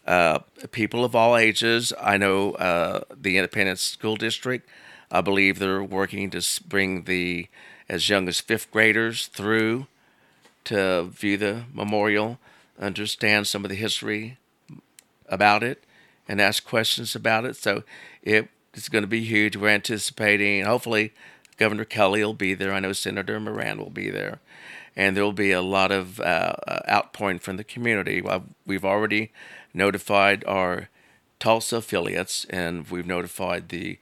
uh, 0.06 0.40
people 0.72 1.04
of 1.04 1.14
all 1.14 1.36
ages. 1.36 1.92
I 2.00 2.16
know 2.16 2.52
uh, 2.54 3.04
the 3.14 3.36
Independence 3.36 3.82
School 3.82 4.16
District. 4.16 4.68
I 5.10 5.20
believe 5.20 5.58
they're 5.58 5.82
working 5.82 6.30
to 6.30 6.42
bring 6.66 7.04
the 7.04 7.48
as 7.88 8.08
young 8.08 8.28
as 8.28 8.40
fifth 8.40 8.70
graders 8.70 9.28
through 9.28 9.86
to 10.64 11.04
view 11.04 11.36
the 11.36 11.64
memorial, 11.72 12.38
understand 12.78 13.46
some 13.46 13.64
of 13.64 13.68
the 13.68 13.76
history 13.76 14.38
about 15.28 15.62
it, 15.62 15.84
and 16.28 16.40
ask 16.40 16.64
questions 16.64 17.14
about 17.14 17.44
it. 17.44 17.56
So 17.56 17.82
it, 18.22 18.48
it's 18.74 18.88
going 18.88 19.02
to 19.02 19.08
be 19.08 19.24
huge. 19.24 19.56
We're 19.56 19.68
anticipating, 19.68 20.64
hopefully, 20.64 21.12
Governor 21.56 21.84
Kelly 21.84 22.22
will 22.22 22.34
be 22.34 22.54
there. 22.54 22.72
I 22.72 22.80
know 22.80 22.92
Senator 22.92 23.40
Moran 23.40 23.78
will 23.78 23.90
be 23.90 24.10
there. 24.10 24.40
And 24.94 25.16
there 25.16 25.24
will 25.24 25.32
be 25.32 25.52
a 25.52 25.62
lot 25.62 25.92
of 25.92 26.18
uh, 26.20 26.54
uh, 26.66 26.80
outpouring 26.88 27.38
from 27.38 27.56
the 27.56 27.64
community. 27.64 28.22
We've 28.66 28.84
already 28.84 29.32
notified 29.72 30.44
our 30.44 30.88
Tulsa 31.38 31.76
affiliates, 31.76 32.46
and 32.50 32.88
we've 32.88 33.06
notified 33.06 33.68
the 33.68 33.98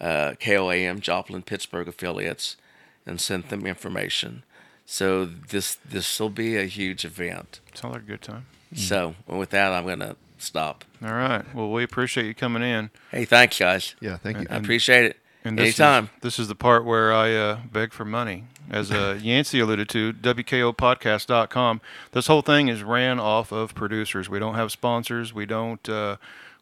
uh, 0.00 0.32
KOAM 0.40 1.00
Joplin 1.00 1.42
Pittsburg 1.42 1.88
affiliates, 1.88 2.56
and 3.04 3.20
sent 3.20 3.50
them 3.50 3.66
information. 3.66 4.44
So 4.92 5.24
this 5.24 5.76
this 5.88 6.18
will 6.18 6.30
be 6.30 6.56
a 6.56 6.64
huge 6.64 7.04
event. 7.04 7.60
Sounds 7.74 7.94
like 7.94 8.02
a 8.02 8.06
good 8.06 8.22
time. 8.22 8.46
So 8.74 9.14
with 9.28 9.50
that, 9.50 9.72
I'm 9.72 9.86
gonna 9.86 10.16
stop. 10.36 10.84
All 11.00 11.12
right. 11.12 11.44
Well, 11.54 11.70
we 11.70 11.84
appreciate 11.84 12.26
you 12.26 12.34
coming 12.34 12.64
in. 12.64 12.90
Hey, 13.12 13.24
thanks, 13.24 13.56
guys. 13.56 13.94
Yeah, 14.00 14.16
thank 14.16 14.40
you. 14.40 14.48
I 14.50 14.56
appreciate 14.56 15.04
it. 15.04 15.16
And 15.44 15.56
this 15.56 15.78
Anytime. 15.78 16.04
Is, 16.16 16.22
this 16.22 16.38
is 16.40 16.48
the 16.48 16.56
part 16.56 16.84
where 16.84 17.12
I 17.12 17.32
uh, 17.32 17.58
beg 17.72 17.92
for 17.92 18.04
money. 18.04 18.46
As 18.68 18.90
uh, 18.90 19.16
Yancey 19.22 19.60
alluded 19.60 19.88
to, 19.90 20.12
WKOpodcast.com. 20.12 21.80
This 22.10 22.26
whole 22.26 22.42
thing 22.42 22.66
is 22.66 22.82
ran 22.82 23.20
off 23.20 23.52
of 23.52 23.76
producers. 23.76 24.28
We 24.28 24.40
don't 24.40 24.56
have 24.56 24.72
sponsors. 24.72 25.32
We 25.32 25.46
don't 25.46 25.88
uh, 25.88 26.16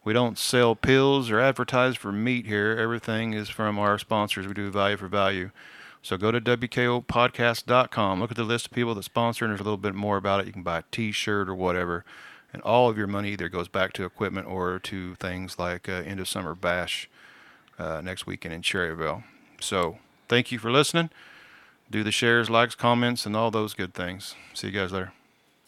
we 0.04 0.12
don't 0.12 0.36
sell 0.36 0.76
pills 0.76 1.30
or 1.30 1.40
advertise 1.40 1.96
for 1.96 2.12
meat 2.12 2.44
here. 2.44 2.76
Everything 2.78 3.32
is 3.32 3.48
from 3.48 3.78
our 3.78 3.98
sponsors. 3.98 4.46
We 4.46 4.52
do 4.52 4.70
value 4.70 4.98
for 4.98 5.08
value. 5.08 5.50
So 6.08 6.16
go 6.16 6.30
to 6.30 6.40
WKOpodcast.com. 6.40 8.18
Look 8.18 8.30
at 8.30 8.36
the 8.38 8.42
list 8.42 8.68
of 8.68 8.72
people 8.72 8.94
that 8.94 9.02
sponsor, 9.02 9.44
and 9.44 9.52
there's 9.52 9.60
a 9.60 9.64
little 9.64 9.76
bit 9.76 9.94
more 9.94 10.16
about 10.16 10.40
it. 10.40 10.46
You 10.46 10.54
can 10.54 10.62
buy 10.62 10.78
a 10.78 10.82
T-shirt 10.90 11.50
or 11.50 11.54
whatever, 11.54 12.02
and 12.50 12.62
all 12.62 12.88
of 12.88 12.96
your 12.96 13.06
money 13.06 13.32
either 13.32 13.50
goes 13.50 13.68
back 13.68 13.92
to 13.92 14.06
equipment 14.06 14.46
or 14.46 14.78
to 14.78 15.16
things 15.16 15.58
like 15.58 15.86
uh, 15.86 15.92
end 15.92 16.18
of 16.18 16.26
summer 16.26 16.54
bash 16.54 17.10
uh, 17.78 18.00
next 18.00 18.24
weekend 18.26 18.54
in 18.54 18.62
Cherryvale. 18.62 19.24
So 19.60 19.98
thank 20.30 20.50
you 20.50 20.58
for 20.58 20.72
listening. 20.72 21.10
Do 21.90 22.02
the 22.02 22.10
shares, 22.10 22.48
likes, 22.48 22.74
comments, 22.74 23.26
and 23.26 23.36
all 23.36 23.50
those 23.50 23.74
good 23.74 23.92
things. 23.92 24.34
See 24.54 24.68
you 24.68 24.72
guys 24.72 24.92
later. 24.92 25.12